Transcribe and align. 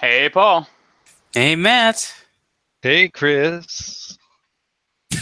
Hey, 0.00 0.28
Paul. 0.28 0.68
Hey, 1.32 1.56
Matt. 1.56 2.14
Hey, 2.82 3.08
Chris. 3.08 4.16
You 5.10 5.18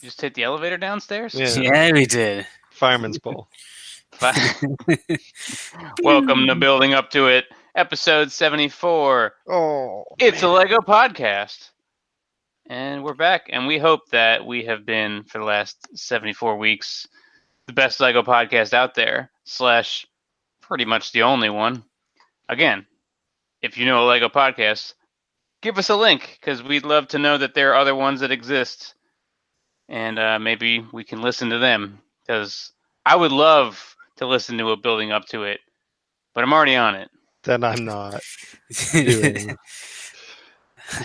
just 0.00 0.20
take 0.20 0.34
the 0.34 0.44
elevator 0.44 0.78
downstairs? 0.78 1.34
Yeah. 1.34 1.48
Yeah, 1.58 1.92
we 1.92 2.06
did. 2.06 2.46
Fireman's 2.70 3.18
Pole. 3.18 3.48
Welcome 6.04 6.46
to 6.46 6.54
Building 6.54 6.94
Up 6.94 7.10
to 7.10 7.26
It, 7.26 7.46
episode 7.74 8.30
74. 8.30 9.34
Oh, 9.48 10.04
It's 10.20 10.44
a 10.44 10.48
Lego 10.48 10.78
podcast. 10.78 11.70
And 12.66 13.02
we're 13.02 13.14
back, 13.14 13.48
and 13.48 13.66
we 13.66 13.78
hope 13.78 14.08
that 14.10 14.46
we 14.46 14.64
have 14.66 14.86
been, 14.86 15.24
for 15.24 15.38
the 15.38 15.44
last 15.44 15.98
74 15.98 16.56
weeks, 16.58 17.08
the 17.66 17.72
best 17.72 17.98
Lego 17.98 18.22
podcast 18.22 18.72
out 18.72 18.94
there, 18.94 19.32
slash, 19.42 20.06
pretty 20.60 20.84
much 20.84 21.10
the 21.10 21.22
only 21.22 21.50
one. 21.50 21.82
Again, 22.48 22.86
if 23.62 23.76
you 23.78 23.86
know 23.86 24.04
a 24.04 24.06
Lego 24.08 24.28
podcast, 24.28 24.94
give 25.62 25.78
us 25.78 25.90
a 25.90 25.96
link, 25.96 26.38
because 26.40 26.62
we'd 26.62 26.84
love 26.84 27.08
to 27.08 27.18
know 27.18 27.36
that 27.38 27.54
there 27.54 27.72
are 27.72 27.76
other 27.76 27.94
ones 27.94 28.20
that 28.20 28.30
exist. 28.30 28.94
And 29.88 30.18
uh, 30.18 30.38
maybe 30.38 30.86
we 30.92 31.02
can 31.04 31.20
listen 31.20 31.50
to 31.50 31.58
them, 31.58 31.98
because 32.26 32.72
I 33.04 33.16
would 33.16 33.32
love 33.32 33.96
to 34.16 34.26
listen 34.26 34.56
to 34.58 34.70
a 34.70 34.76
Building 34.76 35.10
Up 35.12 35.26
to 35.26 35.42
It, 35.44 35.60
but 36.34 36.44
I'm 36.44 36.52
already 36.52 36.76
on 36.76 36.94
it. 36.94 37.10
then 37.42 37.64
I'm 37.64 37.84
not. 37.84 38.20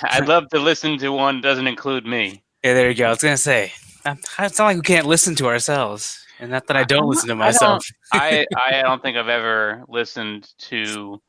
I'd 0.03 0.27
love 0.27 0.49
to 0.49 0.59
listen 0.59 0.97
to 0.99 1.09
one 1.09 1.37
that 1.37 1.41
doesn't 1.47 1.67
include 1.67 2.05
me. 2.05 2.43
Yeah, 2.63 2.73
there 2.73 2.89
you 2.89 2.95
go. 2.95 3.05
I 3.07 3.09
was 3.09 3.21
gonna 3.21 3.37
say, 3.37 3.71
it's 4.05 4.59
not 4.59 4.65
like 4.65 4.77
we 4.77 4.81
can't 4.81 5.05
listen 5.05 5.35
to 5.35 5.47
ourselves, 5.47 6.19
and 6.39 6.51
not 6.51 6.67
that 6.67 6.77
I 6.77 6.83
don't 6.83 7.07
listen 7.07 7.27
to 7.29 7.33
I 7.33 7.37
don't- 7.37 7.45
myself. 7.45 7.85
I 8.13 8.45
I 8.69 8.81
don't 8.81 9.01
think 9.01 9.17
I've 9.17 9.27
ever 9.29 9.83
listened 9.87 10.51
to 10.69 11.21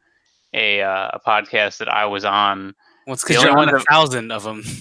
a 0.52 0.82
uh, 0.82 1.10
a 1.14 1.20
podcast 1.20 1.78
that 1.78 1.88
I 1.88 2.06
was 2.06 2.24
on. 2.24 2.74
Well, 3.06 3.14
it's 3.14 3.24
because 3.24 3.42
you're 3.42 3.58
on 3.58 3.74
a 3.74 3.80
thousand 3.80 4.32
of 4.32 4.42
them. 4.42 4.62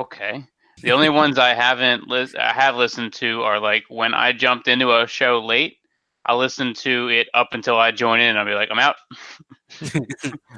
Okay, 0.00 0.44
the 0.80 0.92
only 0.92 1.08
ones 1.08 1.38
I 1.38 1.54
haven't 1.54 2.06
lis- 2.06 2.36
I 2.36 2.52
have 2.52 2.76
listened 2.76 3.12
to 3.14 3.42
are 3.42 3.58
like 3.58 3.82
when 3.88 4.14
I 4.14 4.32
jumped 4.32 4.68
into 4.68 4.96
a 4.96 5.08
show 5.08 5.44
late. 5.44 5.78
I'll 6.24 6.38
listen 6.38 6.72
to 6.74 7.08
it 7.08 7.26
up 7.34 7.48
until 7.52 7.78
I 7.78 7.90
join 7.90 8.20
in. 8.20 8.36
I'll 8.36 8.44
be 8.44 8.52
like, 8.52 8.68
I'm 8.70 8.78
out. 8.78 8.96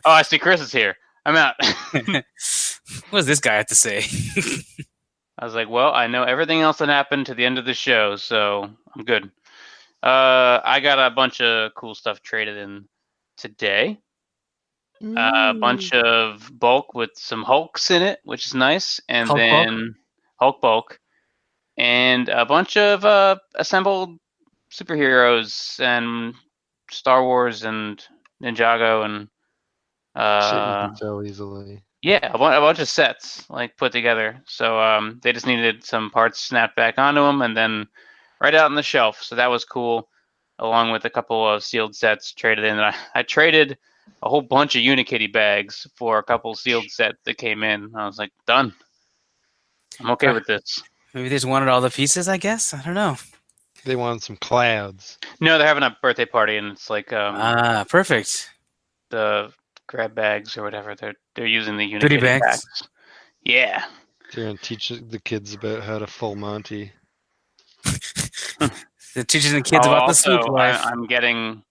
oh, 0.04 0.10
I 0.10 0.20
see 0.20 0.38
Chris 0.38 0.60
is 0.60 0.72
here. 0.72 0.94
I'm 1.24 1.36
out. 1.36 1.54
what 2.02 2.24
does 3.12 3.26
this 3.26 3.40
guy 3.40 3.54
have 3.54 3.66
to 3.66 3.74
say? 3.74 4.04
I 5.38 5.44
was 5.44 5.54
like, 5.54 5.70
well, 5.70 5.92
I 5.92 6.06
know 6.06 6.24
everything 6.24 6.60
else 6.60 6.78
that 6.78 6.88
happened 6.88 7.26
to 7.26 7.34
the 7.34 7.46
end 7.46 7.56
of 7.56 7.64
the 7.64 7.74
show, 7.74 8.16
so 8.16 8.68
I'm 8.94 9.04
good. 9.04 9.30
Uh, 10.02 10.60
I 10.64 10.80
got 10.82 10.98
a 10.98 11.14
bunch 11.14 11.40
of 11.40 11.72
cool 11.74 11.94
stuff 11.94 12.20
traded 12.20 12.56
in 12.56 12.86
today. 13.40 13.98
a 15.16 15.54
bunch 15.54 15.92
of 15.94 16.50
bulk 16.58 16.94
with 16.94 17.10
some 17.14 17.42
hulks 17.42 17.90
in 17.90 18.02
it, 18.02 18.20
which 18.24 18.46
is 18.46 18.54
nice, 18.54 19.00
and 19.08 19.28
Hulk 19.28 19.38
bulk? 19.38 19.66
then 19.66 19.94
hulk 20.38 20.60
bulk, 20.60 21.00
and 21.78 22.28
a 22.28 22.44
bunch 22.44 22.76
of 22.76 23.04
uh, 23.04 23.36
assembled 23.54 24.18
superheroes 24.70 25.80
and 25.80 26.34
Star 26.90 27.24
Wars 27.24 27.64
and 27.64 28.04
Ninjago 28.42 29.04
and 29.04 29.28
uh, 30.14 30.94
sell 30.94 31.24
easily. 31.24 31.82
yeah, 32.02 32.30
a, 32.32 32.38
bunch 32.38 32.78
of 32.78 32.88
sets 32.88 33.48
like 33.48 33.76
put 33.76 33.92
together. 33.92 34.42
So 34.46 34.80
um, 34.80 35.20
they 35.22 35.32
just 35.32 35.46
needed 35.46 35.84
some 35.84 36.10
parts 36.10 36.40
snapped 36.40 36.76
back 36.76 36.98
onto 36.98 37.22
them, 37.22 37.42
and 37.42 37.56
then 37.56 37.86
right 38.40 38.54
out 38.54 38.66
on 38.66 38.74
the 38.74 38.82
shelf. 38.82 39.22
So 39.22 39.36
that 39.36 39.50
was 39.50 39.64
cool, 39.64 40.08
along 40.60 40.92
with 40.92 41.04
a 41.04 41.10
couple 41.10 41.46
of 41.48 41.64
sealed 41.64 41.96
sets 41.96 42.32
traded 42.32 42.64
in. 42.64 42.78
I, 42.78 42.94
I 43.16 43.22
traded 43.24 43.76
a 44.22 44.28
whole 44.28 44.42
bunch 44.42 44.76
of 44.76 44.82
Unikitty 44.82 45.32
bags 45.32 45.86
for 45.96 46.18
a 46.18 46.22
couple 46.22 46.54
sealed 46.54 46.88
sets 46.90 47.18
that 47.24 47.36
came 47.38 47.62
in. 47.64 47.90
I 47.96 48.06
was 48.06 48.18
like, 48.18 48.30
done. 48.46 48.72
I'm 49.98 50.10
okay 50.10 50.28
Uh, 50.28 50.34
with 50.34 50.46
this. 50.46 50.82
Maybe 51.12 51.28
they 51.28 51.34
just 51.36 51.44
wanted 51.46 51.68
all 51.68 51.80
the 51.80 51.90
pieces. 51.90 52.28
I 52.28 52.36
guess 52.36 52.72
I 52.72 52.82
don't 52.82 52.94
know. 52.94 53.16
They 53.84 53.96
wanted 53.96 54.22
some 54.22 54.36
clouds. 54.36 55.18
No, 55.40 55.58
they're 55.58 55.66
having 55.66 55.82
a 55.82 55.96
birthday 56.02 56.26
party, 56.26 56.56
and 56.58 56.68
it's 56.72 56.88
like 56.90 57.12
um, 57.12 57.34
Ah, 57.36 57.84
perfect. 57.88 58.50
the 59.08 59.52
grab 59.86 60.14
bags 60.14 60.56
or 60.56 60.62
whatever. 60.62 60.94
They're 60.94 61.14
they're 61.34 61.46
using 61.46 61.76
the 61.76 61.90
Unikitty 61.90 62.00
Goodie 62.00 62.20
bags? 62.20 62.64
Yeah. 63.42 63.84
They're 64.32 64.44
gonna 64.46 64.58
teach 64.58 64.90
the 64.90 65.18
kids 65.18 65.54
about 65.54 65.82
how 65.82 65.98
to 65.98 66.06
full 66.06 66.36
Monty. 66.36 66.92
They're 69.14 69.24
teaching 69.24 69.52
the 69.52 69.62
kids 69.62 69.86
Oh, 69.86 69.90
about 69.90 70.00
the 70.00 70.06
also, 70.06 70.40
sneak 70.40 70.48
life. 70.48 70.84
I, 70.84 70.90
I'm 70.90 71.06
getting 71.06 71.62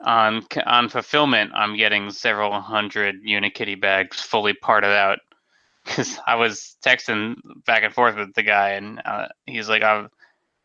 on 0.00 0.46
on 0.66 0.88
fulfillment. 0.88 1.52
I'm 1.54 1.76
getting 1.76 2.10
several 2.10 2.60
hundred 2.60 3.24
Unikitty 3.24 3.80
bags 3.80 4.20
fully 4.20 4.54
parted 4.54 4.96
out 4.96 5.18
because 5.84 6.18
I 6.26 6.34
was 6.34 6.76
texting 6.84 7.36
back 7.66 7.82
and 7.82 7.94
forth 7.94 8.16
with 8.16 8.34
the 8.34 8.42
guy, 8.42 8.70
and 8.70 9.00
uh, 9.04 9.28
he's 9.46 9.68
like, 9.68 9.82
"I'm." 9.82 10.10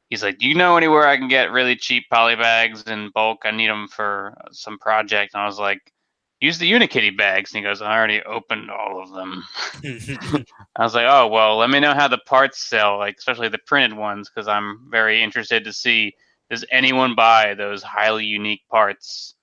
he's 0.10 0.24
like, 0.24 0.40
do 0.40 0.48
you 0.48 0.56
know 0.56 0.76
anywhere 0.76 1.08
I 1.08 1.18
can 1.18 1.28
get 1.28 1.52
really 1.52 1.76
cheap 1.76 2.06
poly 2.10 2.36
bags 2.36 2.84
in 2.84 3.12
bulk? 3.14 3.42
I 3.46 3.52
need 3.52 3.70
them 3.70 3.88
for 3.88 4.36
some 4.52 4.78
project. 4.80 5.34
And 5.34 5.44
I 5.44 5.46
was 5.46 5.60
like, 5.60 5.94
use 6.42 6.58
the 6.58 6.72
Unikitty 6.72 7.18
bags. 7.18 7.52
And 7.52 7.60
he 7.60 7.64
goes, 7.64 7.82
I 7.82 7.96
already 7.96 8.22
opened 8.24 8.70
all 8.72 9.02
of 9.02 9.12
them. 9.12 9.44
I 10.76 10.84
was 10.84 10.96
like, 10.96 11.08
oh 11.08 11.28
well, 11.28 11.58
let 11.58 11.70
me 11.70 11.80
know 11.80 11.94
how 11.94 12.08
the 12.08 12.20
parts 12.20 12.68
sell, 12.68 12.98
like 12.98 13.18
especially 13.18 13.50
the 13.50 13.60
printed 13.60 13.98
ones, 13.98 14.30
because 14.30 14.48
I'm 14.48 14.88
very 14.90 15.22
interested 15.22 15.64
to 15.66 15.74
see 15.74 16.14
does 16.50 16.66
anyone 16.72 17.16
buy 17.16 17.54
those 17.54 17.84
highly 17.84 18.26
unique 18.26 18.64
parts, 18.70 19.36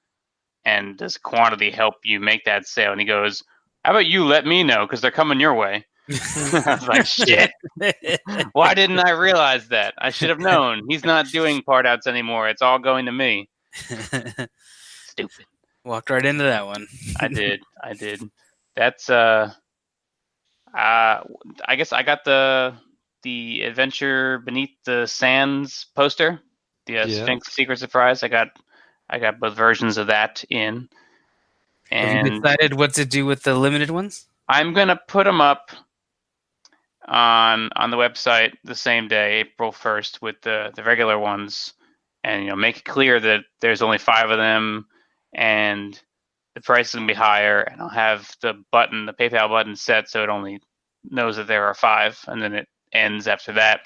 and 0.64 0.96
does 0.96 1.16
quantity 1.16 1.70
help 1.70 1.94
you 2.02 2.18
make 2.18 2.44
that 2.44 2.66
sale? 2.66 2.90
And 2.90 3.00
he 3.00 3.06
goes, 3.06 3.44
how 3.84 3.92
about 3.92 4.06
you 4.06 4.24
let 4.24 4.44
me 4.44 4.64
know 4.64 4.84
because 4.84 5.00
they're 5.00 5.12
coming 5.12 5.38
your 5.38 5.54
way. 5.54 5.86
I 6.10 6.78
was 6.80 6.88
like, 6.88 7.06
shit. 7.06 7.52
Why 8.52 8.74
didn't 8.74 8.98
I 8.98 9.10
realize 9.10 9.68
that? 9.68 9.94
I 9.98 10.10
should 10.10 10.28
have 10.28 10.40
known. 10.40 10.82
He's 10.88 11.04
not 11.04 11.28
doing 11.28 11.62
part 11.62 11.86
outs 11.86 12.08
anymore. 12.08 12.48
It's 12.48 12.62
all 12.62 12.80
going 12.80 13.06
to 13.06 13.12
me. 13.12 13.48
Stupid. 13.74 15.46
Walked 15.86 16.10
right 16.10 16.26
into 16.26 16.44
that 16.44 16.66
one. 16.66 16.88
I 17.20 17.28
did. 17.32 17.60
I 17.82 17.94
did. 17.94 18.20
That's 18.76 19.08
uh 19.08 19.52
uh 20.74 21.20
I 21.66 21.76
guess 21.76 21.92
I 21.92 22.02
got 22.02 22.24
the 22.24 22.74
the 23.22 23.62
adventure 23.62 24.38
beneath 24.40 24.70
the 24.84 25.06
sands 25.06 25.86
poster, 25.94 26.40
the 26.86 26.98
uh, 26.98 27.06
Yeah. 27.06 27.24
Sphinx 27.24 27.52
Secret 27.54 27.78
Surprise. 27.78 28.22
I 28.24 28.28
got 28.28 28.48
I 29.08 29.18
got 29.20 29.40
both 29.40 29.56
versions 29.56 29.98
of 29.98 30.08
that 30.08 30.44
in. 30.50 30.88
Have 32.00 32.12
you 32.12 32.20
And 32.20 32.30
decided 32.42 32.74
what 32.74 32.94
to 32.94 33.06
do 33.06 33.26
with 33.26 33.44
the 33.44 33.54
limited 33.54 33.90
ones? 33.90 34.26
I'm 34.48 34.74
going 34.74 34.88
to 34.88 35.00
put 35.08 35.24
them 35.24 35.40
up 35.40 35.70
on 37.06 37.70
on 37.76 37.90
the 37.90 37.96
website 37.96 38.54
the 38.64 38.74
same 38.74 39.08
day, 39.08 39.40
April 39.40 39.72
1st 39.72 40.20
with 40.22 40.36
the 40.42 40.72
the 40.74 40.82
regular 40.84 41.18
ones 41.18 41.74
and 42.24 42.42
you 42.44 42.50
know 42.50 42.56
make 42.56 42.78
it 42.78 42.84
clear 42.84 43.20
that 43.20 43.44
there's 43.60 43.82
only 43.82 43.98
5 43.98 44.30
of 44.30 44.38
them 44.38 44.86
and 45.32 46.00
the 46.54 46.60
price 46.60 46.88
is 46.88 46.94
going 46.94 47.06
to 47.06 47.12
be 47.12 47.18
higher 47.18 47.60
and 47.60 47.80
I'll 47.80 47.88
have 47.88 48.34
the 48.40 48.54
button, 48.72 49.06
the 49.06 49.12
PayPal 49.12 49.48
button 49.48 49.76
set 49.76 50.08
so 50.08 50.22
it 50.22 50.28
only 50.30 50.60
knows 51.04 51.36
that 51.36 51.46
there 51.46 51.66
are 51.66 51.74
5 51.74 52.24
and 52.28 52.42
then 52.42 52.54
it 52.54 52.68
ends 52.92 53.28
after 53.28 53.52
that. 53.54 53.80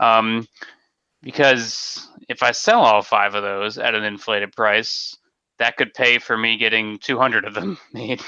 Um 0.00 0.46
because 1.22 2.08
if 2.28 2.42
I 2.42 2.50
sell 2.50 2.80
all 2.80 3.00
5 3.00 3.34
of 3.34 3.42
those 3.42 3.78
at 3.78 3.94
an 3.94 4.02
inflated 4.04 4.52
price, 4.52 5.16
that 5.58 5.76
could 5.76 5.94
pay 5.94 6.18
for 6.18 6.36
me 6.36 6.56
getting 6.56 6.98
200 6.98 7.44
of 7.44 7.54
them 7.54 7.78
made 7.92 8.20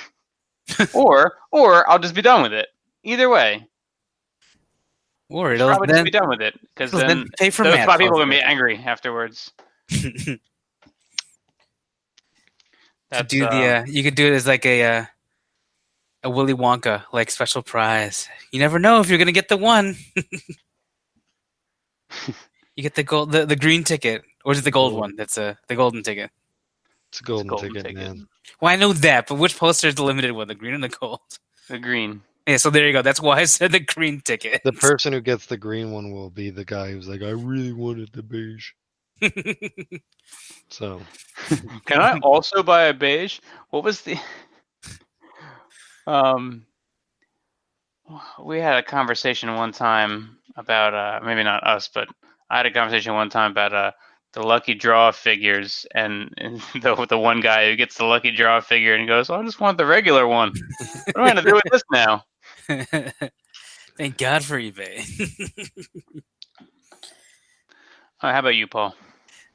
or 0.95 1.35
or 1.53 1.89
I'll 1.91 1.99
just 1.99 2.15
be 2.15 2.23
done 2.23 2.43
with 2.43 2.53
it. 2.53 2.69
Either 3.03 3.29
way, 3.29 3.67
Or 5.29 5.53
it'll 5.53 5.69
probably 5.69 5.89
then, 5.89 5.97
just 5.97 6.05
be 6.05 6.11
done 6.11 6.29
with 6.29 6.41
it 6.41 6.59
because 6.75 6.91
then 6.91 7.07
then 7.07 7.29
pay 7.39 7.51
for 7.51 7.65
those 7.65 7.75
Matt 7.75 7.87
five 7.87 7.99
people 7.99 8.17
are 8.17 8.23
gonna 8.25 8.31
be 8.31 8.41
angry 8.41 8.79
afterwards. 8.79 9.53
to 13.11 13.19
That's, 13.19 13.31
do 13.31 13.41
the 13.41 13.47
uh, 13.47 13.85
you 13.87 14.03
could 14.03 14.15
do 14.15 14.27
it 14.27 14.35
as 14.35 14.47
like 14.47 14.67
a 14.67 14.83
uh, 14.85 15.05
a 16.25 16.31
Willy 16.31 16.55
Wonka 16.55 17.05
like 17.13 17.31
special 17.31 17.63
prize. 17.63 18.29
You 18.51 18.59
never 18.59 18.79
know 18.79 19.01
if 19.01 19.09
you're 19.09 19.19
gonna 19.19 19.33
get 19.33 19.49
the 19.49 19.57
one. 19.57 19.97
you 22.77 22.83
get 22.83 22.95
the 22.95 23.03
gold, 23.03 23.33
the, 23.33 23.47
the 23.47 23.57
green 23.57 23.85
ticket, 23.85 24.23
or 24.45 24.53
is 24.53 24.59
it 24.59 24.65
the 24.65 24.71
gold 24.71 24.93
Gold. 24.93 25.01
one? 25.01 25.17
That's 25.17 25.39
a 25.39 25.59
the 25.69 25.77
golden 25.77 26.03
ticket. 26.03 26.31
It's 27.11 27.21
a 27.21 27.25
golden, 27.25 27.47
golden 27.47 27.69
ticket, 27.69 27.87
ticket. 27.87 28.03
man. 28.03 28.27
Well, 28.61 28.73
I 28.73 28.77
know 28.77 28.93
that, 28.93 29.29
but 29.29 29.37
which 29.37 29.57
poster 29.57 29.89
is 29.89 29.95
the 29.95 30.03
limited 30.05 30.33
one? 30.33 30.49
The 30.49 30.55
green 30.55 30.75
and 30.75 30.83
the 30.83 30.89
gold. 30.89 31.21
the 31.69 31.79
green. 31.79 32.23
Yeah, 32.47 32.59
so 32.59 32.69
there 32.71 32.87
you 32.87 32.93
go. 32.93 33.03
That's 33.03 33.21
why 33.21 33.39
I 33.39 33.45
said 33.45 33.73
the 33.73 33.81
green 33.81 34.21
ticket. 34.21 34.63
The 34.65 34.73
person 34.73 35.13
who 35.13 35.21
gets 35.21 35.47
the 35.47 35.57
green 35.57 35.93
one 35.93 36.13
will 36.13 36.29
be 36.29 36.51
the 36.51 36.65
guy 36.65 36.91
who's 36.91 37.09
like, 37.09 37.23
I 37.23 37.31
really 37.31 37.73
wanted 37.73 38.13
the 38.13 38.23
beige. 38.23 38.73
So 40.69 41.01
Can 41.87 42.01
I 42.01 42.19
also 42.21 42.63
buy 42.63 42.85
a 42.85 42.95
beige? 42.95 43.41
What 43.71 43.85
was 43.85 44.01
the? 44.03 44.19
Um, 46.07 46.67
we 48.45 48.59
had 48.59 48.77
a 48.77 48.83
conversation 48.83 49.55
one 49.55 49.73
time 49.73 50.37
about 50.55 50.93
uh 50.93 51.25
maybe 51.25 51.43
not 51.43 51.67
us, 51.67 51.89
but 51.89 52.09
I 52.51 52.59
had 52.59 52.67
a 52.67 52.71
conversation 52.71 53.15
one 53.15 53.31
time 53.31 53.53
about 53.53 53.73
uh 53.73 53.93
the 54.35 54.43
lucky 54.43 54.75
draw 54.75 55.13
figures, 55.13 55.87
and, 55.95 56.31
and 56.37 56.61
the 56.83 57.07
the 57.09 57.19
one 57.19 57.41
guy 57.41 57.71
who 57.71 57.77
gets 57.77 57.97
the 57.97 58.05
lucky 58.05 58.33
draw 58.33 58.61
figure 58.61 58.95
and 58.95 59.09
goes, 59.09 59.31
"I 59.31 59.43
just 59.45 59.61
want 59.61 59.79
the 59.79 59.87
regular 59.87 60.27
one. 60.29 60.53
What 61.15 61.17
am 61.17 61.23
I 61.23 61.33
going 61.33 61.45
to 61.45 61.51
do 61.51 61.55
with 61.55 61.65
this 61.73 61.83
now?" 61.91 62.25
Thank 63.97 64.19
God 64.19 64.45
for 64.45 64.59
eBay. 64.61 65.09
Uh, 68.21 68.33
how 68.33 68.41
about 68.41 68.57
you, 68.57 68.67
Paul? 68.67 68.95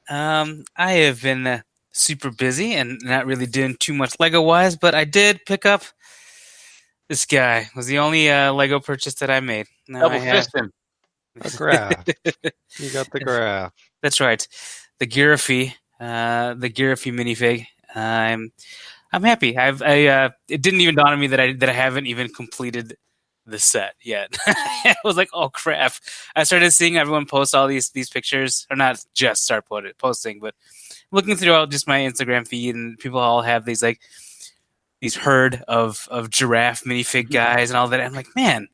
Um, 0.09 0.63
I 0.75 0.91
have 0.93 1.21
been 1.21 1.45
uh, 1.47 1.61
super 1.91 2.31
busy 2.31 2.73
and 2.73 2.99
not 3.03 3.25
really 3.25 3.45
doing 3.45 3.75
too 3.79 3.93
much 3.93 4.15
Lego 4.19 4.41
wise, 4.41 4.75
but 4.75 4.95
I 4.95 5.05
did 5.05 5.41
pick 5.45 5.65
up 5.65 5.83
this 7.07 7.25
guy. 7.25 7.67
Was 7.75 7.87
the 7.87 7.99
only 7.99 8.29
uh, 8.29 8.53
Lego 8.53 8.79
purchase 8.79 9.15
that 9.15 9.29
I 9.29 9.39
made. 9.39 9.67
Now 9.87 10.01
Double 10.01 10.15
I 10.15 10.19
have- 10.19 10.45
fisting. 10.47 10.69
A 11.41 11.49
graph. 11.55 12.05
you 12.79 12.89
got 12.91 13.09
the 13.11 13.19
graph. 13.21 13.71
That's 14.01 14.19
right. 14.19 14.45
The 14.99 15.05
Giraffe, 15.05 15.73
uh, 15.99 16.55
the 16.55 16.69
Giraffe 16.69 17.05
minifig. 17.05 17.65
I'm, 17.95 18.51
I'm 19.13 19.23
happy. 19.23 19.55
I've, 19.57 19.81
I, 19.81 20.07
uh, 20.07 20.29
it 20.49 20.61
didn't 20.61 20.81
even 20.81 20.95
dawn 20.95 21.13
on 21.13 21.19
me 21.19 21.27
that 21.27 21.39
I 21.39 21.53
that 21.53 21.69
I 21.69 21.73
haven't 21.73 22.07
even 22.07 22.27
completed 22.33 22.97
the 23.49 23.59
set 23.59 23.95
yet. 24.01 24.35
I 24.47 24.95
was 25.03 25.17
like, 25.17 25.29
oh 25.33 25.49
crap! 25.49 25.93
I 26.35 26.43
started 26.43 26.71
seeing 26.71 26.97
everyone 26.97 27.25
post 27.25 27.55
all 27.55 27.67
these 27.67 27.89
these 27.91 28.09
pictures, 28.09 28.67
or 28.69 28.75
not 28.75 29.03
just 29.13 29.43
start 29.43 29.67
put 29.67 29.85
it, 29.85 29.97
posting, 29.97 30.39
but 30.39 30.55
looking 31.11 31.35
throughout 31.35 31.71
just 31.71 31.87
my 31.87 31.99
Instagram 31.99 32.47
feed, 32.47 32.75
and 32.75 32.97
people 32.97 33.19
all 33.19 33.41
have 33.41 33.65
these 33.65 33.83
like 33.83 33.99
these 35.01 35.15
herd 35.15 35.63
of 35.67 36.07
of 36.11 36.29
giraffe 36.29 36.83
minifig 36.83 37.23
mm-hmm. 37.23 37.33
guys 37.33 37.69
and 37.69 37.77
all 37.77 37.87
that. 37.89 38.01
I'm 38.01 38.13
like, 38.13 38.35
man. 38.35 38.67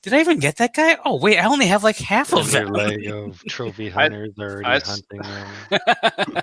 Did 0.00 0.14
I 0.14 0.20
even 0.20 0.38
get 0.38 0.58
that 0.58 0.74
guy? 0.74 0.96
Oh 1.04 1.16
wait, 1.16 1.38
I 1.38 1.44
only 1.46 1.66
have 1.66 1.82
like 1.82 1.98
half 1.98 2.32
of 2.32 2.52
Their 2.52 2.66
them. 2.66 2.72
Lego 2.72 3.32
trophy 3.48 3.88
hunters 3.90 4.32
are 4.38 4.50
already 4.50 4.64
I 4.64 4.76
s- 4.76 4.88
hunting 4.88 5.22
them. 5.22 6.42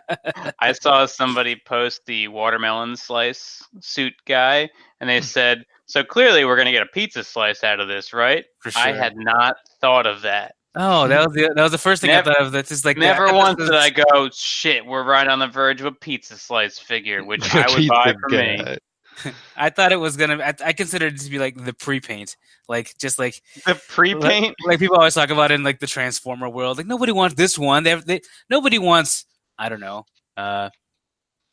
I 0.60 0.74
saw 0.74 1.06
somebody 1.06 1.56
post 1.66 2.06
the 2.06 2.28
watermelon 2.28 2.98
slice 2.98 3.64
suit 3.80 4.14
guy, 4.26 4.70
and 5.00 5.10
they 5.10 5.20
hmm. 5.20 5.24
said, 5.24 5.66
"So 5.86 6.04
clearly, 6.04 6.46
we're 6.46 6.56
going 6.56 6.66
to 6.68 6.72
get 6.72 6.84
a 6.84 6.88
pizza 6.88 7.24
slice 7.24 7.64
out 7.64 7.80
of 7.80 7.88
this, 7.88 8.14
right?" 8.14 8.46
For 8.60 8.72
sure. 8.72 8.82
I 8.82 8.92
had 8.94 9.16
not 9.16 9.58
thought 9.82 10.06
of 10.06 10.22
that. 10.24 10.56
Oh, 10.78 11.08
that 11.08 11.26
was 11.26 11.34
the 11.34 11.54
that 11.56 11.64
was 11.64 11.72
the 11.72 11.78
first 11.78 12.02
thing 12.02 12.10
Never- 12.10 12.32
I 12.32 12.34
thought 12.34 12.46
of. 12.48 12.52
That's 12.52 12.70
just 12.70 12.84
like 12.86 12.98
Never 12.98 13.28
that, 13.28 13.34
once 13.36 13.58
did 13.58 13.74
I 13.74 13.90
go, 13.90 14.30
"Shit, 14.34 14.86
we're 14.86 15.04
right 15.04 15.28
on 15.28 15.40
the 15.40 15.48
verge 15.48 15.80
of 15.80 15.88
a 15.88 15.92
pizza 15.92 16.38
slice 16.38 16.78
figure," 16.78 17.24
which 17.26 17.54
I 17.56 17.66
would 17.74 17.88
buy 17.88 18.14
for 18.20 18.30
me. 18.30 18.78
I 19.56 19.70
thought 19.70 19.94
it 19.94 19.96
was 19.98 20.18
gonna. 20.18 20.38
I, 20.44 20.54
I 20.66 20.74
considered 20.74 21.14
it 21.14 21.22
to 21.22 21.30
be 21.30 21.40
like 21.40 21.56
the 21.56 21.72
pre-paint, 21.74 22.36
like 22.68 22.98
just 22.98 23.18
like 23.18 23.42
The 23.66 23.76
pre-paint. 23.88 24.56
like 24.66 24.80
people 24.80 24.98
always 24.98 25.14
talk 25.14 25.30
about 25.30 25.52
in 25.52 25.64
like 25.64 25.80
the 25.80 25.88
Transformer 25.88 26.50
world. 26.50 26.78
Like 26.78 26.88
nobody 26.88 27.14
wants 27.14 27.36
this 27.36 27.58
one. 27.58 27.84
They, 27.84 27.92
have, 27.92 28.06
they 28.06 28.20
nobody 28.50 28.78
wants. 28.78 29.26
I 29.58 29.70
don't 29.70 29.80
know. 29.80 30.06
Uh, 30.36 30.70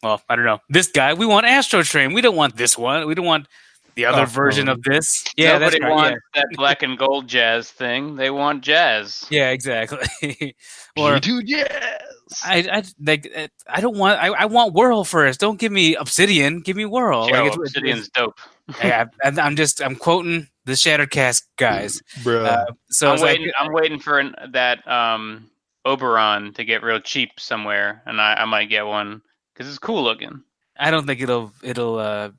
well, 0.03 0.21
I 0.29 0.35
don't 0.35 0.45
know. 0.45 0.59
This 0.69 0.89
guy. 0.89 1.15
We 1.15 1.27
want 1.27 1.47
Astrotrain. 1.47 2.13
We 2.15 2.21
don't 2.21 2.35
want 2.35 2.57
this 2.57 2.77
one. 2.77 3.07
We 3.07 3.15
don't 3.15 3.27
want 3.27 3.47
the 3.95 4.05
other 4.07 4.23
Oh, 4.23 4.27
version 4.27 4.69
of 4.69 4.83
this. 4.83 5.25
Yeah, 5.37 5.59
Nobody 5.59 5.79
that's 5.79 5.83
right. 5.83 5.91
wants 5.91 6.21
that 6.35 6.47
black 6.55 6.83
and 6.83 6.97
gold 6.99 7.29
jazz 7.29 7.71
thing. 7.71 8.17
They 8.17 8.31
want 8.31 8.63
jazz. 8.63 9.27
Yeah, 9.31 9.43
yeah 9.43 9.51
exactly. 9.51 9.99
or 10.97 11.17
P2 11.17 11.47
Jazz. 11.47 12.01
I, 12.45 12.67
I 12.73 12.83
like. 13.05 13.31
uh, 13.37 13.49
I 13.69 13.81
don't 13.81 13.97
want. 13.99 14.19
I, 14.21 14.29
I 14.29 14.45
want 14.47 14.73
Whirl 14.75 15.05
first. 15.05 15.41
Don't 15.41 15.59
give 15.61 15.73
me 15.73 15.95
Obsidian. 15.97 16.61
Give 16.61 16.77
me 16.77 16.87
Whirl. 16.87 17.29
Yo, 17.29 17.35
Like, 17.35 17.53
it's- 17.53 17.59
Obsidian's 17.59 18.09
dope. 18.11 18.39
I, 18.83 19.07
I, 19.25 19.29
I'm 19.41 19.57
just 19.57 19.83
I'm 19.83 19.97
quoting 19.97 20.47
the 20.65 20.73
Shattercast 20.73 21.43
guys. 21.59 22.01
Bro. 22.23 22.45
Uh, 22.45 22.67
so 22.91 23.09
I'm 23.09 23.15
it's 23.15 23.23
like, 23.23 23.39
waiting. 23.39 23.53
I'm 23.59 23.73
waiting 23.73 23.99
for 23.99 24.19
an, 24.21 24.35
that 24.53 24.87
um, 24.89 25.51
Oberon 25.85 26.55
to 26.55 26.65
get 26.65 26.83
real 26.83 27.01
cheap 27.01 27.33
somewhere, 27.39 28.03
and 28.07 28.21
I, 28.21 28.35
I 28.35 28.45
might 28.45 28.69
get 28.71 28.87
one 28.87 29.21
because 29.53 29.69
it's 29.69 29.79
cool 29.79 30.03
looking. 30.03 30.43
I 30.79 30.91
don't 30.91 31.07
think 31.07 31.21
it'll 31.21 31.53
it'll 31.63 31.99
uh, 31.99 32.31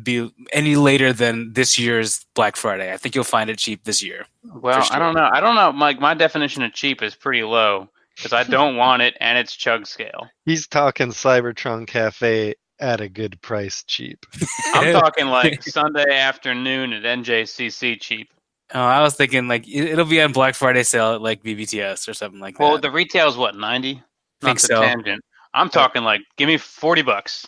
be 0.00 0.32
any 0.52 0.76
later 0.76 1.12
than 1.12 1.52
this 1.52 1.78
year's 1.78 2.24
Black 2.34 2.56
Friday. 2.56 2.92
I 2.92 2.96
think 2.96 3.14
you'll 3.14 3.24
find 3.24 3.50
it 3.50 3.58
cheap 3.58 3.84
this 3.84 4.02
year. 4.02 4.26
Well, 4.54 4.80
sure. 4.82 4.96
I 4.96 4.98
don't 4.98 5.14
know. 5.14 5.28
I 5.32 5.40
don't 5.40 5.54
know. 5.54 5.72
My 5.72 5.94
my 5.94 6.14
definition 6.14 6.62
of 6.62 6.72
cheap 6.72 7.02
is 7.02 7.14
pretty 7.14 7.42
low 7.42 7.88
because 8.16 8.32
I 8.32 8.44
don't 8.44 8.76
want 8.76 9.02
it, 9.02 9.16
and 9.20 9.38
it's 9.38 9.54
chug 9.54 9.86
scale. 9.86 10.28
He's 10.46 10.66
talking 10.66 11.08
Cybertron 11.08 11.86
Cafe 11.86 12.54
at 12.80 13.00
a 13.00 13.08
good 13.08 13.40
price 13.42 13.84
cheap. 13.84 14.24
I'm 14.74 14.92
talking 14.92 15.26
like 15.26 15.62
Sunday 15.64 16.10
afternoon 16.10 16.92
at 16.92 17.02
NJCC 17.02 18.00
cheap. 18.00 18.28
Oh, 18.74 18.80
I 18.80 19.02
was 19.02 19.14
thinking 19.14 19.48
like 19.48 19.68
it- 19.68 19.90
it'll 19.90 20.06
be 20.06 20.22
on 20.22 20.32
Black 20.32 20.54
Friday 20.54 20.82
sale 20.82 21.12
at 21.14 21.20
like 21.22 21.42
BBTS 21.42 22.08
or 22.08 22.14
something 22.14 22.40
like 22.40 22.58
Well, 22.58 22.68
that. 22.68 22.72
Well, 22.72 22.80
the 22.80 22.90
retail 22.90 23.28
is 23.28 23.36
what 23.36 23.56
ninety. 23.56 24.02
Think 24.40 24.54
Not 24.56 24.60
so. 24.60 24.80
tangent. 24.80 25.22
I'm 25.54 25.68
talking 25.68 26.02
like 26.02 26.22
give 26.38 26.48
me 26.48 26.56
forty 26.56 27.02
bucks. 27.02 27.46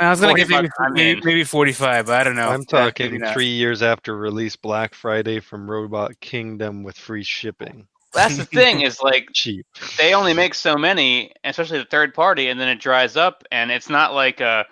I 0.00 0.10
was 0.10 0.20
gonna 0.20 0.34
give 0.34 0.48
maybe, 0.48 0.68
I'm 0.78 0.92
maybe, 0.92 1.20
maybe 1.24 1.44
forty 1.44 1.72
five, 1.72 2.06
but 2.06 2.20
I 2.20 2.24
don't 2.24 2.36
know. 2.36 2.48
I'm 2.48 2.64
talking 2.64 3.18
not. 3.18 3.34
three 3.34 3.48
years 3.48 3.82
after 3.82 4.16
release 4.16 4.54
Black 4.54 4.94
Friday 4.94 5.40
from 5.40 5.68
Robot 5.68 6.18
Kingdom 6.20 6.84
with 6.84 6.96
free 6.96 7.24
shipping. 7.24 7.88
That's 8.14 8.36
the 8.36 8.44
thing 8.44 8.82
is 8.82 9.00
like 9.02 9.28
Cheap. 9.34 9.66
they 9.98 10.14
only 10.14 10.32
make 10.34 10.54
so 10.54 10.76
many, 10.76 11.32
especially 11.44 11.78
the 11.78 11.84
third 11.84 12.14
party, 12.14 12.48
and 12.48 12.60
then 12.60 12.68
it 12.68 12.80
dries 12.80 13.16
up. 13.16 13.44
And 13.50 13.70
it's 13.70 13.90
not 13.90 14.14
like 14.14 14.40
uh, 14.40 14.64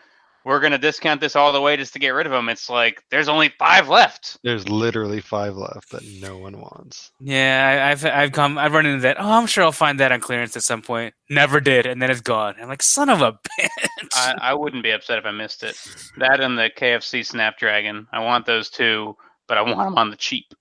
we're 0.45 0.61
gonna 0.61 0.79
discount 0.79 1.21
this 1.21 1.35
all 1.35 1.53
the 1.53 1.61
way 1.61 1.77
just 1.77 1.93
to 1.95 1.99
get 1.99 2.11
rid 2.11 2.27
of 2.27 2.33
them. 2.33 2.49
It's 2.49 2.71
like 2.71 3.03
there's 3.11 3.29
only 3.29 3.53
five 3.59 3.89
left. 3.89 4.39
There's 4.45 4.69
literally 4.69 5.21
five 5.21 5.57
left 5.57 5.91
that 5.91 6.05
no 6.21 6.39
one 6.39 6.61
wants. 6.61 7.11
Yeah, 7.21 7.83
I, 7.85 7.91
I've 7.91 8.05
I've 8.05 8.33
come 8.33 8.59
I've 8.59 8.73
run 8.73 8.87
into 8.87 9.03
that. 9.03 9.21
Oh, 9.21 9.29
I'm 9.29 9.47
sure 9.47 9.65
I'll 9.65 9.73
find 9.73 9.99
that 9.99 10.13
on 10.13 10.21
clearance 10.21 10.57
at 10.57 10.63
some 10.63 10.83
point. 10.83 11.15
Never 11.29 11.61
did, 11.61 11.85
and 11.85 12.01
then 12.01 12.13
it's 12.13 12.21
gone. 12.21 12.55
I'm 12.63 12.69
like, 12.69 12.83
son 12.83 13.11
of 13.11 13.23
a 13.23 13.33
bitch. 13.33 13.86
I, 14.17 14.35
I 14.41 14.55
wouldn't 14.55 14.83
be 14.83 14.91
upset 14.91 15.19
if 15.19 15.27
I 15.27 15.31
missed 15.31 15.63
it. 15.63 15.77
That 16.19 16.41
and 16.41 16.59
the 16.59 16.71
KFC 16.77 17.25
Snapdragon. 17.25 18.07
I 18.13 18.21
want 18.21 18.47
those 18.47 18.71
two, 18.71 19.17
but 19.47 19.59
I 19.59 19.63
want 19.63 19.79
them 19.79 19.99
on 19.99 20.11
the 20.11 20.17
cheap. 20.17 20.55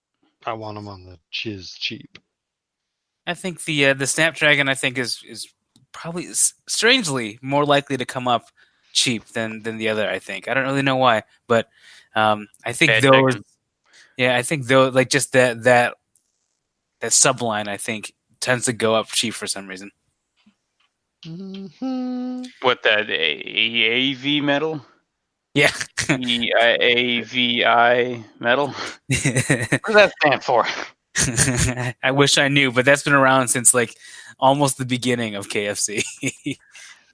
I 0.46 0.54
want 0.54 0.76
them 0.76 0.88
on 0.88 1.06
the 1.06 1.18
chiz 1.32 1.72
cheap. 1.72 2.20
I 3.28 3.34
think 3.34 3.64
the 3.64 3.88
uh, 3.88 3.94
the 3.94 4.08
Snapdragon 4.08 4.70
I 4.70 4.76
think 4.76 4.98
is 4.98 5.24
is 5.28 5.48
probably 5.92 6.28
strangely 6.68 7.40
more 7.42 7.66
likely 7.66 7.98
to 7.98 8.06
come 8.06 8.28
up 8.28 8.50
cheap 8.94 9.26
than 9.30 9.64
than 9.64 9.78
the 9.78 9.90
other. 9.90 10.08
I 10.08 10.20
think 10.20 10.48
I 10.48 10.54
don't 10.54 10.66
really 10.66 10.84
know 10.84 10.98
why, 10.98 11.24
but 11.48 11.68
um, 12.16 12.48
I 12.64 12.74
think 12.74 12.90
Bad 12.90 13.04
those. 13.04 13.34
chicken. 13.34 13.44
Yeah, 14.18 14.36
I 14.38 14.44
think 14.44 14.68
though 14.68 14.90
like 14.90 15.10
just 15.10 15.34
that 15.34 15.64
that 15.64 15.96
that 17.00 17.12
subline 17.12 17.68
I 17.68 17.78
think 17.78 18.14
tends 18.40 18.66
to 18.66 18.74
go 18.74 18.96
up 18.96 19.08
cheap 19.08 19.34
for 19.34 19.48
some 19.48 19.68
reason. 19.68 19.92
Hmm 21.26 22.44
What 22.62 22.84
that 22.84 23.10
A- 23.10 24.12
AV 24.14 24.44
metal? 24.44 24.86
Yeah. 25.54 25.72
E- 26.10 26.52
AVI 26.54 28.24
metal? 28.40 28.68
What 29.08 29.84
does 29.86 29.96
that 29.96 30.14
stand 30.22 30.44
for? 30.44 30.66
I 32.04 32.12
wish 32.12 32.38
I 32.38 32.48
knew, 32.50 32.72
but 32.72 32.86
that's 32.86 33.04
been 33.04 33.14
around 33.14 33.48
since 33.48 33.74
like 33.74 33.96
almost 34.40 34.78
the 34.78 34.86
beginning 34.86 35.36
of 35.36 35.48
KFC. 35.48 36.04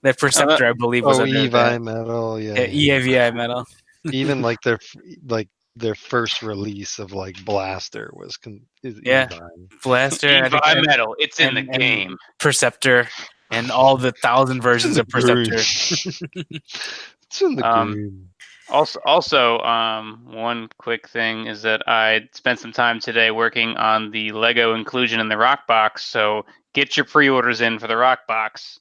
that 0.02 0.18
Perceptor, 0.20 0.66
I 0.68 0.74
believe, 0.74 1.06
was 1.06 1.20
Oh, 1.20 1.24
under 1.24 1.36
Evi 1.36 1.52
that. 1.52 1.82
metal, 1.82 2.40
yeah. 2.40 2.62
Yeah, 2.62 3.00
EAVI 3.00 3.36
metal. 3.36 3.66
Even 4.12 4.42
like 4.42 4.60
their 4.62 4.80
like 5.28 5.48
their 5.76 5.96
first 5.96 6.42
release 6.42 6.98
of 7.00 7.14
like 7.14 7.46
Blaster 7.46 8.10
was 8.14 8.38
con- 8.38 8.62
is 8.84 9.00
Yeah. 9.04 9.28
Evi. 9.28 9.82
Blaster, 9.84 10.28
I 10.44 10.50
think, 10.50 10.64
EVI 10.64 10.72
and 10.78 10.86
metal. 10.88 11.16
It's 11.20 11.40
in 11.40 11.56
and- 11.58 11.70
the 11.72 11.78
game. 11.78 12.18
Perceptor, 12.40 13.08
and 13.52 13.72
all 13.72 13.98
the 13.98 14.12
thousand 14.12 14.62
versions 14.62 14.98
of 14.98 15.08
Perceptor. 15.08 15.54
it's 15.54 17.42
in 17.42 17.56
the 17.56 17.66
Um, 17.66 17.94
game. 17.94 18.28
Also, 18.70 19.00
also, 19.06 19.60
um, 19.60 20.24
one 20.32 20.70
quick 20.78 21.08
thing 21.10 21.48
is 21.48 21.62
that 21.64 21.82
I 21.88 22.30
spent 22.32 22.60
some 22.60 22.72
time 22.72 23.02
today 23.02 23.30
working 23.32 23.76
on 23.76 24.12
the 24.12 24.32
Lego 24.32 24.76
inclusion 24.76 25.20
in 25.20 25.28
the 25.28 25.38
Rock 25.38 25.68
Box. 25.68 26.06
So 26.06 26.46
get 26.74 26.96
your 26.96 27.06
pre-orders 27.06 27.60
in 27.60 27.80
for 27.80 27.88
the 27.88 27.98
Rock 27.98 28.20
Box. 28.28 28.80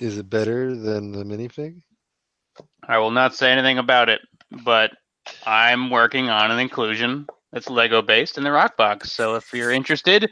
Is 0.00 0.16
it 0.16 0.30
better 0.30 0.74
than 0.74 1.12
the 1.12 1.24
minifig? 1.24 1.82
I 2.88 2.96
will 2.96 3.10
not 3.10 3.34
say 3.34 3.52
anything 3.52 3.76
about 3.76 4.08
it, 4.08 4.22
but 4.64 4.92
I'm 5.46 5.90
working 5.90 6.30
on 6.30 6.50
an 6.50 6.58
inclusion 6.58 7.26
that's 7.52 7.68
Lego 7.68 8.00
based 8.00 8.38
in 8.38 8.44
the 8.44 8.52
Rock 8.52 8.78
Box. 8.78 9.12
So 9.12 9.34
if 9.34 9.52
you're 9.52 9.70
interested 9.70 10.30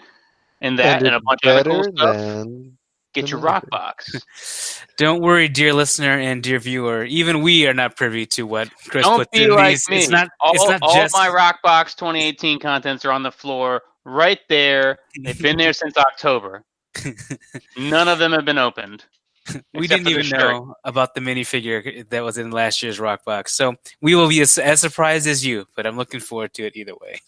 in 0.62 0.76
that 0.76 1.02
and, 1.02 1.14
a 1.14 1.20
bunch 1.20 1.40
of 1.44 1.50
other 1.50 1.70
better 1.70 1.70
cool 1.70 1.96
stuff, 1.96 2.16
than 2.16 2.77
get 3.14 3.30
your 3.30 3.40
Rock. 3.40 3.68
Box. 3.70 4.84
Don't 4.96 5.22
worry, 5.22 5.48
dear 5.48 5.72
listener 5.72 6.18
and 6.18 6.42
dear 6.42 6.58
viewer. 6.58 7.04
Even 7.04 7.42
we 7.42 7.66
are 7.66 7.74
not 7.74 7.96
privy 7.96 8.26
to 8.26 8.46
what 8.46 8.70
Chris 8.88 9.04
Don't 9.04 9.18
puts 9.18 9.30
be 9.32 9.44
in 9.44 9.50
like 9.50 9.70
these. 9.76 9.88
me. 9.88 9.98
It's 9.98 10.08
not. 10.08 10.28
all, 10.40 10.54
it's 10.54 10.68
not 10.68 10.80
all 10.82 10.94
just. 10.94 11.14
my 11.14 11.28
Rockbox 11.28 11.96
2018 11.96 12.58
contents 12.58 13.04
are 13.04 13.12
on 13.12 13.22
the 13.22 13.32
floor 13.32 13.82
right 14.04 14.40
there. 14.48 14.98
They've 15.22 15.40
been 15.40 15.56
there 15.56 15.72
since 15.72 15.96
October. 15.96 16.64
None 17.76 18.08
of 18.08 18.18
them 18.18 18.32
have 18.32 18.44
been 18.44 18.58
opened. 18.58 19.04
we 19.72 19.86
didn't 19.86 20.08
even 20.08 20.22
shirt. 20.22 20.40
know 20.40 20.74
about 20.84 21.14
the 21.14 21.20
minifigure 21.20 22.08
that 22.10 22.22
was 22.22 22.36
in 22.38 22.50
last 22.50 22.82
year's 22.82 23.00
Rock 23.00 23.24
Box. 23.24 23.54
So 23.54 23.76
we 24.02 24.14
will 24.14 24.28
be 24.28 24.40
as, 24.40 24.58
as 24.58 24.80
surprised 24.80 25.26
as 25.26 25.44
you, 25.44 25.66
but 25.74 25.86
I'm 25.86 25.96
looking 25.96 26.20
forward 26.20 26.52
to 26.54 26.66
it 26.66 26.76
either 26.76 26.94
way. 27.00 27.20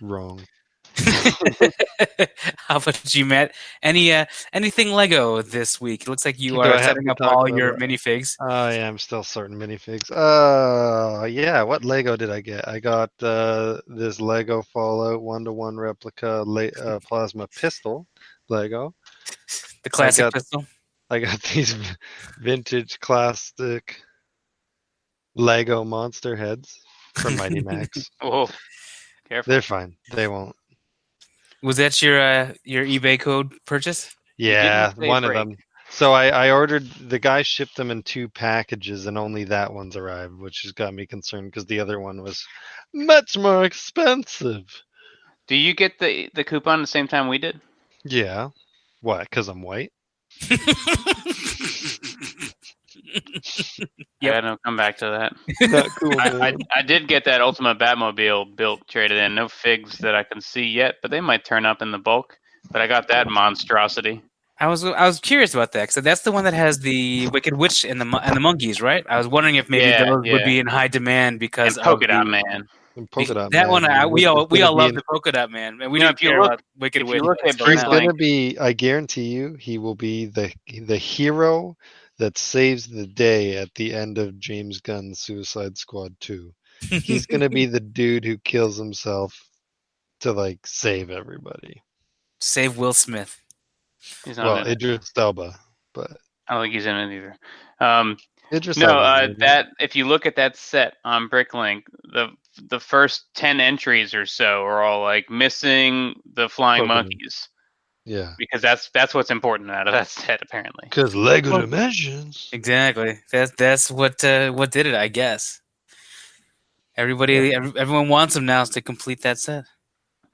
Wrong. 0.00 0.40
How 2.56 2.76
about 2.76 3.14
you, 3.14 3.24
Matt? 3.24 3.54
Any 3.82 4.12
uh, 4.12 4.26
anything 4.52 4.92
Lego 4.92 5.42
this 5.42 5.80
week? 5.80 6.02
It 6.02 6.08
looks 6.08 6.24
like 6.24 6.38
you 6.38 6.52
Do 6.52 6.60
are 6.60 6.82
setting 6.82 7.08
up 7.08 7.20
all 7.20 7.48
your 7.48 7.70
it? 7.74 7.80
minifigs. 7.80 8.36
Oh 8.40 8.68
yeah, 8.70 8.86
I'm 8.88 8.98
still 8.98 9.22
sorting 9.22 9.56
minifigs. 9.58 10.10
Uh, 10.10 11.24
yeah. 11.26 11.62
What 11.62 11.84
Lego 11.84 12.16
did 12.16 12.30
I 12.30 12.40
get? 12.40 12.66
I 12.68 12.80
got 12.80 13.10
uh, 13.22 13.78
this 13.86 14.20
Lego 14.20 14.62
Fallout 14.62 15.22
one 15.22 15.44
to 15.44 15.52
one 15.52 15.76
replica 15.76 16.42
la- 16.46 16.62
uh, 16.82 17.00
plasma 17.00 17.46
pistol 17.48 18.06
Lego. 18.48 18.94
The 19.84 19.90
classic 19.90 20.24
got- 20.24 20.32
pistol. 20.34 20.66
I 21.08 21.20
got 21.20 21.40
these 21.42 21.74
vintage 22.40 22.98
classic 23.00 24.02
Lego 25.36 25.84
monster 25.84 26.34
heads 26.36 26.80
from 27.14 27.36
Mighty 27.36 27.60
Max. 27.62 28.10
Whoa. 28.20 28.48
Careful. 29.28 29.50
They're 29.50 29.62
fine. 29.62 29.96
They 30.12 30.26
won't. 30.26 30.54
Was 31.62 31.76
that 31.78 32.00
your 32.02 32.20
uh, 32.20 32.54
your 32.64 32.84
eBay 32.84 33.18
code 33.18 33.54
purchase? 33.66 34.14
Yeah, 34.36 34.92
say 34.94 35.08
one 35.08 35.24
of 35.24 35.32
them. 35.32 35.56
So 35.90 36.12
I, 36.12 36.28
I 36.28 36.50
ordered 36.50 36.84
the 36.84 37.18
guy 37.18 37.42
shipped 37.42 37.76
them 37.76 37.90
in 37.90 38.02
two 38.02 38.28
packages 38.28 39.06
and 39.06 39.16
only 39.16 39.44
that 39.44 39.72
one's 39.72 39.96
arrived, 39.96 40.38
which 40.38 40.60
has 40.62 40.72
got 40.72 40.92
me 40.92 41.06
concerned 41.06 41.50
because 41.50 41.64
the 41.64 41.80
other 41.80 41.98
one 41.98 42.22
was 42.22 42.46
much 42.92 43.36
more 43.38 43.64
expensive. 43.64 44.64
Do 45.46 45.56
you 45.56 45.74
get 45.74 45.98
the 45.98 46.28
the 46.34 46.44
coupon 46.44 46.82
the 46.82 46.86
same 46.86 47.08
time 47.08 47.28
we 47.28 47.38
did? 47.38 47.60
Yeah. 48.04 48.50
What? 49.00 49.22
Because 49.22 49.48
I'm 49.48 49.62
white? 49.62 49.92
Yep. 54.20 54.34
Yeah, 54.34 54.40
no, 54.40 54.56
come 54.64 54.76
back 54.76 54.96
to 54.98 55.30
that. 55.70 55.90
Cool. 56.00 56.16
I. 56.20 56.48
I, 56.48 56.54
I 56.78 56.82
did 56.82 57.06
get 57.06 57.24
that 57.26 57.40
Ultimate 57.40 57.78
Batmobile 57.78 58.56
built 58.56 58.80
traded 58.88 59.16
in. 59.18 59.36
No 59.36 59.46
figs 59.48 59.98
that 59.98 60.16
I 60.16 60.24
can 60.24 60.40
see 60.40 60.64
yet, 60.64 60.96
but 61.02 61.12
they 61.12 61.20
might 61.20 61.44
turn 61.44 61.64
up 61.64 61.82
in 61.82 61.92
the 61.92 61.98
bulk. 61.98 62.36
But 62.72 62.82
I 62.82 62.88
got 62.88 63.06
that 63.08 63.28
monstrosity. 63.28 64.20
I 64.58 64.66
was 64.66 64.84
I 64.84 65.06
was 65.06 65.20
curious 65.20 65.54
about 65.54 65.70
that 65.72 65.88
because 65.88 66.02
that's 66.02 66.22
the 66.22 66.32
one 66.32 66.42
that 66.44 66.54
has 66.54 66.80
the 66.80 67.28
Wicked 67.28 67.54
Witch 67.56 67.84
and 67.84 68.00
the 68.00 68.06
and 68.24 68.34
the 68.34 68.40
monkeys, 68.40 68.82
right? 68.82 69.06
I 69.08 69.18
was 69.18 69.28
wondering 69.28 69.54
if 69.54 69.70
maybe 69.70 69.84
Yeah, 69.84 70.04
those 70.06 70.24
would 70.32 70.44
be 70.44 70.58
in 70.58 70.66
high 70.66 70.88
demand 70.88 71.38
because 71.38 71.76
And 71.76 71.84
because 71.84 71.86
Polka 71.86 72.04
of 72.06 72.10
Dot 72.10 72.26
Man. 72.26 72.66
And 72.96 73.08
polka 73.12 73.34
dot 73.34 73.52
that 73.52 73.66
man, 73.66 73.70
one. 73.70 73.84
I, 73.84 74.04
we 74.06 74.26
all 74.26 74.48
we 74.48 74.62
all 74.62 74.76
love 74.76 74.88
in- 74.88 74.96
the 74.96 75.02
polka 75.08 75.30
dot 75.30 75.52
man, 75.52 75.80
and 75.80 75.92
we 75.92 76.00
You 76.00 76.06
don't 76.06 76.14
if 76.14 76.22
you 76.24 76.30
care 76.30 76.40
look- 76.40 76.46
about 76.54 76.62
Wicked 76.80 77.02
if 77.02 77.06
you 77.08 77.14
Witch. 77.14 77.22
look 77.22 77.38
at 77.46 77.56
but, 77.56 77.68
He's 77.68 77.84
uh, 77.84 77.88
gonna 77.88 78.12
be. 78.14 78.58
I 78.58 78.72
guarantee 78.72 79.28
you, 79.28 79.54
he 79.60 79.78
will 79.78 79.94
be 79.94 80.26
the 80.26 80.52
the 80.86 80.96
hero 80.96 81.76
that 82.18 82.36
saves 82.38 82.88
the 82.88 83.06
day 83.06 83.56
at 83.56 83.72
the 83.74 83.94
end 83.94 84.18
of 84.18 84.38
James 84.38 84.80
Gunn's 84.80 85.20
Suicide 85.20 85.78
Squad 85.78 86.14
two. 86.20 86.52
He's 86.80 87.26
gonna 87.26 87.48
be 87.48 87.66
the 87.66 87.80
dude 87.80 88.24
who 88.24 88.38
kills 88.38 88.76
himself 88.76 89.40
to 90.20 90.32
like 90.32 90.66
save 90.66 91.10
everybody. 91.10 91.82
save 92.40 92.76
Will 92.76 92.92
Smith. 92.92 93.40
He's 94.24 94.36
not 94.36 94.46
Well, 94.46 94.56
in 94.58 94.66
it. 94.66 94.72
Idris 94.72 95.10
Elba, 95.16 95.54
but 95.94 96.10
I 96.48 96.54
don't 96.54 96.64
think 96.64 96.74
he's 96.74 96.86
in 96.86 96.96
it 96.96 97.16
either. 97.16 97.36
Um, 97.80 98.16
Idris 98.52 98.76
no, 98.78 98.98
uh, 98.98 99.28
that 99.38 99.66
if 99.78 99.94
you 99.94 100.06
look 100.06 100.24
at 100.24 100.36
that 100.36 100.56
set 100.56 100.94
on 101.04 101.28
Bricklink, 101.28 101.82
the 102.12 102.28
the 102.68 102.80
first 102.80 103.26
ten 103.34 103.60
entries 103.60 104.14
or 104.14 104.26
so 104.26 104.62
are 104.64 104.82
all 104.82 105.02
like 105.02 105.28
missing 105.30 106.14
the 106.34 106.48
flying 106.48 106.84
Pokemon. 106.84 106.88
monkeys 106.88 107.48
yeah, 108.08 108.34
because 108.38 108.62
that's 108.62 108.88
that's 108.90 109.12
what's 109.14 109.30
important 109.30 109.70
out 109.70 109.86
of 109.86 109.92
that 109.92 110.08
set 110.08 110.40
apparently. 110.42 110.84
because 110.84 111.14
Lego 111.14 111.50
Well- 111.50 111.60
Dimensions. 111.60 112.48
Exactly. 112.52 113.20
That's 113.30 113.52
that's 113.52 113.90
what 113.90 114.22
uh, 114.24 114.50
what 114.52 114.70
did 114.70 114.86
it, 114.86 114.94
I 114.94 115.08
guess. 115.08 115.60
Everybody, 116.96 117.54
ev- 117.54 117.76
everyone 117.76 118.08
wants 118.08 118.34
them 118.34 118.44
now 118.46 118.64
to 118.64 118.80
complete 118.80 119.22
that 119.22 119.38
set 119.38 119.64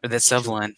or 0.03 0.09
that 0.09 0.21
subline. 0.23 0.73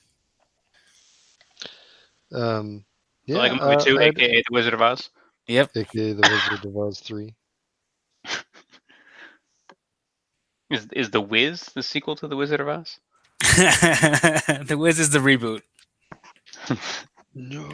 Um, 2.32 2.84
yeah, 3.26 3.36
like 3.38 3.52
movie 3.52 3.62
uh, 3.76 3.78
two, 3.78 4.00
I'd- 4.00 4.20
aka 4.20 4.42
The 4.48 4.52
Wizard 4.54 4.74
of 4.74 4.82
Oz. 4.82 5.10
Yep. 5.46 5.70
aka 5.76 6.12
the 6.12 6.28
Wizard 6.28 6.64
of 6.64 6.76
Oz 6.76 6.98
three. 7.00 7.34
Is 10.70 10.88
is 10.92 11.10
the 11.10 11.20
Wiz 11.20 11.62
the 11.76 11.82
sequel 11.82 12.16
to 12.16 12.26
The 12.26 12.34
Wizard 12.36 12.60
of 12.60 12.66
Oz? 12.68 12.98
the 13.40 14.76
Wiz 14.76 14.98
is 14.98 15.10
the 15.10 15.20
reboot. 15.20 15.62
No. 17.35 17.68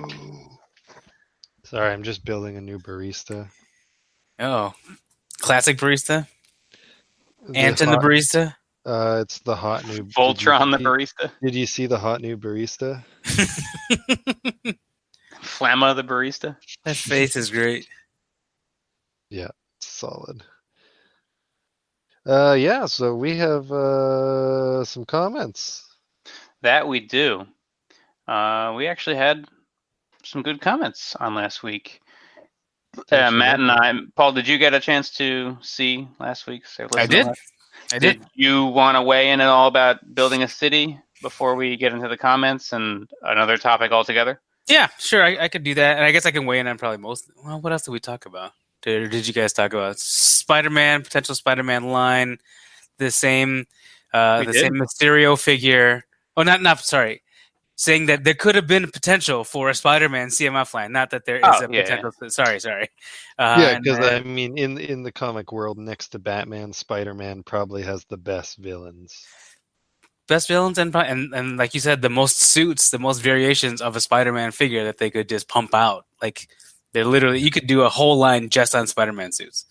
Sorry, 1.65 1.93
I'm 1.93 2.03
just 2.03 2.25
building 2.25 2.57
a 2.57 2.61
new 2.61 2.79
barista. 2.81 3.49
Oh, 4.41 4.75
classic 5.41 5.79
barista. 5.79 6.27
The 7.49 7.57
Anton 7.57 7.91
the 7.91 7.99
barista. 7.99 8.55
Uh, 8.85 9.21
it's 9.23 9.39
the 9.41 9.55
hot 9.55 9.87
new. 9.87 9.99
did 9.99 9.99
you 9.99 10.13
Voltron 10.13 10.73
the 10.73 10.79
barista, 10.79 11.31
Did 11.41 11.55
you 11.55 11.67
see 11.67 11.87
the 11.87 11.99
hot 11.99 12.21
new 12.21 12.37
barista? 12.37 13.05
Flamma 15.41 15.95
the 15.95 16.03
barista. 16.03 16.57
That 16.85 16.97
face 16.97 17.37
is 17.37 17.51
great. 17.51 17.87
Yeah, 19.31 19.51
solid. 19.81 20.43
Uh, 22.27 22.57
yeah. 22.59 22.87
So 22.87 23.15
we 23.15 23.37
have 23.37 23.71
uh 23.71 24.85
some 24.85 25.05
comments. 25.05 25.87
That 26.63 26.89
we 26.89 27.01
do. 27.01 27.47
Uh, 28.29 28.75
we 28.77 28.87
actually 28.87 29.17
had 29.17 29.45
some 30.25 30.43
good 30.43 30.61
comments 30.61 31.17
on 31.17 31.35
last 31.35 31.63
week. 31.63 32.01
Uh, 33.11 33.31
Matt 33.31 33.59
and. 33.59 33.71
I, 33.71 33.93
Paul, 34.17 34.33
did 34.33 34.47
you 34.47 34.59
get 34.59 34.75
a 34.75 34.81
chance 34.81 35.11
to 35.17 35.57
see 35.63 36.07
last 36.21 36.47
week's? 36.47 36.79
I 36.97 37.07
did. 37.07 37.27
last- 37.27 37.41
I 37.93 37.99
did. 37.99 38.21
Did 38.21 38.29
you 38.35 38.67
want 38.67 38.97
to 38.97 39.03
weigh 39.03 39.31
in 39.31 39.41
at 39.41 39.49
all 39.49 39.67
about 39.67 40.15
building 40.15 40.43
a 40.43 40.49
city 40.49 40.99
before 41.21 41.57
we 41.57 41.77
get 41.77 41.93
into 41.93 42.09
the 42.09 42.17
comments 42.17 42.73
and 42.73 43.09
another 43.23 43.57
topic 43.57 43.91
altogether? 43.93 44.41
Yeah, 44.69 44.89
sure. 44.99 45.23
I, 45.23 45.37
I 45.45 45.49
could 45.49 45.65
do 45.65 45.75
that, 45.75 45.97
and 45.97 46.05
I 46.05 46.13
guess 46.13 46.25
I 46.25 46.31
can 46.31 46.47
weigh 46.47 46.61
in 46.61 46.69
on 46.69 46.79
probably 46.79 46.99
most. 46.99 47.31
Well, 47.45 47.61
what 47.61 47.73
else 47.73 47.83
did 47.83 47.91
we 47.91 47.99
talk 48.01 48.27
about? 48.27 48.53
Did, 48.83 49.11
did 49.11 49.27
you 49.27 49.33
guys 49.35 49.53
talk 49.53 49.73
about 49.73 49.99
Spider-Man, 49.99 51.03
potential 51.03 51.35
Spider-Man 51.35 51.85
line, 51.91 52.39
the 52.99 53.11
same, 53.11 53.67
uh, 54.13 54.37
We 54.41 54.47
the 54.47 54.53
did. 54.53 54.61
same 54.61 54.75
Mysterio 54.75 55.39
figure? 55.39 56.05
Oh, 56.37 56.43
not 56.45 56.63
not 56.63 56.81
sorry, 56.81 57.23
saying 57.83 58.07
that 58.07 58.23
there 58.23 58.35
could 58.35 58.55
have 58.55 58.69
been 58.69 58.89
potential 58.93 59.43
for 59.43 59.69
a 59.69 59.75
Spider-Man 59.75 60.29
CMF 60.29 60.73
line. 60.73 60.93
Not 60.93 61.11
that 61.11 61.25
there 61.27 61.39
is 61.39 61.43
Oh, 61.45 61.67
a 61.67 61.69
yeah, 61.73 61.83
potential. 61.83 62.13
Sorry, 62.29 62.61
sorry. 62.61 62.89
Uh, 63.39 63.57
yeah, 63.59 63.79
because 63.83 63.99
I 63.99 64.21
mean, 64.21 64.57
in 64.57 64.79
in 64.79 65.03
the 65.03 65.11
comic 65.11 65.51
world, 65.51 65.79
next 65.79 66.11
to 66.11 66.21
Batman, 66.21 66.73
Spider-Man 66.73 67.43
probably 67.43 67.83
has 67.83 68.05
the 68.05 68.17
best 68.17 68.59
villains. 68.59 69.27
best 70.29 70.47
villains 70.47 70.79
and, 70.79 70.95
and 70.95 71.35
and 71.35 71.57
like 71.57 71.75
you 71.75 71.81
said, 71.81 72.03
the 72.03 72.09
most 72.09 72.41
suits, 72.41 72.91
the 72.91 72.99
most 73.01 73.21
variations 73.21 73.83
of 73.83 73.97
a 73.97 74.01
Spider-Man 74.01 74.53
figure 74.53 74.85
that 74.85 74.99
they 74.99 75.11
could 75.11 75.29
just 75.29 75.49
pump 75.49 75.75
out. 75.75 76.07
Like 76.23 76.49
they're 76.93 77.05
literally, 77.05 77.41
you 77.41 77.51
could 77.51 77.67
do 77.67 77.83
a 77.83 77.89
whole 77.89 78.17
line 78.17 78.49
just 78.49 78.75
on 78.77 78.87
Spider-Man 78.87 79.33
suits. 79.33 79.67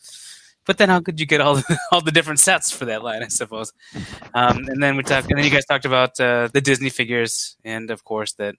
But 0.65 0.77
then, 0.77 0.89
how 0.89 1.01
could 1.01 1.19
you 1.19 1.25
get 1.25 1.41
all 1.41 1.55
the, 1.55 1.79
all 1.91 2.01
the 2.01 2.11
different 2.11 2.39
sets 2.39 2.71
for 2.71 2.85
that 2.85 3.03
line? 3.03 3.23
I 3.23 3.27
suppose. 3.27 3.73
Um, 4.33 4.65
and 4.67 4.81
then 4.81 4.95
we 4.95 5.03
talked, 5.03 5.29
and 5.29 5.37
then 5.37 5.45
you 5.45 5.51
guys 5.51 5.65
talked 5.65 5.85
about 5.85 6.19
uh, 6.19 6.49
the 6.53 6.61
Disney 6.61 6.89
figures, 6.89 7.57
and 7.63 7.89
of 7.89 8.03
course 8.03 8.33
that 8.33 8.55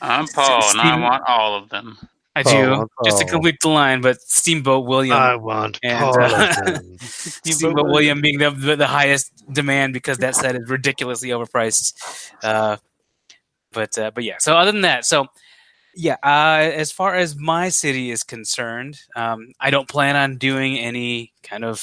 I'm 0.00 0.26
Paul, 0.28 0.62
and 0.70 0.80
I 0.80 0.98
want 0.98 1.22
all 1.28 1.56
of 1.56 1.68
them. 1.68 1.98
I 2.34 2.42
Paul, 2.42 2.52
do 2.52 2.70
want 2.70 2.90
just 3.04 3.18
to 3.18 3.26
complete 3.26 3.58
the 3.60 3.68
line. 3.68 4.00
But 4.00 4.20
Steamboat 4.22 4.86
William, 4.86 5.16
I 5.16 5.36
want 5.36 5.78
and, 5.82 5.98
Paul 5.98 6.18
uh, 6.18 6.48
of 6.48 6.64
them. 6.64 6.98
Steamboat 7.00 7.86
William 7.86 8.20
being 8.20 8.38
the, 8.38 8.50
the 8.50 8.76
the 8.76 8.86
highest 8.86 9.30
demand 9.52 9.92
because 9.92 10.18
that 10.18 10.34
set 10.34 10.54
is 10.54 10.68
ridiculously 10.68 11.28
overpriced. 11.28 11.92
Uh, 12.42 12.78
but 13.72 13.98
uh, 13.98 14.10
but 14.14 14.24
yeah. 14.24 14.36
So 14.38 14.56
other 14.56 14.72
than 14.72 14.82
that, 14.82 15.04
so 15.04 15.26
yeah. 15.94 16.16
Uh, 16.22 16.70
as 16.72 16.92
far 16.92 17.14
as 17.14 17.36
my 17.36 17.68
city 17.68 18.10
is 18.10 18.22
concerned, 18.22 19.00
um, 19.16 19.52
I 19.60 19.70
don't 19.70 19.88
plan 19.88 20.16
on 20.16 20.36
doing 20.36 20.78
any 20.78 21.32
kind 21.42 21.64
of 21.64 21.82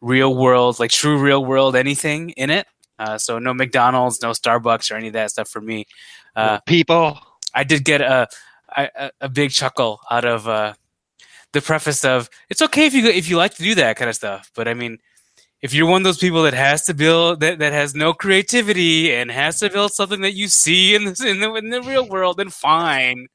real 0.00 0.34
world, 0.34 0.78
like 0.78 0.90
true 0.90 1.18
real 1.18 1.44
world 1.44 1.76
anything 1.76 2.30
in 2.30 2.50
it. 2.50 2.66
Uh, 2.98 3.16
so 3.18 3.38
no 3.38 3.54
McDonald's, 3.54 4.20
no 4.22 4.30
Starbucks, 4.30 4.90
or 4.90 4.96
any 4.96 5.08
of 5.08 5.14
that 5.14 5.30
stuff 5.30 5.48
for 5.48 5.60
me. 5.60 5.86
Uh, 6.36 6.60
People. 6.60 7.18
I 7.54 7.64
did 7.64 7.84
get 7.84 8.00
a 8.00 8.28
a, 8.76 9.10
a 9.20 9.28
big 9.28 9.50
chuckle 9.50 10.00
out 10.10 10.24
of 10.24 10.46
uh, 10.46 10.74
the 11.52 11.60
preface 11.60 12.04
of 12.04 12.30
it's 12.48 12.62
okay 12.62 12.86
if 12.86 12.94
you 12.94 13.06
if 13.06 13.28
you 13.28 13.36
like 13.36 13.54
to 13.54 13.62
do 13.62 13.74
that 13.76 13.96
kind 13.96 14.08
of 14.08 14.14
stuff, 14.14 14.50
but 14.54 14.68
I 14.68 14.74
mean, 14.74 14.98
if 15.62 15.74
you're 15.74 15.86
one 15.86 16.02
of 16.02 16.04
those 16.04 16.18
people 16.18 16.42
that 16.44 16.54
has 16.54 16.84
to 16.86 16.94
build 16.94 17.40
that, 17.40 17.58
that 17.58 17.72
has 17.72 17.94
no 17.94 18.12
creativity 18.12 19.12
and 19.12 19.30
has 19.30 19.60
to 19.60 19.70
build 19.70 19.92
something 19.92 20.20
that 20.20 20.34
you 20.34 20.48
see 20.48 20.94
in 20.94 21.04
the 21.04 21.26
in 21.26 21.40
the, 21.40 21.54
in 21.54 21.70
the 21.70 21.82
real 21.82 22.08
world, 22.08 22.36
then 22.36 22.50
fine. 22.50 23.26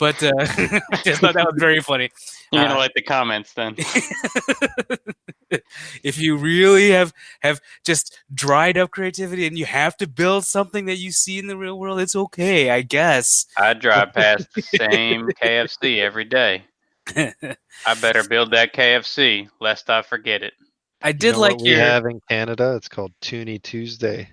But 0.00 0.20
uh, 0.22 0.32
I 0.38 0.80
just 1.04 1.20
thought 1.20 1.34
that 1.34 1.44
was 1.46 1.56
very 1.58 1.80
funny. 1.80 2.10
You're 2.50 2.62
gonna 2.64 2.74
Uh, 2.74 2.78
like 2.78 2.94
the 2.94 3.02
comments 3.02 3.52
then. 3.52 3.76
if 6.02 6.18
you 6.18 6.36
really 6.36 6.90
have 6.90 7.12
have 7.42 7.60
just 7.84 8.18
dried 8.32 8.78
up 8.78 8.90
creativity 8.90 9.46
and 9.46 9.58
you 9.58 9.66
have 9.66 9.96
to 9.98 10.06
build 10.08 10.44
something 10.44 10.86
that 10.86 10.96
you 10.96 11.12
see 11.12 11.38
in 11.38 11.46
the 11.48 11.56
real 11.56 11.78
world, 11.78 12.00
it's 12.00 12.16
okay, 12.16 12.70
I 12.70 12.82
guess. 12.82 13.46
I 13.58 13.74
drive 13.74 14.12
past 14.14 14.48
the 14.54 14.62
same 14.62 15.28
KFC 15.42 15.98
every 15.98 16.24
day. 16.24 16.64
I 17.16 17.94
better 18.00 18.24
build 18.24 18.52
that 18.52 18.72
KFC 18.74 19.48
lest 19.60 19.90
I 19.90 20.02
forget 20.02 20.42
it. 20.42 20.54
I 21.02 21.08
You 21.08 21.14
did 21.14 21.32
know 21.34 21.40
like 21.40 21.52
what 21.56 21.62
we 21.62 21.70
have 21.70 22.06
in 22.06 22.20
Canada. 22.28 22.74
It's 22.76 22.88
called 22.88 23.12
Toonie 23.20 23.58
Tuesday 23.58 24.30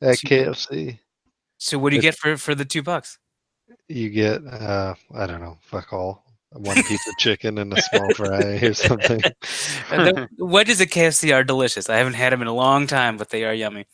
at 0.00 0.18
Toonie- 0.18 0.44
KFC. 0.44 0.98
So 1.58 1.78
what 1.78 1.90
do 1.90 1.96
you 1.96 2.00
It's- 2.00 2.14
get 2.14 2.18
for 2.20 2.36
for 2.36 2.54
the 2.54 2.64
two 2.64 2.82
bucks? 2.82 3.18
You 3.88 4.10
get 4.10 4.46
uh 4.46 4.94
I 5.14 5.26
don't 5.26 5.40
know, 5.40 5.58
fuck 5.62 5.92
all. 5.92 6.24
One 6.50 6.80
piece 6.84 7.06
of 7.08 7.16
chicken 7.18 7.58
and 7.58 7.72
a 7.72 7.82
small 7.82 8.14
fry 8.14 8.60
or 8.62 8.74
something. 8.74 9.20
Uh, 9.90 10.26
the 10.36 10.44
wedges 10.44 10.80
at 10.80 10.88
KFC 10.88 11.32
are 11.34 11.44
delicious. 11.44 11.90
I 11.90 11.96
haven't 11.96 12.14
had 12.14 12.32
them 12.32 12.40
in 12.40 12.48
a 12.48 12.54
long 12.54 12.86
time, 12.86 13.16
but 13.16 13.28
they 13.28 13.44
are 13.44 13.52
yummy. 13.52 13.86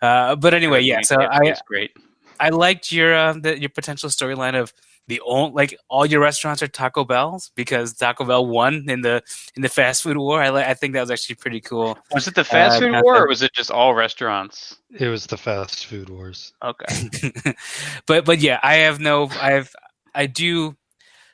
Uh, 0.00 0.34
but 0.34 0.54
anyway, 0.54 0.80
yeah. 0.80 1.02
So 1.02 1.16
I 1.20 1.54
great. 1.66 1.92
I 2.40 2.48
liked 2.48 2.90
your 2.90 3.14
uh, 3.14 3.34
the, 3.34 3.60
your 3.60 3.68
potential 3.68 4.08
storyline 4.08 4.58
of 4.60 4.72
the 5.08 5.20
only 5.24 5.52
like 5.52 5.78
all 5.88 6.04
your 6.06 6.20
restaurants 6.20 6.62
are 6.62 6.68
Taco 6.68 7.04
Bell's 7.04 7.50
because 7.54 7.92
Taco 7.94 8.24
Bell 8.24 8.46
won 8.46 8.84
in 8.88 9.02
the 9.02 9.22
in 9.54 9.62
the 9.62 9.68
fast 9.68 10.02
food 10.02 10.16
war. 10.16 10.42
I 10.42 10.48
I 10.70 10.74
think 10.74 10.94
that 10.94 11.00
was 11.00 11.10
actually 11.10 11.36
pretty 11.36 11.60
cool. 11.60 11.98
Was 12.12 12.26
it 12.26 12.34
the 12.34 12.44
fast 12.44 12.76
Uh, 12.76 12.80
food 12.80 12.92
war, 13.04 13.14
the- 13.14 13.20
or 13.22 13.28
was 13.28 13.42
it 13.42 13.52
just 13.54 13.70
all 13.70 13.94
restaurants? 13.94 14.76
It 14.98 15.08
was 15.08 15.26
the 15.26 15.36
fast 15.36 15.86
food 15.86 16.08
wars. 16.10 16.52
Okay. 16.62 16.86
but 18.06 18.24
but 18.24 18.38
yeah, 18.40 18.58
I 18.62 18.74
have 18.76 19.00
no 19.00 19.28
I 19.40 19.52
have 19.52 19.70
I 20.14 20.26
do 20.26 20.76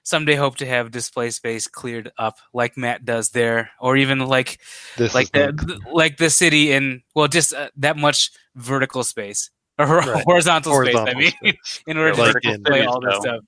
someday 0.04 0.34
hope 0.34 0.56
to 0.56 0.66
have 0.66 0.90
display 0.90 1.30
space 1.30 1.68
cleared 1.68 2.10
up 2.18 2.38
like 2.52 2.76
Matt 2.76 3.04
does 3.04 3.30
there, 3.30 3.70
or 3.80 3.96
even 3.96 4.18
like 4.18 4.58
This 4.96 5.14
like 5.14 5.30
the, 5.32 5.46
not- 5.52 5.56
the- 5.56 5.80
like 5.92 6.16
the 6.16 6.28
city 6.30 6.72
in 6.72 7.02
well 7.14 7.28
just 7.28 7.54
uh, 7.54 7.70
that 7.76 7.96
much 7.96 8.30
vertical 8.56 9.04
space 9.04 9.50
or 9.78 9.86
Right. 9.86 10.24
horizontal, 10.24 10.74
space. 10.84 10.94
I 10.96 11.14
mean, 11.14 11.32
in 11.86 11.96
order 11.96 12.10
Yeah, 12.10 12.14
to 12.16 12.22
like 12.34 12.44
in- 12.44 12.62
display 12.62 12.84
all 12.84 13.00
this 13.00 13.16
stuff. 13.20 13.40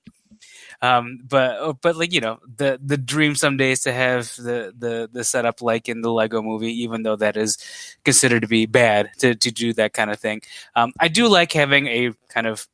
Um, 0.81 1.19
but 1.27 1.81
but 1.81 1.95
like 1.95 2.13
you 2.13 2.21
know, 2.21 2.39
the 2.57 2.79
the 2.83 2.97
dream 2.97 3.35
someday 3.35 3.71
is 3.71 3.81
to 3.81 3.93
have 3.93 4.35
the 4.35 4.73
the 4.77 5.09
the 5.11 5.23
setup 5.23 5.61
like 5.61 5.89
in 5.89 6.01
the 6.01 6.11
Lego 6.11 6.41
Movie, 6.41 6.73
even 6.83 7.03
though 7.03 7.15
that 7.15 7.37
is 7.37 7.57
considered 8.03 8.41
to 8.41 8.47
be 8.47 8.65
bad 8.65 9.09
to 9.19 9.35
to 9.35 9.51
do 9.51 9.73
that 9.73 9.93
kind 9.93 10.11
of 10.11 10.19
thing. 10.19 10.41
Um, 10.75 10.93
I 10.99 11.07
do 11.07 11.27
like 11.27 11.51
having 11.51 11.87
a 11.87 12.11
kind 12.29 12.47
of 12.47 12.67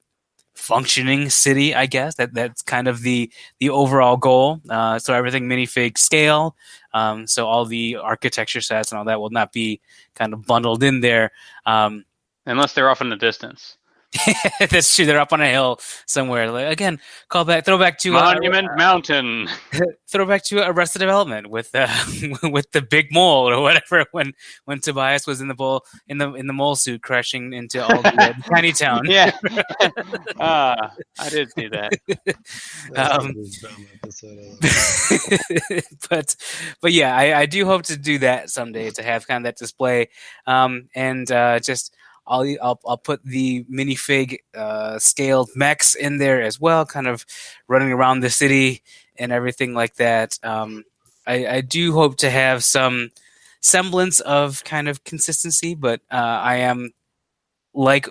functioning 0.56 1.30
city. 1.30 1.74
I 1.74 1.86
guess 1.86 2.16
that 2.16 2.34
that's 2.34 2.62
kind 2.62 2.88
of 2.88 3.02
the 3.02 3.32
the 3.60 3.70
overall 3.70 4.18
goal. 4.18 4.62
Uh, 4.70 5.00
so 5.00 5.14
everything 5.14 5.48
minifig 5.48 5.98
scale. 5.98 6.56
Um, 6.94 7.28
so 7.28 7.48
all 7.48 7.66
the 7.66 7.98
architecture 7.98 8.62
sets 8.62 8.92
and 8.92 9.00
all 9.00 9.06
that 9.06 9.20
will 9.20 9.30
not 9.30 9.54
be 9.54 9.82
kind 10.16 10.34
of 10.34 10.46
bundled 10.46 10.84
in 10.84 11.02
there. 11.02 11.32
Um, 11.66 12.06
Unless 12.46 12.74
they're 12.74 12.90
off 12.90 13.02
in 13.02 13.10
the 13.10 13.16
distance. 13.16 13.78
that's 14.70 14.94
true. 14.94 15.06
They're 15.06 15.20
up 15.20 15.32
on 15.32 15.42
a 15.42 15.50
hill 15.50 15.80
somewhere. 16.06 16.52
Like, 16.52 16.72
again, 16.72 17.00
call 17.30 17.46
back, 17.46 17.64
throw 17.66 17.78
back 17.78 17.98
to 18.00 18.18
uh, 18.18 18.22
Monument 18.22 18.68
Mountain. 18.78 19.48
throw 20.10 20.26
back 20.26 20.44
to 20.46 20.68
Arrested 20.68 21.00
Development 21.00 21.50
with 21.50 21.74
uh, 21.74 21.88
with 22.44 22.72
the 22.72 22.82
big 22.82 23.08
mole 23.12 23.50
or 23.50 23.62
whatever. 23.62 24.06
When 24.12 24.34
when 24.66 24.80
Tobias 24.80 25.26
was 25.26 25.40
in 25.40 25.48
the 25.48 25.54
bull 25.54 25.86
in 26.08 26.18
the 26.18 26.34
in 26.34 26.48
the 26.48 26.54
mole 26.54 26.76
suit 26.76 27.02
crashing 27.02 27.54
into 27.54 27.84
all 27.84 28.02
the 28.02 28.22
uh, 28.22 28.34
tiny 28.54 28.74
town. 28.74 29.04
Yeah. 29.06 29.32
Ah, 30.40 30.94
I 31.20 31.30
did 31.30 31.52
see 31.54 31.68
that. 31.68 31.94
Um, 32.96 33.28
the 33.28 33.34
most 33.36 33.62
dumb 33.62 33.88
episode 34.04 34.40
of 34.40 34.60
that. 34.60 35.84
but 36.10 36.36
but 36.82 36.92
yeah, 36.92 37.16
I, 37.16 37.42
I 37.42 37.46
do 37.46 37.66
hope 37.66 37.84
to 37.84 37.98
do 37.98 38.20
that 38.20 38.50
someday 38.50 38.90
to 38.92 39.04
have 39.04 39.28
kind 39.28 39.46
of 39.46 39.50
that 39.50 39.58
display, 39.58 40.10
um, 40.48 40.90
and 40.96 41.32
uh, 41.32 41.60
just 41.60 41.96
I'll, 42.28 42.46
I'll 42.62 42.80
I'll 42.86 42.98
put 42.98 43.24
the 43.24 43.64
minifig 43.66 44.40
uh, 44.56 45.00
scaled 45.00 45.50
mechs 45.56 45.96
in 45.96 46.18
there 46.18 46.42
as 46.42 46.60
well, 46.60 46.86
kind 46.86 47.08
of 47.08 47.26
running 47.68 47.92
around 47.92 48.20
the 48.20 48.30
city 48.30 48.84
and 49.18 49.32
everything 49.32 49.74
like 49.74 49.96
that. 49.96 50.38
Um, 50.44 50.84
I, 51.28 51.48
I 51.48 51.62
do 51.62 51.94
hope 51.94 52.18
to 52.18 52.30
have 52.30 52.64
some 52.64 53.12
semblance 53.62 54.20
of 54.22 54.64
kind 54.64 54.88
of 54.88 55.04
consistency, 55.04 55.76
but 55.76 56.02
uh, 56.12 56.16
I 56.16 56.58
am 56.58 56.92
like 57.74 58.10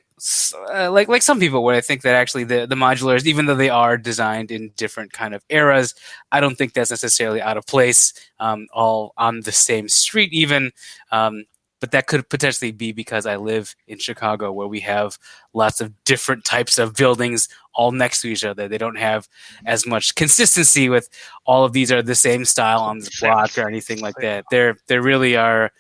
uh, 0.73 0.91
like 0.91 1.09
like 1.09 1.23
some 1.23 1.39
people 1.41 1.63
where 1.63 1.77
I 1.77 1.81
think 1.81 2.03
that 2.03 2.15
actually 2.15 2.45
the 2.45 2.67
the 2.67 2.75
modulars, 2.75 3.27
even 3.27 3.47
though 3.47 3.55
they 3.55 3.71
are 3.71 3.97
designed 3.97 4.51
in 4.51 4.71
different 4.77 5.13
kind 5.13 5.35
of 5.35 5.45
eras, 5.49 5.95
I 6.33 6.41
don't 6.41 6.57
think 6.57 6.73
that's 6.73 6.91
necessarily 6.91 7.43
out 7.43 7.57
of 7.57 7.67
place. 7.67 8.13
Um, 8.39 8.69
all 8.73 9.13
on 9.17 9.41
the 9.41 9.53
same 9.53 9.89
street, 9.89 10.33
even. 10.33 10.73
Um, 11.11 11.45
but 11.81 11.91
that 11.93 12.07
could 12.07 12.29
potentially 12.29 12.73
be 12.73 12.93
because 12.93 13.27
I 13.27 13.37
live 13.37 13.75
in 13.89 13.99
Chicago, 13.99 14.53
where 14.53 14.69
we 14.69 14.81
have 14.81 15.19
lots 15.55 15.81
of 15.81 15.93
different 16.05 16.45
types 16.45 16.79
of 16.79 16.95
buildings 16.95 17.49
all 17.75 17.91
next 17.91 18.21
to 18.21 18.29
each 18.29 18.45
other. 18.45 18.69
They 18.69 18.79
don't 18.79 18.99
have 18.99 19.29
as 19.65 19.87
much 19.87 20.15
consistency 20.15 20.89
with 20.89 21.09
all 21.47 21.65
of 21.65 21.73
these 21.73 21.91
are 21.91 22.03
the 22.03 22.15
same 22.15 22.45
style 22.45 22.81
on 22.81 22.99
the 22.99 23.11
block 23.21 23.57
or 23.59 23.67
anything 23.67 24.01
like 24.01 24.17
that. 24.21 24.45
They're 24.51 24.77
they 24.87 24.99
really 24.99 25.37
are 25.37 25.73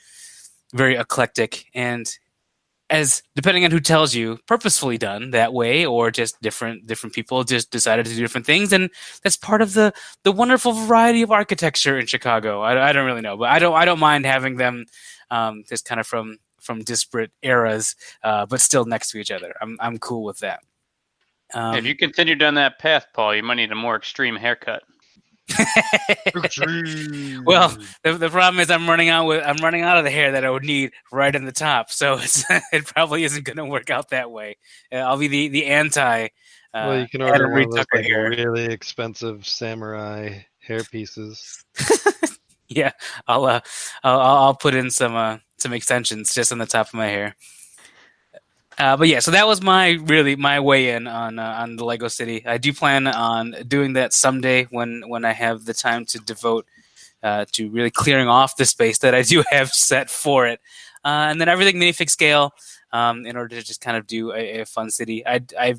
very 0.73 0.97
eclectic 0.97 1.67
and 1.75 2.17
as 2.91 3.23
depending 3.37 3.65
on 3.65 3.71
who 3.71 3.81
tells 3.81 4.15
you 4.15 4.39
purposefully 4.47 4.99
done 4.99 5.31
that 5.31 5.53
way 5.53 5.87
or 5.87 6.11
just 6.11 6.41
different 6.43 6.87
different 6.87 7.15
people 7.15 7.45
just 7.45 7.71
decided 7.71 8.05
to 8.05 8.13
do 8.15 8.21
different 8.21 8.47
things 8.47 8.73
and 8.73 8.91
that's 9.23 9.37
part 9.37 9.63
of 9.63 9.75
the 9.75 9.93
the 10.25 10.33
wonderful 10.33 10.73
variety 10.73 11.23
of 11.23 11.31
architecture 11.31 11.99
in 11.99 12.07
chicago 12.07 12.61
i, 12.61 12.89
I 12.89 12.93
don't 12.93 13.07
really 13.07 13.21
know 13.21 13.37
but 13.37 13.49
i 13.49 13.59
don't 13.59 13.75
i 13.75 13.85
don't 13.85 14.01
mind 14.01 14.27
having 14.27 14.57
them 14.57 14.87
um, 15.31 15.65
just 15.69 15.85
kind 15.85 16.01
of 16.01 16.07
from 16.07 16.39
from 16.61 16.83
disparate 16.83 17.33
eras 17.43 17.97
uh, 18.23 18.45
but 18.47 18.61
still 18.61 18.85
next 18.85 19.11
to 19.11 19.19
each 19.19 19.31
other 19.31 19.55
i'm, 19.61 19.77
I'm 19.81 19.99
cool 19.99 20.25
with 20.25 20.39
that 20.41 20.61
um, 21.53 21.75
if 21.77 21.85
you 21.85 21.97
continue 21.97 22.35
down 22.35 22.55
that 22.55 22.79
path, 22.79 23.07
Paul, 23.13 23.35
you 23.35 23.43
might 23.43 23.55
need 23.55 23.73
a 23.73 23.75
more 23.75 23.97
extreme 23.97 24.37
haircut. 24.37 24.83
Well, 27.45 27.77
the, 28.05 28.13
the 28.13 28.31
problem 28.31 28.61
is 28.61 28.71
I'm 28.71 28.89
running 28.89 29.09
out 29.09 29.27
with 29.27 29.43
I'm 29.45 29.57
running 29.57 29.83
out 29.83 29.97
of 29.97 30.05
the 30.05 30.11
hair 30.11 30.33
that 30.33 30.45
I 30.45 30.51
would 30.51 30.65
need 30.65 30.93
right 31.11 31.35
in 31.35 31.45
the 31.45 31.53
top, 31.53 31.91
so 31.91 32.15
it's 32.15 32.45
it 32.73 32.87
probably 32.87 33.25
isn't 33.25 33.45
going 33.45 33.57
to 33.57 33.65
work 33.65 33.91
out 33.91 34.11
that 34.11 34.31
way. 34.31 34.59
Uh, 34.93 34.97
I'll 34.97 35.19
be 35.19 35.29
the 35.29 35.49
the 35.49 35.67
anti. 35.67 36.25
Uh, 36.25 36.29
well, 36.73 37.01
you 37.01 37.09
can 37.09 37.23
Adam 37.23 37.33
order 37.33 37.53
one 37.53 37.63
of 37.65 37.71
those 37.73 37.87
like, 37.93 38.07
really 38.07 38.67
expensive 38.67 39.45
samurai 39.45 40.39
hair 40.61 40.85
pieces. 40.85 41.65
Yeah, 42.71 42.93
I'll 43.27 43.47
uh, 43.47 43.61
I'll, 44.05 44.21
I'll 44.21 44.55
put 44.55 44.75
in 44.75 44.91
some 44.91 45.17
uh, 45.17 45.39
some 45.59 45.73
extensions 45.73 46.33
just 46.33 46.53
on 46.53 46.59
the 46.59 46.67
top 46.67 46.87
of 46.87 46.95
my 46.95 47.09
hair. 47.09 47.35
Uh, 48.79 48.97
but 48.97 49.09
yeah, 49.09 49.19
so 49.19 49.33
that 49.33 49.47
was 49.47 49.61
my 49.61 49.99
really 50.05 50.37
my 50.37 50.61
way 50.61 50.91
in 50.91 51.07
on 51.09 51.39
uh, 51.39 51.59
on 51.61 51.77
the 51.77 51.85
Lego 51.85 52.09
City. 52.09 52.47
I 52.47 52.59
do 52.59 52.73
plan 52.73 53.09
on 53.09 53.55
doing 53.67 53.95
that 53.95 54.13
someday 54.13 54.65
when 54.71 55.03
when 55.09 55.25
I 55.25 55.33
have 55.33 55.65
the 55.65 55.75
time 55.75 56.05
to 56.07 56.19
devote 56.19 56.65
uh, 57.23 57.45
to 57.53 57.69
really 57.71 57.91
clearing 57.91 58.29
off 58.29 58.57
the 58.57 58.65
space 58.65 58.99
that 58.99 59.15
I 59.15 59.23
do 59.23 59.43
have 59.51 59.71
set 59.71 60.09
for 60.09 60.47
it, 60.47 60.61
uh, 61.05 61.27
and 61.29 61.41
then 61.41 61.49
everything 61.49 61.77
minifig 61.77 62.09
scale 62.09 62.53
um, 62.93 63.27
in 63.27 63.37
order 63.37 63.57
to 63.57 63.63
just 63.63 63.81
kind 63.81 63.97
of 63.97 64.07
do 64.07 64.33
a, 64.33 64.61
a 64.61 64.65
fun 64.65 64.91
city. 64.91 65.27
I 65.27 65.41
I 65.59 65.75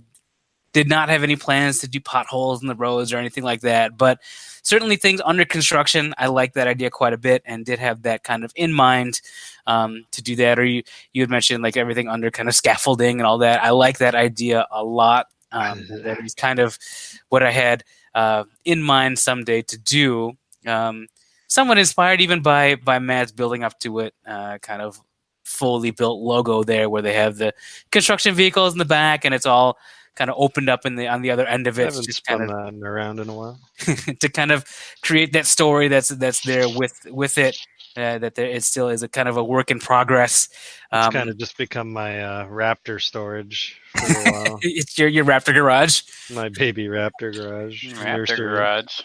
did 0.73 0.87
not 0.87 1.09
have 1.09 1.23
any 1.23 1.35
plans 1.35 1.79
to 1.79 1.87
do 1.87 1.99
potholes 1.99 2.61
in 2.61 2.67
the 2.67 2.75
roads 2.75 3.11
or 3.11 3.17
anything 3.17 3.43
like 3.43 3.61
that, 3.61 3.97
but 3.97 4.19
certainly 4.63 4.95
things 4.95 5.21
under 5.25 5.45
construction. 5.45 6.13
I 6.17 6.27
like 6.27 6.53
that 6.53 6.67
idea 6.67 6.89
quite 6.89 7.13
a 7.13 7.17
bit 7.17 7.41
and 7.45 7.65
did 7.65 7.79
have 7.79 8.03
that 8.03 8.23
kind 8.23 8.43
of 8.43 8.53
in 8.55 8.73
mind 8.73 9.21
um, 9.67 10.05
to 10.11 10.21
do 10.21 10.35
that. 10.37 10.59
Or 10.59 10.65
you, 10.65 10.83
you 11.13 11.21
had 11.21 11.29
mentioned 11.29 11.63
like 11.63 11.77
everything 11.77 12.07
under 12.07 12.31
kind 12.31 12.47
of 12.47 12.55
scaffolding 12.55 13.19
and 13.19 13.27
all 13.27 13.39
that. 13.39 13.63
I 13.63 13.71
like 13.71 13.97
that 13.97 14.15
idea 14.15 14.67
a 14.71 14.83
lot. 14.83 15.27
Um, 15.51 15.85
that 15.89 16.19
is 16.23 16.33
kind 16.33 16.59
of 16.59 16.79
what 17.27 17.43
I 17.43 17.51
had 17.51 17.83
uh, 18.15 18.45
in 18.63 18.81
mind 18.81 19.19
someday 19.19 19.61
to 19.63 19.77
do. 19.77 20.33
Um, 20.65 21.07
somewhat 21.47 21.77
inspired 21.77 22.21
even 22.21 22.41
by 22.41 22.75
by 22.75 22.99
Matt's 22.99 23.33
building 23.33 23.63
up 23.63 23.77
to 23.79 23.99
it, 23.99 24.13
uh, 24.25 24.57
kind 24.59 24.81
of 24.81 25.01
fully 25.43 25.91
built 25.91 26.21
logo 26.21 26.63
there, 26.63 26.89
where 26.89 27.01
they 27.01 27.13
have 27.13 27.37
the 27.37 27.53
construction 27.91 28.33
vehicles 28.33 28.73
in 28.73 28.79
the 28.79 28.85
back, 28.85 29.25
and 29.25 29.35
it's 29.35 29.45
all 29.45 29.77
kind 30.15 30.29
of 30.29 30.35
opened 30.37 30.69
up 30.69 30.85
in 30.85 30.95
the 30.95 31.07
on 31.07 31.21
the 31.21 31.31
other 31.31 31.45
end 31.45 31.67
of 31.67 31.79
I 31.79 31.83
it, 31.83 31.85
haven't 31.85 32.05
just 32.05 32.23
spun 32.25 32.39
kind 32.39 32.51
of 32.51 32.73
that 32.81 32.85
around 32.87 33.19
in 33.19 33.29
a 33.29 33.33
while. 33.33 33.59
to 34.19 34.29
kind 34.29 34.51
of 34.51 34.65
create 35.01 35.33
that 35.33 35.45
story 35.45 35.87
that's 35.87 36.09
that's 36.09 36.41
there 36.41 36.67
with 36.69 36.93
with 37.09 37.37
it. 37.37 37.57
Uh, 37.97 38.17
that 38.19 38.35
there 38.35 38.45
it 38.47 38.63
still 38.63 38.87
is 38.87 39.03
a 39.03 39.07
kind 39.09 39.27
of 39.27 39.35
a 39.35 39.43
work 39.43 39.69
in 39.69 39.77
progress. 39.79 40.47
It's 40.49 41.07
Um, 41.07 41.11
kind 41.11 41.29
of 41.29 41.37
just 41.37 41.57
become 41.57 41.91
my 41.91 42.23
uh, 42.23 42.47
Raptor 42.47 43.01
storage 43.01 43.81
for 43.97 44.05
a 44.05 44.31
while. 44.31 44.59
it's 44.61 44.97
your 44.97 45.09
your 45.09 45.25
Raptor 45.25 45.53
garage. 45.53 46.03
my 46.29 46.47
baby 46.49 46.85
Raptor 46.85 47.35
garage. 47.35 47.93
Raptor 47.93 48.05
nursery. 48.17 48.37
Garage. 48.37 49.01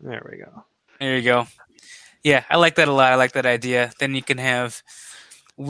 There 0.00 0.26
we 0.30 0.38
go. 0.38 0.64
There 0.98 1.16
you 1.16 1.22
go. 1.22 1.46
Yeah, 2.24 2.44
I 2.50 2.56
like 2.56 2.74
that 2.76 2.88
a 2.88 2.92
lot. 2.92 3.12
I 3.12 3.16
like 3.16 3.32
that 3.32 3.46
idea. 3.46 3.92
Then 4.00 4.14
you 4.14 4.22
can 4.22 4.38
have, 4.38 4.82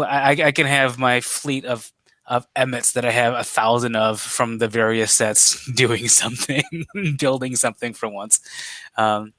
I, 0.00 0.30
I 0.42 0.52
can 0.52 0.66
have 0.66 0.98
my 0.98 1.20
fleet 1.20 1.64
of 1.64 1.92
of 2.30 2.46
Emmets 2.54 2.92
that 2.92 3.04
I 3.04 3.10
have 3.10 3.34
a 3.34 3.42
thousand 3.42 3.96
of 3.96 4.20
from 4.20 4.58
the 4.58 4.68
various 4.68 5.12
sets 5.12 5.68
doing 5.74 6.08
something, 6.08 6.62
building 7.18 7.56
something 7.56 7.92
for 7.92 8.08
once. 8.08 8.40
Um, 8.96 9.34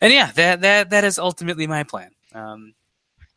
and 0.00 0.12
yeah, 0.12 0.32
that 0.32 0.62
that 0.62 0.90
that 0.90 1.04
is 1.04 1.18
ultimately 1.18 1.66
my 1.66 1.84
plan. 1.84 2.10
Um, 2.34 2.74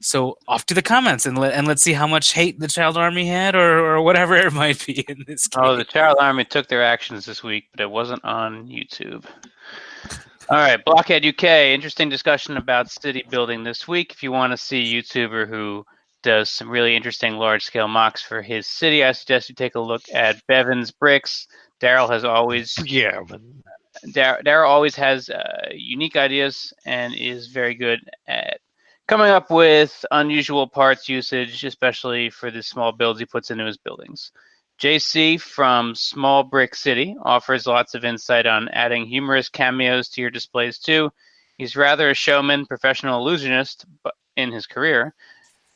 so 0.02 0.38
off 0.48 0.66
to 0.68 0.74
the 0.74 0.82
comments 0.82 1.26
and 1.26 1.38
let 1.38 1.54
and 1.54 1.68
let's 1.68 1.82
see 1.82 1.94
how 1.94 2.08
much 2.08 2.32
hate 2.32 2.60
the 2.60 2.70
Child 2.70 2.98
Army 2.98 3.28
had, 3.28 3.54
or 3.54 3.96
or 3.96 4.02
whatever 4.02 4.36
it 4.36 4.54
might 4.64 4.84
be 4.86 5.06
in 5.08 5.26
this 5.28 5.48
case. 5.48 5.62
Oh, 5.62 5.76
the 5.76 5.84
Child 5.84 6.18
Army 6.20 6.46
took 6.46 6.70
their 6.70 6.84
actions 6.84 7.26
this 7.26 7.44
week, 7.44 7.66
but 7.72 7.82
it 7.82 7.92
wasn't 7.92 8.24
on 8.24 8.68
YouTube. 8.68 9.26
All 10.50 10.58
right, 10.58 10.84
Blockhead 10.84 11.26
UK. 11.26 11.44
Interesting 11.44 12.10
discussion 12.10 12.58
about 12.58 12.90
city 12.90 13.24
building 13.30 13.64
this 13.64 13.88
week. 13.88 14.14
If 14.14 14.24
you 14.24 14.32
want 14.32 14.52
to 14.52 14.58
see 14.58 14.98
a 14.98 15.02
YouTuber 15.02 15.48
who 15.48 15.86
does 16.22 16.50
some 16.50 16.70
really 16.70 16.96
interesting 16.96 17.34
large 17.34 17.64
scale 17.64 17.88
MOCs 17.88 18.22
for 18.22 18.42
his 18.42 18.68
city. 18.68 19.04
I 19.04 19.12
suggest 19.12 19.50
you 19.50 19.56
take 19.56 19.76
a 19.76 19.80
look 19.80 20.04
at 20.14 20.46
Bevan's 20.48 20.92
Bricks. 20.92 21.48
Daryl 21.82 22.10
has 22.10 22.24
always 22.24 22.78
Yeah, 22.86 23.22
Daryl 24.06 24.68
always 24.68 24.96
has 24.96 25.30
uh, 25.30 25.70
unique 25.72 26.16
ideas 26.16 26.74
and 26.86 27.14
is 27.14 27.48
very 27.48 27.76
good 27.76 28.00
at 28.28 28.60
coming 29.08 29.32
up 29.32 29.50
with 29.50 30.06
unusual 30.12 30.68
parts 30.68 31.10
usage, 31.10 31.64
especially 31.64 32.30
for 32.30 32.52
the 32.52 32.62
small 32.62 32.92
builds 32.92 33.20
he 33.20 33.26
puts 33.26 33.52
into 33.52 33.66
his 33.66 33.78
buildings. 33.78 34.32
JC 34.80 35.42
from 35.42 35.96
Small 35.96 36.44
Brick 36.44 36.74
City 36.74 37.16
offers 37.24 37.68
lots 37.68 37.96
of 37.96 38.06
insight 38.06 38.46
on 38.46 38.70
adding 38.70 39.06
humorous 39.06 39.50
cameos 39.50 40.08
to 40.10 40.22
your 40.22 40.30
displays 40.30 40.80
too. 40.80 41.10
He's 41.58 41.76
rather 41.76 42.10
a 42.10 42.14
showman, 42.14 42.66
professional 42.66 43.20
illusionist 43.20 43.86
but 44.04 44.14
in 44.38 44.52
his 44.52 44.68
career. 44.68 45.14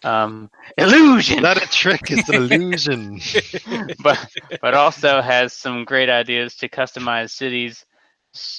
Um, 0.03 0.49
illusion, 0.77 1.41
not 1.41 1.57
a 1.61 1.67
trick, 1.67 2.01
it's 2.09 2.27
an 2.29 2.35
illusion. 2.35 3.21
but 4.03 4.19
but 4.61 4.73
also 4.73 5.21
has 5.21 5.53
some 5.53 5.85
great 5.85 6.09
ideas 6.09 6.55
to 6.57 6.69
customize 6.69 7.31
cities 7.31 7.85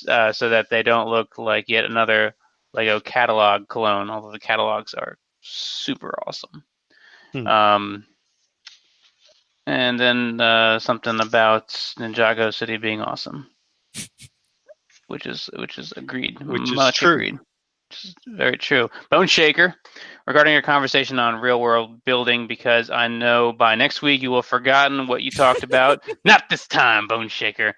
uh, 0.08 0.32
so 0.32 0.48
that 0.48 0.70
they 0.70 0.82
don't 0.82 1.08
look 1.08 1.36
like 1.38 1.68
yet 1.68 1.84
another 1.84 2.34
Lego 2.72 3.00
catalog 3.00 3.68
clone. 3.68 4.08
Although 4.10 4.32
the 4.32 4.38
catalogs 4.38 4.94
are 4.94 5.18
super 5.40 6.18
awesome. 6.26 6.64
Hmm. 7.32 7.46
Um, 7.46 8.06
and 9.66 9.98
then 9.98 10.40
uh, 10.40 10.78
something 10.78 11.20
about 11.20 11.68
Ninjago 11.98 12.52
City 12.52 12.76
being 12.76 13.00
awesome, 13.00 13.48
which 15.08 15.26
is 15.26 15.48
which 15.56 15.78
is 15.78 15.92
agreed, 15.96 16.40
Which 16.40 16.62
is 16.62 16.72
much 16.72 16.98
true. 16.98 17.14
agreed. 17.14 17.38
Very 18.26 18.56
true. 18.58 18.88
Bone 19.10 19.26
Shaker, 19.26 19.74
regarding 20.26 20.52
your 20.52 20.62
conversation 20.62 21.18
on 21.18 21.40
real 21.40 21.60
world 21.60 22.04
building, 22.04 22.46
because 22.46 22.90
I 22.90 23.08
know 23.08 23.52
by 23.52 23.74
next 23.74 24.02
week 24.02 24.22
you 24.22 24.30
will 24.30 24.38
have 24.42 24.46
forgotten 24.46 25.06
what 25.06 25.22
you 25.22 25.30
talked 25.30 25.62
about. 25.62 26.02
Not 26.24 26.48
this 26.48 26.66
time, 26.66 27.06
Bone 27.06 27.28
Shaker. 27.28 27.74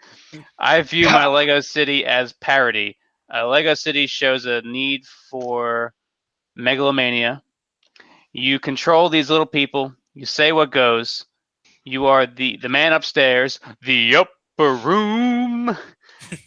I 0.58 0.82
view 0.82 1.06
my 1.06 1.26
Lego 1.28 1.60
City 1.60 2.04
as 2.04 2.32
parody. 2.32 2.96
Uh, 3.32 3.46
Lego 3.48 3.74
City 3.74 4.06
shows 4.06 4.46
a 4.46 4.62
need 4.62 5.04
for 5.30 5.92
megalomania. 6.54 7.42
You 8.32 8.58
control 8.58 9.08
these 9.08 9.30
little 9.30 9.46
people. 9.46 9.94
You 10.14 10.26
say 10.26 10.52
what 10.52 10.70
goes. 10.70 11.24
You 11.84 12.06
are 12.06 12.26
the 12.26 12.56
the 12.58 12.68
man 12.68 12.92
upstairs, 12.92 13.60
the 13.82 14.16
upper 14.16 14.74
room. 14.74 15.76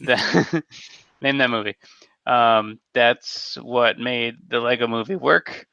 That- 0.01 0.63
name 1.21 1.37
that 1.37 1.49
movie. 1.49 1.75
Um, 2.25 2.79
that's 2.93 3.57
what 3.61 3.97
made 3.97 4.35
the 4.47 4.59
Lego 4.59 4.87
Movie 4.87 5.15
work. 5.15 5.67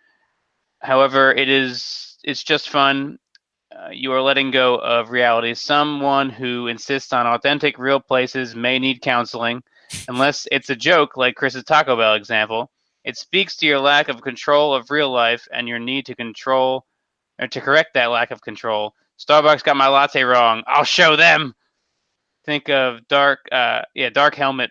However, 0.81 1.33
it 1.33 1.49
is 1.49 2.19
it's 2.25 2.43
just 2.43 2.71
fun. 2.71 3.19
Uh, 3.75 3.89
you 3.91 4.13
are 4.13 4.23
letting 4.23 4.51
go 4.51 4.77
of 4.77 5.11
reality. 5.11 5.55
Someone 5.55 6.31
who 6.31 6.67
insists 6.67 7.13
on 7.13 7.27
authentic, 7.27 7.79
real 7.79 8.01
places 8.01 8.55
may 8.55 8.79
need 8.79 9.03
counseling, 9.03 9.63
unless 10.09 10.47
it's 10.51 10.71
a 10.71 10.77
joke 10.77 11.17
like 11.17 11.35
Chris's 11.35 11.65
Taco 11.65 11.97
Bell 11.97 12.15
example. 12.15 12.71
It 13.05 13.17
speaks 13.17 13.57
to 13.57 13.67
your 13.67 13.79
lack 13.79 14.09
of 14.09 14.23
control 14.23 14.75
of 14.75 14.91
real 14.91 15.11
life 15.11 15.47
and 15.53 15.69
your 15.69 15.79
need 15.79 16.07
to 16.07 16.15
control 16.15 16.87
or 17.41 17.47
to 17.49 17.61
correct 17.61 17.95
that 17.95 18.07
lack 18.07 18.31
of 18.31 18.41
control. 18.41 18.95
Starbucks 19.19 19.63
got 19.63 19.77
my 19.77 19.89
latte 19.89 20.23
wrong. 20.23 20.63
I'll 20.67 20.85
show 20.85 21.17
them. 21.17 21.55
Think 22.45 22.69
of 22.69 23.07
Dark, 23.09 23.41
uh, 23.53 23.83
yeah, 23.95 24.11
Dark 24.11 24.35
Helmet 24.35 24.71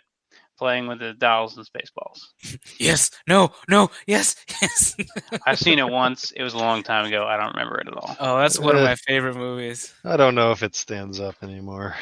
playing 0.57 0.87
with 0.87 0.99
the 0.99 1.13
dolls 1.13 1.57
and 1.57 1.65
spaceballs. 1.65 2.57
Yes. 2.79 3.11
No. 3.27 3.51
No. 3.69 3.89
Yes. 4.07 4.35
Yes. 4.61 4.95
I've 5.45 5.59
seen 5.59 5.79
it 5.79 5.87
once. 5.89 6.31
It 6.31 6.43
was 6.43 6.53
a 6.53 6.57
long 6.57 6.83
time 6.83 7.05
ago. 7.05 7.25
I 7.25 7.37
don't 7.37 7.53
remember 7.53 7.79
it 7.79 7.87
at 7.87 7.93
all. 7.95 8.15
oh, 8.19 8.39
that's 8.39 8.59
one 8.59 8.75
of 8.75 8.81
Uh, 8.81 8.85
my 8.85 8.95
favorite 8.95 9.35
movies. 9.35 9.93
I 10.03 10.17
don't 10.17 10.35
know 10.35 10.51
if 10.51 10.61
it 10.63 10.75
stands 10.75 11.19
up 11.19 11.35
anymore. 11.41 11.95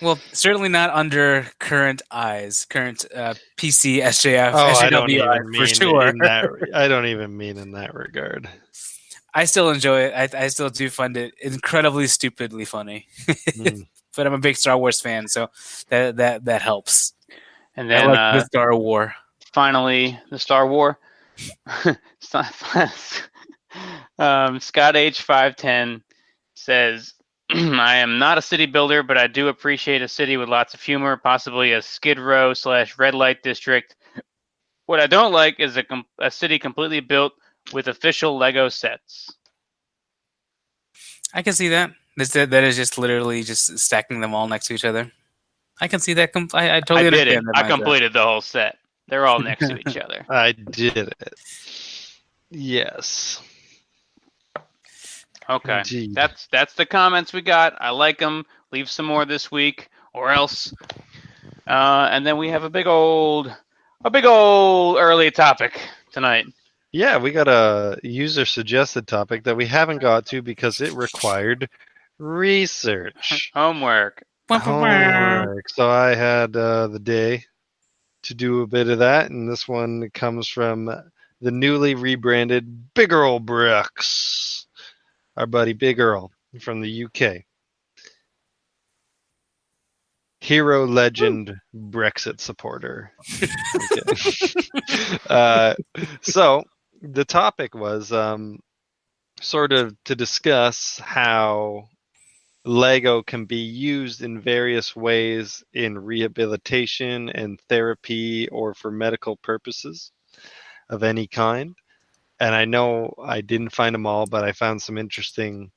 Well, 0.00 0.18
certainly 0.32 0.68
not 0.68 0.90
under 0.90 1.46
current 1.58 2.02
eyes, 2.10 2.64
current 2.66 3.04
uh, 3.14 3.34
PC, 3.56 4.00
SJF, 4.00 4.52
Oh, 4.54 4.58
I 4.86 4.90
don't 4.90 5.10
even 5.10 5.50
mean 5.50 5.60
for 5.60 5.66
sure. 5.66 6.06
in 6.08 6.18
that. 6.18 6.44
I 6.74 6.86
don't 6.86 7.06
even 7.06 7.36
mean 7.36 7.58
in 7.58 7.72
that 7.72 7.94
regard. 7.94 8.48
I 9.34 9.44
still 9.44 9.70
enjoy 9.70 10.02
it. 10.02 10.34
I, 10.34 10.44
I 10.44 10.48
still 10.48 10.70
do 10.70 10.88
find 10.88 11.16
it 11.16 11.34
incredibly 11.42 12.06
stupidly 12.06 12.64
funny. 12.64 13.06
Mm. 13.26 13.86
but 14.16 14.26
I'm 14.26 14.32
a 14.34 14.38
big 14.38 14.56
Star 14.56 14.76
Wars 14.78 15.00
fan, 15.00 15.26
so 15.28 15.50
that 15.90 16.16
that 16.16 16.44
that 16.44 16.62
helps. 16.62 17.12
And 17.78 17.86
I 17.86 17.96
then 17.96 18.08
like 18.08 18.18
uh, 18.18 18.32
the 18.32 18.44
Star 18.44 18.74
War. 18.74 19.14
finally, 19.54 20.18
the 20.30 20.38
Star 20.38 20.66
War. 20.66 20.98
um, 24.18 24.58
Scott 24.58 24.96
H510 24.96 26.02
says, 26.56 27.14
I 27.50 27.94
am 27.98 28.18
not 28.18 28.36
a 28.36 28.42
city 28.42 28.66
builder, 28.66 29.04
but 29.04 29.16
I 29.16 29.28
do 29.28 29.46
appreciate 29.46 30.02
a 30.02 30.08
city 30.08 30.36
with 30.36 30.48
lots 30.48 30.74
of 30.74 30.82
humor, 30.82 31.16
possibly 31.16 31.72
a 31.72 31.80
skid 31.80 32.18
row 32.18 32.52
slash 32.52 32.98
red 32.98 33.14
light 33.14 33.44
district. 33.44 33.94
What 34.86 34.98
I 34.98 35.06
don't 35.06 35.32
like 35.32 35.60
is 35.60 35.76
a, 35.76 35.84
com- 35.84 36.04
a 36.18 36.32
city 36.32 36.58
completely 36.58 36.98
built 36.98 37.32
with 37.72 37.86
official 37.86 38.36
Lego 38.36 38.68
sets. 38.68 39.32
I 41.32 41.42
can 41.42 41.52
see 41.52 41.68
that. 41.68 41.92
This 42.16 42.30
that, 42.30 42.50
that 42.50 42.64
is 42.64 42.74
just 42.74 42.98
literally 42.98 43.44
just 43.44 43.78
stacking 43.78 44.20
them 44.20 44.34
all 44.34 44.48
next 44.48 44.66
to 44.66 44.74
each 44.74 44.84
other. 44.84 45.12
I 45.80 45.88
can 45.88 46.00
see 46.00 46.14
that. 46.14 46.32
Com- 46.32 46.48
I, 46.54 46.76
I 46.76 46.80
totally 46.80 47.06
I 47.06 47.10
did 47.10 47.28
it. 47.28 47.44
that. 47.44 47.52
I 47.54 47.62
mindset. 47.62 47.68
completed 47.68 48.12
the 48.12 48.22
whole 48.22 48.40
set. 48.40 48.78
They're 49.08 49.26
all 49.26 49.40
next 49.40 49.68
to 49.68 49.78
each 49.78 49.96
other. 50.04 50.24
I 50.28 50.52
did 50.52 50.96
it. 50.96 51.34
Yes. 52.50 53.42
Okay. 55.48 55.78
Indeed. 55.78 56.14
That's 56.14 56.46
that's 56.48 56.74
the 56.74 56.86
comments 56.86 57.32
we 57.32 57.40
got. 57.42 57.74
I 57.80 57.90
like 57.90 58.18
them. 58.18 58.44
Leave 58.70 58.90
some 58.90 59.06
more 59.06 59.24
this 59.24 59.50
week, 59.50 59.88
or 60.12 60.30
else. 60.30 60.74
Uh, 61.66 62.08
and 62.10 62.26
then 62.26 62.36
we 62.36 62.48
have 62.50 62.64
a 62.64 62.70
big 62.70 62.86
old, 62.86 63.54
a 64.04 64.10
big 64.10 64.24
old 64.24 64.96
early 64.98 65.30
topic 65.30 65.80
tonight. 66.12 66.46
Yeah, 66.92 67.18
we 67.18 67.30
got 67.30 67.48
a 67.48 67.98
user 68.02 68.46
suggested 68.46 69.06
topic 69.06 69.44
that 69.44 69.56
we 69.56 69.66
haven't 69.66 69.98
got 69.98 70.26
to 70.26 70.40
because 70.42 70.80
it 70.80 70.92
required 70.92 71.68
research. 72.18 73.50
Homework. 73.54 74.22
Homework. 74.48 75.68
So 75.68 75.88
I 75.88 76.14
had 76.14 76.56
uh, 76.56 76.88
the 76.88 76.98
day 76.98 77.44
to 78.24 78.34
do 78.34 78.62
a 78.62 78.66
bit 78.66 78.88
of 78.88 79.00
that, 79.00 79.30
and 79.30 79.50
this 79.50 79.68
one 79.68 80.10
comes 80.10 80.48
from 80.48 80.86
the 81.40 81.50
newly 81.50 81.94
rebranded 81.94 82.94
Big 82.94 83.12
Earl 83.12 83.38
Brooks, 83.40 84.66
our 85.36 85.46
buddy 85.46 85.72
Big 85.72 86.00
Earl 86.00 86.32
from 86.60 86.80
the 86.80 87.04
UK. 87.04 87.44
Hero 90.40 90.86
legend 90.86 91.54
Brexit 91.74 92.40
supporter. 92.40 93.12
Uh, 95.28 95.74
so 96.22 96.64
the 97.02 97.24
topic 97.24 97.74
was 97.74 98.12
um, 98.12 98.58
sort 99.40 99.72
of 99.72 99.94
to 100.04 100.16
discuss 100.16 100.98
how 101.04 101.88
Lego 102.68 103.22
can 103.22 103.46
be 103.46 103.56
used 103.56 104.20
in 104.22 104.38
various 104.38 104.94
ways 104.94 105.64
in 105.72 105.98
rehabilitation 105.98 107.30
and 107.30 107.58
therapy 107.66 108.46
or 108.50 108.74
for 108.74 108.90
medical 108.90 109.38
purposes 109.38 110.12
of 110.90 111.02
any 111.02 111.26
kind. 111.26 111.74
And 112.38 112.54
I 112.54 112.66
know 112.66 113.14
I 113.24 113.40
didn't 113.40 113.70
find 113.74 113.94
them 113.94 114.04
all, 114.04 114.26
but 114.26 114.44
I 114.44 114.52
found 114.52 114.82
some 114.82 114.98
interesting 114.98 115.70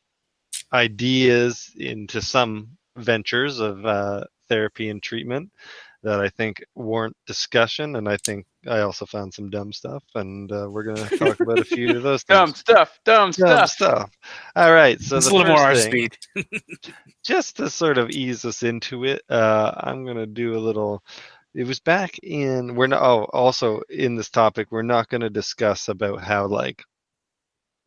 ideas 0.73 1.71
into 1.77 2.21
some 2.21 2.77
ventures 2.97 3.61
of 3.61 3.85
uh, 3.85 4.25
therapy 4.49 4.89
and 4.89 5.01
treatment 5.01 5.49
that 6.03 6.19
I 6.19 6.29
think 6.29 6.63
warrant 6.75 7.15
discussion. 7.27 7.95
And 7.95 8.07
I 8.09 8.17
think 8.17 8.45
I 8.67 8.79
also 8.81 9.05
found 9.05 9.33
some 9.33 9.49
dumb 9.49 9.71
stuff, 9.73 10.03
and 10.15 10.51
uh, 10.51 10.67
we're 10.69 10.83
going 10.83 10.97
to 11.07 11.17
talk 11.17 11.39
about 11.39 11.59
a 11.59 11.63
few 11.65 11.95
of 11.97 12.03
those 12.03 12.23
Dumb 12.23 12.47
things. 12.47 12.59
stuff. 12.59 12.99
Dumb 13.05 13.31
Dumb 13.31 13.67
stuff. 13.67 13.69
stuff. 13.71 14.11
All 14.55 14.73
right. 14.73 14.99
So 14.99 15.17
it's 15.17 15.27
a 15.27 15.29
the 15.29 15.35
little 15.37 15.53
more 15.53 15.61
our 15.63 15.75
first 15.75 15.91
thing- 15.91 16.09
speed. 16.35 16.63
just 17.25 17.57
to 17.57 17.69
sort 17.69 17.97
of 17.97 18.09
ease 18.09 18.45
us 18.45 18.63
into 18.63 19.03
it, 19.05 19.21
uh, 19.29 19.71
I'm 19.77 20.05
gonna 20.05 20.25
do 20.27 20.55
a 20.55 20.59
little. 20.59 21.03
It 21.53 21.67
was 21.67 21.79
back 21.81 22.17
in. 22.23 22.75
We're 22.75 22.87
not. 22.87 23.01
Oh, 23.03 23.25
also 23.33 23.81
in 23.89 24.15
this 24.15 24.29
topic, 24.29 24.67
we're 24.71 24.81
not 24.83 25.09
gonna 25.09 25.29
discuss 25.29 25.87
about 25.89 26.21
how 26.21 26.47
like 26.47 26.81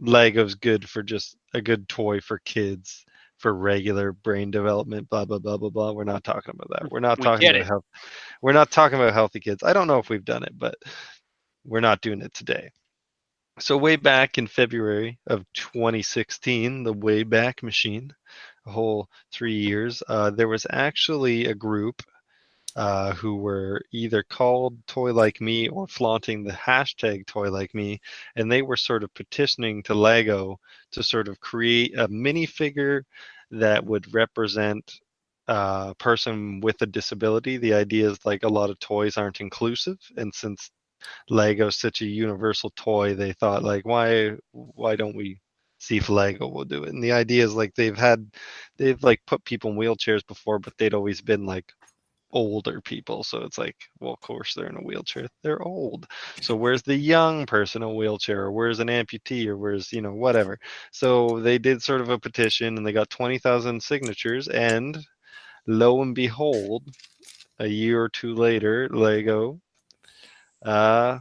Lego's 0.00 0.54
good 0.54 0.88
for 0.88 1.02
just 1.02 1.36
a 1.54 1.62
good 1.62 1.88
toy 1.88 2.20
for 2.20 2.38
kids 2.44 3.04
for 3.44 3.54
regular 3.54 4.12
brain 4.12 4.50
development. 4.50 5.10
Blah 5.10 5.26
blah 5.26 5.38
blah 5.38 5.58
blah 5.58 5.68
blah. 5.68 5.92
We're 5.92 6.04
not 6.04 6.24
talking 6.24 6.54
about 6.54 6.70
that. 6.70 6.90
We're 6.90 7.00
not 7.00 7.18
We 7.18 7.24
talking 7.24 7.50
about 7.50 7.66
it. 7.66 7.66
health. 7.66 7.84
We're 8.40 8.54
not 8.54 8.70
talking 8.70 8.98
about 8.98 9.12
healthy 9.12 9.40
kids. 9.40 9.62
I 9.62 9.74
don't 9.74 9.86
know 9.86 9.98
if 9.98 10.08
we've 10.08 10.24
done 10.24 10.44
it, 10.44 10.58
but 10.58 10.76
we're 11.66 11.80
not 11.80 12.00
doing 12.00 12.22
it 12.22 12.32
today. 12.32 12.70
So 13.58 13.76
way 13.76 13.96
back 13.96 14.38
in 14.38 14.46
February 14.46 15.18
of 15.26 15.44
2016, 15.52 16.84
the 16.84 16.94
Wayback 16.94 17.62
Machine, 17.62 18.14
a 18.66 18.72
whole 18.72 19.08
three 19.30 19.56
years, 19.56 20.02
uh, 20.08 20.30
there 20.30 20.48
was 20.48 20.66
actually 20.70 21.46
a 21.46 21.54
group 21.54 22.02
uh, 22.76 23.12
who 23.14 23.36
were 23.36 23.82
either 23.92 24.22
called 24.22 24.76
Toy 24.86 25.12
Like 25.12 25.40
Me 25.40 25.68
or 25.68 25.86
flaunting 25.86 26.42
the 26.44 26.52
hashtag 26.52 27.26
Toy 27.26 27.50
Like 27.50 27.74
Me, 27.74 28.00
and 28.36 28.50
they 28.50 28.62
were 28.62 28.76
sort 28.76 29.04
of 29.04 29.14
petitioning 29.14 29.82
to 29.84 29.94
Lego 29.94 30.58
to 30.92 31.02
sort 31.02 31.28
of 31.28 31.38
create 31.40 31.96
a 31.98 32.08
minifigure 32.08 33.02
that 33.60 33.84
would 33.84 34.12
represent 34.14 35.00
a 35.48 35.94
person 35.98 36.60
with 36.60 36.80
a 36.82 36.86
disability. 36.86 37.56
The 37.58 37.74
idea 37.74 38.10
is 38.10 38.18
like 38.24 38.44
a 38.44 38.48
lot 38.48 38.70
of 38.70 38.78
toys 38.80 39.16
aren't 39.18 39.40
inclusive, 39.40 39.98
and 40.16 40.34
since 40.34 40.70
Lego's 41.30 41.76
such 41.76 42.00
a 42.02 42.06
universal 42.06 42.70
toy, 42.76 43.14
they 43.14 43.32
thought 43.34 43.62
like, 43.64 43.84
why 43.86 44.32
why 44.52 44.96
don't 44.96 45.16
we 45.16 45.40
see 45.78 45.98
if 45.98 46.08
Lego 46.08 46.48
will 46.48 46.64
do 46.64 46.84
it? 46.84 46.90
And 46.90 47.02
the 47.04 47.12
idea 47.12 47.44
is 47.44 47.54
like 47.54 47.74
they've 47.74 47.96
had 47.96 48.26
they've 48.78 49.02
like 49.02 49.20
put 49.26 49.44
people 49.44 49.70
in 49.72 49.76
wheelchairs 49.78 50.26
before, 50.26 50.58
but 50.58 50.74
they'd 50.78 50.94
always 50.94 51.20
been 51.20 51.46
like 51.46 51.72
older 52.34 52.80
people. 52.80 53.24
So 53.24 53.42
it's 53.42 53.56
like, 53.56 53.76
well, 54.00 54.12
of 54.12 54.20
course 54.20 54.52
they're 54.54 54.66
in 54.66 54.76
a 54.76 54.82
wheelchair. 54.82 55.28
They're 55.42 55.62
old. 55.62 56.06
So 56.42 56.54
where's 56.56 56.82
the 56.82 56.96
young 56.96 57.46
person 57.46 57.82
in 57.82 57.88
a 57.88 57.92
wheelchair, 57.92 58.42
or 58.42 58.52
where's 58.52 58.80
an 58.80 58.88
amputee, 58.88 59.46
or 59.46 59.56
where's 59.56 59.92
you 59.92 60.02
know 60.02 60.12
whatever. 60.12 60.58
So 60.92 61.40
they 61.40 61.58
did 61.58 61.82
sort 61.82 62.02
of 62.02 62.10
a 62.10 62.18
petition, 62.18 62.76
and 62.76 62.86
they 62.86 62.92
got 62.92 63.08
twenty 63.08 63.38
thousand 63.38 63.82
signatures, 63.82 64.48
and 64.48 64.98
lo 65.66 66.02
and 66.02 66.14
behold, 66.14 66.88
a 67.58 67.66
year 67.66 68.02
or 68.02 68.08
two 68.08 68.34
later, 68.34 68.88
Lego 68.90 69.60
uh, 70.64 71.18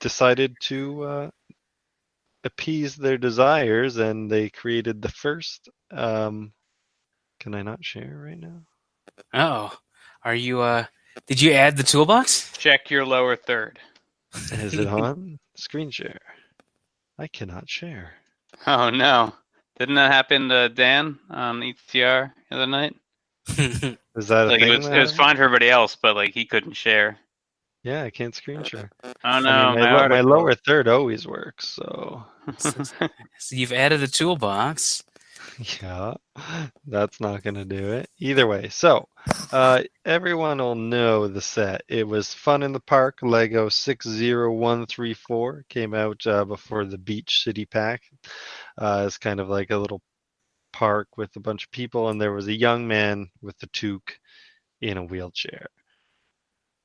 decided 0.00 0.54
to 0.60 1.02
uh, 1.02 1.30
appease 2.44 2.96
their 2.96 3.18
desires, 3.18 3.96
and 3.96 4.30
they 4.30 4.50
created 4.50 5.02
the 5.02 5.08
first. 5.08 5.68
Um, 5.90 6.52
can 7.40 7.54
I 7.54 7.62
not 7.62 7.84
share 7.84 8.22
right 8.24 8.38
now? 8.38 8.62
Oh, 9.34 9.72
are 10.26 10.34
you? 10.34 10.60
Uh, 10.60 10.84
did 11.26 11.40
you 11.40 11.52
add 11.52 11.76
the 11.76 11.82
toolbox? 11.84 12.52
Check 12.58 12.90
your 12.90 13.06
lower 13.06 13.36
third. 13.36 13.78
Is 14.52 14.74
it 14.74 14.86
on 14.88 15.38
screen 15.56 15.90
share? 15.90 16.18
I 17.18 17.28
cannot 17.28 17.68
share. 17.70 18.12
Oh 18.66 18.90
no! 18.90 19.32
Didn't 19.78 19.94
that 19.94 20.12
happen 20.12 20.48
to 20.48 20.68
Dan 20.68 21.18
on 21.30 21.60
ETR 21.60 22.32
the 22.50 22.56
other 22.56 22.66
night? 22.66 22.96
Is 23.56 24.28
that 24.28 24.46
a 24.46 24.50
Like 24.50 24.60
it 24.62 24.64
thing? 24.64 24.76
was, 24.78 24.86
it 24.88 24.98
was 24.98 25.16
fine 25.16 25.36
for 25.36 25.44
everybody 25.44 25.70
else, 25.70 25.96
but 25.96 26.16
like 26.16 26.34
he 26.34 26.44
couldn't 26.44 26.72
share. 26.72 27.18
Yeah, 27.84 28.02
I 28.02 28.10
can't 28.10 28.34
screen 28.34 28.64
share. 28.64 28.90
Oh 29.04 29.38
no! 29.38 29.48
I 29.48 29.74
mean, 29.76 29.84
my, 29.84 29.92
my 29.92 30.08
my 30.08 30.20
lower 30.22 30.54
third 30.54 30.88
always 30.88 31.26
works. 31.26 31.68
So 31.68 32.24
so 32.58 32.90
you've 33.52 33.72
added 33.72 34.00
the 34.00 34.08
toolbox. 34.08 35.04
yeah, 35.82 36.14
that's 36.86 37.20
not 37.20 37.42
gonna 37.42 37.64
do 37.64 37.92
it 37.92 38.08
either 38.18 38.46
way. 38.46 38.68
So 38.68 39.08
uh, 39.52 39.82
everyone 40.04 40.58
will 40.58 40.74
know 40.74 41.28
the 41.28 41.40
set. 41.40 41.82
It 41.88 42.06
was 42.06 42.34
Fun 42.34 42.62
in 42.62 42.72
the 42.72 42.80
Park. 42.80 43.18
Lego 43.22 43.68
six 43.68 44.06
zero 44.08 44.52
one 44.52 44.86
three 44.86 45.14
four 45.14 45.64
came 45.68 45.94
out 45.94 46.26
uh, 46.26 46.44
before 46.44 46.84
the 46.84 46.98
Beach 46.98 47.42
City 47.42 47.66
Pack. 47.66 48.02
Uh, 48.78 49.04
it's 49.06 49.18
kind 49.18 49.40
of 49.40 49.48
like 49.48 49.70
a 49.70 49.76
little 49.78 50.02
park 50.72 51.08
with 51.16 51.34
a 51.36 51.40
bunch 51.40 51.64
of 51.64 51.70
people, 51.70 52.08
and 52.08 52.20
there 52.20 52.32
was 52.32 52.48
a 52.48 52.54
young 52.54 52.86
man 52.86 53.28
with 53.42 53.56
a 53.62 53.66
toque 53.68 54.18
in 54.80 54.98
a 54.98 55.04
wheelchair. 55.04 55.66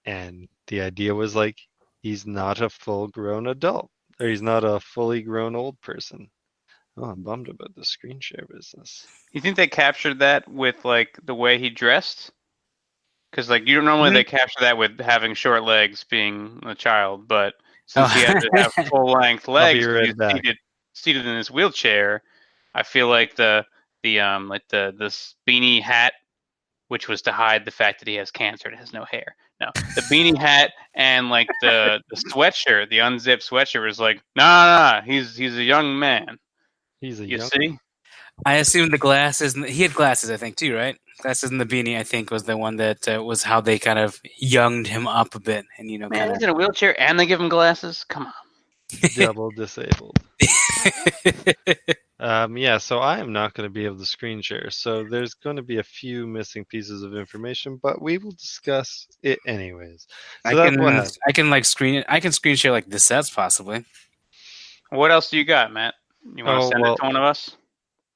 And 0.05 0.47
the 0.67 0.81
idea 0.81 1.13
was 1.13 1.35
like 1.35 1.59
he's 2.01 2.25
not 2.25 2.61
a 2.61 2.69
full 2.69 3.07
grown 3.07 3.47
adult, 3.47 3.89
or 4.19 4.27
he's 4.27 4.41
not 4.41 4.63
a 4.63 4.79
fully 4.79 5.21
grown 5.21 5.55
old 5.55 5.79
person. 5.81 6.29
Oh, 6.97 7.05
I'm 7.05 7.23
bummed 7.23 7.47
about 7.47 7.73
the 7.75 7.85
screen 7.85 8.19
share 8.19 8.45
business. 8.53 9.07
You 9.31 9.41
think 9.41 9.55
they 9.55 9.67
captured 9.67 10.19
that 10.19 10.47
with 10.47 10.83
like 10.83 11.17
the 11.23 11.35
way 11.35 11.57
he 11.57 11.69
dressed? 11.69 12.31
Because 13.31 13.49
like 13.49 13.65
you 13.65 13.75
don't 13.75 13.85
normally 13.85 14.11
they 14.11 14.25
capture 14.25 14.59
that 14.59 14.77
with 14.77 14.99
having 14.99 15.33
short 15.33 15.63
legs, 15.63 16.03
being 16.09 16.59
a 16.63 16.75
child, 16.75 17.27
but 17.27 17.53
since 17.85 18.11
he 18.13 18.21
had 18.21 18.41
to 18.41 18.49
have 18.55 18.73
full 18.89 19.11
length 19.11 19.47
legs, 19.47 19.85
right 19.85 20.05
he's 20.07 20.15
seated, 20.15 20.57
seated 20.93 21.25
in 21.25 21.37
his 21.37 21.49
wheelchair. 21.49 22.23
I 22.75 22.83
feel 22.83 23.07
like 23.07 23.35
the 23.35 23.65
the 24.03 24.19
um 24.19 24.49
like 24.49 24.67
the 24.69 24.93
this 24.97 25.35
beanie 25.47 25.81
hat, 25.81 26.13
which 26.89 27.07
was 27.07 27.21
to 27.23 27.31
hide 27.31 27.63
the 27.63 27.71
fact 27.71 27.99
that 27.99 28.07
he 28.09 28.15
has 28.15 28.31
cancer 28.31 28.67
and 28.67 28.77
has 28.77 28.91
no 28.91 29.05
hair. 29.05 29.35
No, 29.61 29.69
the 29.95 30.01
beanie 30.01 30.37
hat 30.37 30.71
and 30.93 31.29
like 31.29 31.47
the 31.61 32.01
the 32.09 32.17
sweatshirt, 32.17 32.89
the 32.89 32.99
unzipped 32.99 33.49
sweatshirt 33.49 33.85
was 33.85 33.99
like, 33.99 34.21
nah, 34.35 34.65
nah, 34.65 34.91
nah, 34.91 35.01
he's 35.01 35.37
he's 35.37 35.57
a 35.57 35.63
young 35.63 35.97
man. 35.97 36.37
He's 37.01 37.19
a 37.19 37.25
You 37.27 37.37
young 37.39 37.49
see? 37.49 37.77
I 38.45 38.55
assume 38.55 38.89
the 38.89 38.97
glasses. 38.97 39.55
and- 39.55 39.65
He 39.65 39.81
had 39.83 39.93
glasses, 39.93 40.29
I 40.31 40.37
think, 40.37 40.55
too, 40.55 40.73
right? 40.75 40.95
Glasses 41.21 41.51
and 41.51 41.59
the 41.59 41.65
beanie, 41.65 41.97
I 41.97 42.03
think, 42.03 42.31
was 42.31 42.43
the 42.43 42.55
one 42.57 42.77
that 42.77 43.07
uh, 43.07 43.21
was 43.23 43.43
how 43.43 43.59
they 43.61 43.77
kind 43.77 43.99
of 43.99 44.19
younged 44.39 44.87
him 44.87 45.07
up 45.07 45.35
a 45.35 45.39
bit, 45.39 45.65
and 45.77 45.91
you 45.91 45.99
know, 45.99 46.07
Man, 46.09 46.19
kind 46.29 46.31
he's 46.33 46.43
in 46.43 46.49
a 46.49 46.53
wheelchair 46.53 46.99
and 46.99 47.19
they 47.19 47.25
give 47.25 47.39
him 47.41 47.49
glasses. 47.49 48.03
Come 48.05 48.27
on. 48.27 48.33
double 49.15 49.51
disabled. 49.55 50.17
Um, 52.19 52.55
yeah, 52.55 52.77
so 52.77 52.99
I 52.99 53.17
am 53.17 53.33
not 53.33 53.55
going 53.55 53.65
to 53.67 53.73
be 53.73 53.83
able 53.85 53.97
to 53.97 54.05
screen 54.05 54.43
share. 54.43 54.69
So 54.69 55.03
there's 55.03 55.33
going 55.33 55.55
to 55.55 55.63
be 55.63 55.79
a 55.79 55.83
few 55.83 56.27
missing 56.27 56.63
pieces 56.65 57.01
of 57.01 57.15
information, 57.15 57.79
but 57.81 57.99
we 57.99 58.19
will 58.19 58.31
discuss 58.33 59.07
it 59.23 59.39
anyways. 59.47 60.05
So 60.45 60.61
I 60.61 60.69
can. 60.69 60.79
I 61.27 61.31
can 61.31 61.49
like 61.49 61.65
screen 61.65 61.95
it. 61.95 62.05
I 62.07 62.19
can 62.19 62.31
screen 62.31 62.55
share 62.55 62.71
like 62.71 62.87
the 62.89 62.99
sets 62.99 63.31
possibly. 63.31 63.85
What 64.91 65.09
else 65.11 65.31
do 65.31 65.37
you 65.37 65.45
got, 65.45 65.71
Matt? 65.73 65.95
You 66.35 66.45
want 66.45 66.61
to 66.61 66.65
Oh, 66.67 66.69
send 66.69 66.81
well- 66.81 66.93
it 66.93 66.97
to 66.97 67.03
one 67.05 67.15
of 67.15 67.23
us? 67.23 67.57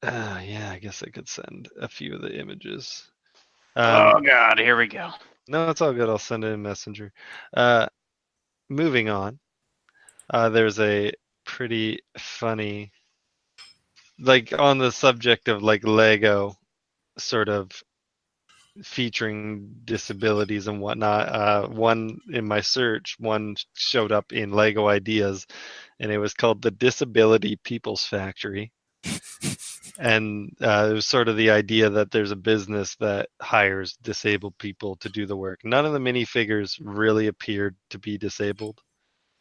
Uh, 0.03 0.39
yeah, 0.43 0.71
I 0.71 0.79
guess 0.79 1.01
I 1.03 1.09
could 1.09 1.27
send 1.27 1.69
a 1.79 1.87
few 1.87 2.13
of 2.15 2.21
the 2.21 2.37
images. 2.39 3.09
oh 3.75 4.17
Um, 4.17 4.23
God, 4.23 4.59
here 4.59 4.77
we 4.77 4.87
go. 4.87 5.11
No, 5.47 5.69
it's 5.69 5.81
all 5.81 5.93
good. 5.93 6.09
I'll 6.09 6.17
send 6.19 6.43
it 6.43 6.47
in 6.53 6.61
Messenger. 6.61 7.11
Uh, 7.55 7.87
moving 8.69 9.09
on. 9.09 9.39
Uh, 10.29 10.49
there's 10.49 10.79
a 10.79 11.11
pretty 11.45 11.99
funny, 12.17 12.91
like 14.19 14.53
on 14.57 14.77
the 14.77 14.91
subject 14.91 15.47
of 15.47 15.63
like 15.63 15.83
Lego, 15.83 16.55
sort 17.17 17.49
of 17.49 17.71
featuring 18.83 19.75
disabilities 19.85 20.67
and 20.67 20.81
whatnot. 20.81 21.29
Uh, 21.29 21.67
one 21.67 22.19
in 22.31 22.47
my 22.47 22.61
search, 22.61 23.15
one 23.19 23.55
showed 23.73 24.11
up 24.11 24.33
in 24.33 24.51
Lego 24.51 24.87
Ideas, 24.87 25.47
and 25.99 26.11
it 26.11 26.17
was 26.17 26.33
called 26.33 26.61
the 26.61 26.71
Disability 26.71 27.57
People's 27.63 28.05
Factory. 28.05 28.71
and 29.99 30.51
uh, 30.61 30.87
it 30.91 30.93
was 30.93 31.05
sort 31.05 31.29
of 31.29 31.37
the 31.37 31.51
idea 31.51 31.89
that 31.89 32.11
there's 32.11 32.31
a 32.31 32.35
business 32.35 32.95
that 32.97 33.29
hires 33.41 33.97
disabled 34.01 34.57
people 34.57 34.95
to 34.97 35.09
do 35.09 35.25
the 35.25 35.37
work. 35.37 35.59
None 35.63 35.85
of 35.85 35.93
the 35.93 35.99
minifigures 35.99 36.77
really 36.81 37.27
appeared 37.27 37.75
to 37.91 37.99
be 37.99 38.17
disabled 38.17 38.79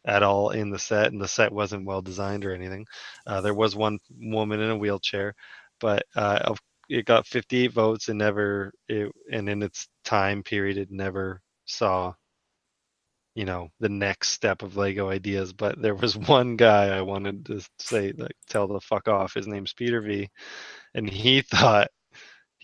at 0.05 0.23
all 0.23 0.51
in 0.51 0.70
the 0.70 0.79
set, 0.79 1.12
and 1.12 1.20
the 1.20 1.29
set 1.29 1.51
wasn't 1.53 1.87
well 1.87 2.03
designed 2.03 2.44
or 2.44 2.55
anything. 2.55 2.87
Uh, 3.27 3.40
there 3.40 3.55
was 3.55 3.75
one 3.75 3.99
woman 4.20 4.61
in 4.61 4.70
a 4.70 4.77
wheelchair, 4.77 5.35
but 5.81 6.05
uh, 6.14 6.40
of- 6.44 6.59
it 6.88 7.07
got 7.07 7.27
58 7.27 7.73
votes 7.73 8.09
and 8.09 8.18
never, 8.18 8.73
it, 8.88 9.11
and 9.33 9.49
in 9.49 9.62
its 9.62 9.88
time 10.05 10.42
period, 10.42 10.79
it 10.79 10.90
never 10.90 11.40
saw 11.66 12.14
you 13.35 13.44
know 13.44 13.68
the 13.81 13.88
next 13.88 14.29
step 14.31 14.62
of 14.62 14.77
lego 14.77 15.09
ideas. 15.11 15.53
But 15.53 15.81
there 15.81 15.94
was 15.94 16.16
one 16.29 16.57
guy 16.57 16.87
i 16.97 17.03
wanted 17.03 17.47
to 17.47 17.61
say 17.79 18.12
like 18.16 18.37
tell 18.49 18.66
the 18.68 18.81
fuck 18.81 19.09
off. 19.09 19.35
His 19.35 19.47
name's 19.47 19.73
peter 19.75 20.01
v. 20.01 20.29
And 20.94 21.09
he 21.11 21.42
thought 21.42 21.88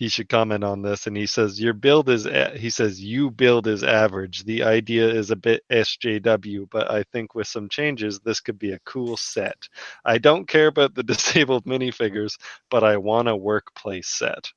he 0.01 0.09
should 0.09 0.27
comment 0.29 0.63
on 0.63 0.81
this 0.81 1.05
and 1.05 1.15
he 1.15 1.27
says 1.27 1.61
your 1.61 1.73
build 1.73 2.09
is 2.09 2.27
he 2.55 2.71
says 2.71 2.99
you 2.99 3.29
build 3.29 3.67
is 3.67 3.83
average 3.83 4.43
the 4.45 4.63
idea 4.63 5.07
is 5.07 5.29
a 5.29 5.35
bit 5.35 5.61
sjw 5.71 6.67
but 6.71 6.89
i 6.89 7.03
think 7.13 7.35
with 7.35 7.45
some 7.45 7.69
changes 7.69 8.19
this 8.21 8.39
could 8.39 8.57
be 8.57 8.71
a 8.71 8.79
cool 8.79 9.15
set 9.15 9.55
i 10.03 10.17
don't 10.17 10.47
care 10.47 10.65
about 10.65 10.95
the 10.95 11.03
disabled 11.13 11.63
minifigures 11.65 12.33
but 12.71 12.83
i 12.83 12.97
want 12.97 13.27
a 13.27 13.35
workplace 13.35 14.07
set 14.07 14.49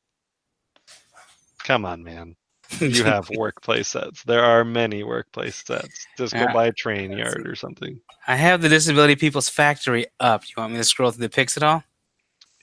come 1.62 1.84
on 1.84 2.02
man 2.02 2.34
you 2.80 3.04
have 3.04 3.28
workplace 3.36 3.88
sets. 3.88 4.24
There 4.24 4.42
are 4.42 4.64
many 4.64 5.04
workplace 5.04 5.62
sets. 5.66 6.06
Just 6.16 6.32
go 6.32 6.40
Yeah. 6.40 6.52
buy 6.54 6.66
a 6.68 6.72
train 6.72 7.12
yard 7.12 7.46
or 7.46 7.54
something. 7.54 8.00
I 8.26 8.36
have 8.36 8.62
the 8.62 8.70
Disability 8.70 9.16
People's 9.16 9.50
Factory 9.50 10.06
up. 10.18 10.44
You 10.48 10.54
want 10.56 10.72
me 10.72 10.78
to 10.78 10.84
scroll 10.84 11.10
through 11.10 11.20
the 11.22 11.28
pics 11.28 11.58
at 11.58 11.62
all? 11.62 11.84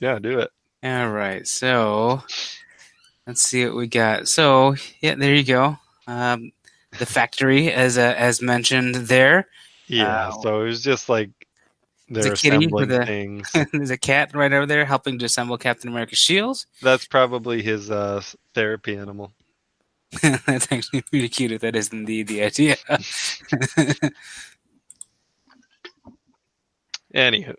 Yeah, 0.01 0.17
do 0.17 0.39
it. 0.39 0.49
All 0.83 1.09
right. 1.11 1.47
So 1.47 2.23
let's 3.27 3.41
see 3.41 3.65
what 3.65 3.75
we 3.75 3.87
got. 3.87 4.27
So 4.27 4.75
yeah, 5.01 5.15
there 5.15 5.33
you 5.35 5.43
go. 5.43 5.77
Um, 6.07 6.51
the 6.99 7.05
factory, 7.05 7.71
as 7.71 7.97
uh, 7.97 8.13
as 8.17 8.41
mentioned 8.41 8.95
there. 8.95 9.47
Yeah. 9.87 10.29
Wow. 10.29 10.39
So 10.41 10.61
it 10.61 10.65
was 10.65 10.83
just 10.83 11.09
like 11.09 11.29
they're 12.11 12.23
The 12.23 12.35
kitty 12.35 12.65
assembling 12.65 13.37
with. 13.53 13.71
There's 13.71 13.89
a 13.89 13.97
cat 13.97 14.35
right 14.35 14.51
over 14.51 14.65
there 14.65 14.83
helping 14.83 15.17
to 15.19 15.25
assemble 15.25 15.57
Captain 15.57 15.89
America's 15.89 16.19
shields. 16.19 16.67
That's 16.81 17.05
probably 17.07 17.61
his 17.61 17.89
uh, 17.89 18.21
therapy 18.53 18.97
animal. 18.97 19.31
That's 20.21 20.69
actually 20.71 21.03
pretty 21.03 21.29
cute 21.29 21.53
if 21.53 21.61
that 21.61 21.75
is 21.75 21.87
indeed 21.89 22.27
the 22.27 22.43
idea. 22.43 22.75
Anywho, 27.15 27.55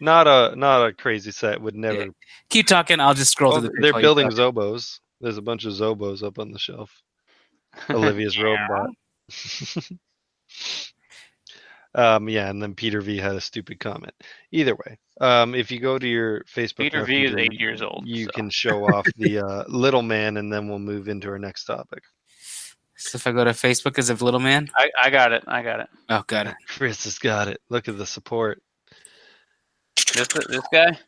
not 0.00 0.26
a 0.26 0.54
not 0.56 0.86
a 0.86 0.92
crazy 0.92 1.30
set. 1.30 1.60
Would 1.60 1.74
never. 1.76 2.06
Keep 2.48 2.66
talking. 2.66 3.00
I'll 3.00 3.14
just 3.14 3.32
scroll 3.32 3.54
Oh, 3.54 3.60
through 3.60 3.70
the. 3.70 3.78
they're 3.92 4.00
building. 4.00 4.28
Zobos. 4.30 4.98
There's 5.20 5.36
a 5.38 5.42
bunch 5.42 5.64
of 5.66 5.72
Zobos 5.72 6.22
up 6.22 6.38
on 6.38 6.50
the 6.52 6.58
shelf. 6.58 6.90
Olivia's 7.90 8.38
robot. 8.40 8.90
um, 11.94 12.28
yeah, 12.28 12.48
and 12.48 12.62
then 12.62 12.74
Peter 12.74 13.00
V 13.00 13.18
had 13.18 13.34
a 13.34 13.40
stupid 13.40 13.80
comment. 13.80 14.14
Either 14.52 14.74
way, 14.74 14.98
um, 15.20 15.54
if 15.54 15.70
you 15.70 15.80
go 15.80 15.98
to 15.98 16.06
your 16.06 16.44
Facebook, 16.44 16.78
Peter 16.78 17.04
V 17.04 17.24
is 17.24 17.34
eight 17.36 17.52
years 17.52 17.82
old, 17.82 18.04
You 18.06 18.24
so. 18.26 18.30
can 18.32 18.50
show 18.50 18.84
off 18.86 19.06
the 19.16 19.38
uh, 19.46 19.64
little 19.68 20.02
man, 20.02 20.36
and 20.36 20.52
then 20.52 20.68
we'll 20.68 20.78
move 20.78 21.08
into 21.08 21.28
our 21.28 21.38
next 21.38 21.64
topic. 21.64 22.02
So 22.96 23.16
if 23.16 23.26
I 23.26 23.32
go 23.32 23.44
to 23.44 23.50
Facebook 23.52 23.98
as 23.98 24.10
a 24.10 24.14
little 24.14 24.40
man, 24.40 24.68
I, 24.76 24.90
I 25.02 25.10
got 25.10 25.32
it. 25.32 25.42
I 25.46 25.62
got 25.62 25.80
it. 25.80 25.88
oh, 26.10 26.22
got 26.26 26.46
it. 26.46 26.54
Chris 26.68 27.04
has 27.04 27.18
got 27.18 27.48
it. 27.48 27.60
Look 27.70 27.88
at 27.88 27.96
the 27.98 28.06
support. 28.06 28.62
This 30.14 30.28
this 30.28 30.62
guy. 30.72 30.98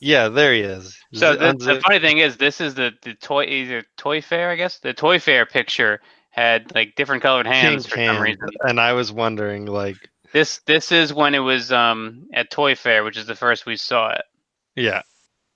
Yeah, 0.00 0.28
there 0.28 0.54
he 0.54 0.60
is. 0.60 0.96
So 1.12 1.34
the, 1.34 1.52
the 1.54 1.80
funny 1.80 1.98
thing 1.98 2.18
is, 2.18 2.36
this 2.36 2.60
is 2.60 2.74
the 2.74 2.92
the 3.02 3.14
toy 3.14 3.44
either 3.44 3.82
toy 3.96 4.20
fair, 4.20 4.50
I 4.50 4.56
guess. 4.56 4.78
The 4.78 4.94
toy 4.94 5.18
fair 5.18 5.44
picture 5.46 6.00
had 6.30 6.72
like 6.74 6.94
different 6.94 7.22
colored 7.22 7.46
hands 7.46 7.86
pink 7.86 7.94
for 7.94 8.14
some 8.14 8.22
reason. 8.22 8.48
and 8.60 8.80
I 8.80 8.92
was 8.92 9.10
wondering, 9.10 9.66
like, 9.66 9.96
This 10.32 10.58
this 10.66 10.92
is 10.92 11.12
when 11.12 11.34
it 11.34 11.40
was 11.40 11.72
um 11.72 12.26
at 12.32 12.50
Toy 12.50 12.74
Fair, 12.76 13.02
which 13.02 13.16
is 13.16 13.26
the 13.26 13.34
first 13.34 13.66
we 13.66 13.76
saw 13.76 14.10
it. 14.10 14.22
yeah, 14.76 15.02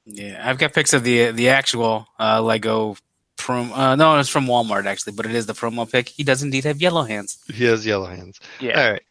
Yeah, 0.06 0.40
I've 0.42 0.58
got 0.58 0.72
pics 0.72 0.92
of 0.92 1.04
the 1.04 1.30
the 1.30 1.50
actual 1.50 2.06
uh, 2.18 2.42
Lego 2.42 2.96
from 3.36 3.72
Uh, 3.72 3.94
no, 3.94 4.18
it's 4.18 4.28
from 4.28 4.46
Walmart 4.46 4.86
actually, 4.86 5.12
but 5.12 5.26
it 5.26 5.34
is 5.36 5.46
the 5.46 5.52
promo 5.52 5.88
pic. 5.90 6.08
He 6.08 6.24
does 6.24 6.42
indeed 6.42 6.64
have 6.64 6.82
yellow 6.82 7.04
hands. 7.04 7.38
he 7.52 7.64
has 7.66 7.86
yellow 7.86 8.06
hands. 8.06 8.40
Yeah. 8.58 8.80
All 8.82 8.90
right. 8.92 9.02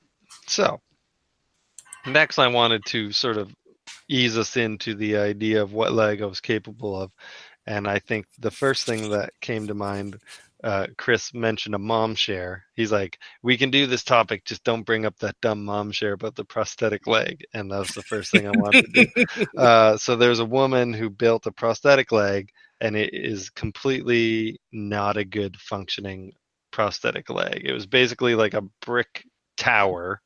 So 0.47 0.82
next, 2.06 2.38
I 2.38 2.47
wanted 2.47 2.84
to 2.88 3.12
sort 3.13 3.38
of 3.38 3.54
ease 4.12 4.38
us 4.38 4.58
into 4.58 4.95
the 4.95 5.17
idea 5.17 5.62
of 5.62 5.74
what 5.74 5.93
Lego 5.93 6.30
is 6.30 6.41
capable 6.41 7.00
of, 7.02 7.12
and 7.65 7.88
I 7.88 8.00
think 8.00 8.26
the 8.39 8.52
first 8.52 8.86
thing 8.86 9.10
that 9.12 9.34
came 9.41 9.67
to 9.67 9.74
mind. 9.74 10.17
Uh, 10.63 10.86
Chris 10.95 11.34
mentioned 11.34 11.74
a 11.74 11.80
mom 11.80 12.13
share. 12.13 12.63
He's 12.76 12.91
like, 12.91 13.17
"We 13.41 13.58
can 13.58 13.71
do 13.71 13.88
this 13.88 14.04
topic, 14.04 14.45
just 14.45 14.63
don't 14.63 14.86
bring 14.86 15.08
up 15.08 15.17
that 15.17 15.41
dumb 15.41 15.65
mom 15.65 15.91
share 15.91 16.13
about 16.13 16.36
the 16.36 16.45
prosthetic 16.45 17.08
leg." 17.08 17.43
And 17.56 17.71
that 17.71 17.80
was 17.80 17.89
the 17.95 18.04
first 18.04 18.30
thing 18.30 18.45
I 18.45 18.52
wanted 18.52 18.93
to 18.93 19.06
do. 19.06 19.26
Uh, 19.58 19.97
so 19.97 20.15
there's 20.15 20.38
a 20.38 20.45
woman 20.45 20.93
who 20.93 21.10
built 21.10 21.47
a 21.47 21.52
prosthetic 21.52 22.12
leg, 22.12 22.52
and 22.80 22.95
it 22.95 23.12
is 23.12 23.50
completely 23.50 24.60
not 24.71 25.17
a 25.17 25.26
good 25.26 25.58
functioning 25.58 26.32
prosthetic 26.71 27.30
leg. 27.30 27.62
It 27.65 27.74
was 27.74 27.86
basically 27.86 28.36
like 28.36 28.54
a 28.54 28.67
brick 28.86 29.24
tower 29.58 30.21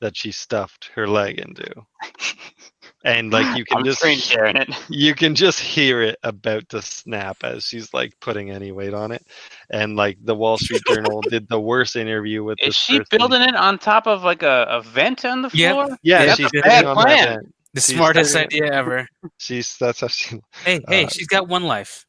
that 0.00 0.16
she 0.16 0.32
stuffed 0.32 0.90
her 0.94 1.06
leg 1.06 1.38
into, 1.38 1.70
and 3.04 3.32
like 3.32 3.56
you 3.56 3.64
can 3.64 3.78
I'm 3.78 3.84
just 3.84 3.98
screen 4.00 4.18
sharing 4.18 4.56
it. 4.56 4.68
you 4.88 5.14
can 5.14 5.34
just 5.34 5.58
hear 5.60 6.02
it 6.02 6.18
about 6.22 6.68
to 6.70 6.80
snap 6.82 7.38
as 7.44 7.64
she's 7.64 7.92
like 7.94 8.14
putting 8.20 8.50
any 8.50 8.72
weight 8.72 8.94
on 8.94 9.12
it. 9.12 9.26
And 9.70 9.96
like 9.96 10.18
the 10.22 10.34
Wall 10.34 10.58
Street 10.58 10.82
Journal 10.88 11.20
did 11.28 11.48
the 11.48 11.60
worst 11.60 11.96
interview 11.96 12.44
with 12.44 12.58
Is 12.60 12.68
this 12.68 12.76
she 12.76 12.98
person. 12.98 13.18
building 13.18 13.42
it 13.42 13.54
on 13.56 13.78
top 13.78 14.06
of 14.06 14.22
like 14.22 14.42
a, 14.42 14.66
a 14.70 14.82
vent 14.82 15.24
on 15.24 15.42
the 15.42 15.50
Yep. 15.52 15.72
floor? 15.74 15.98
Yeah, 16.02 16.26
That's 16.26 16.36
she's 16.38 16.46
a 16.46 16.48
sitting 16.50 16.62
bad 16.62 16.84
on 16.84 16.96
plan. 16.96 17.28
vent. 17.28 17.54
The 17.74 17.80
She's 17.80 17.96
smartest 17.96 18.32
doing- 18.34 18.44
idea 18.44 18.66
ever. 18.72 19.06
She's 19.38 19.76
that's 19.78 20.00
how 20.00 20.08
she. 20.08 20.38
Hey, 20.64 20.80
hey, 20.88 21.04
Uh, 21.04 21.08
she's 21.08 21.26
got 21.26 21.48
one 21.48 21.62
life. 21.64 22.04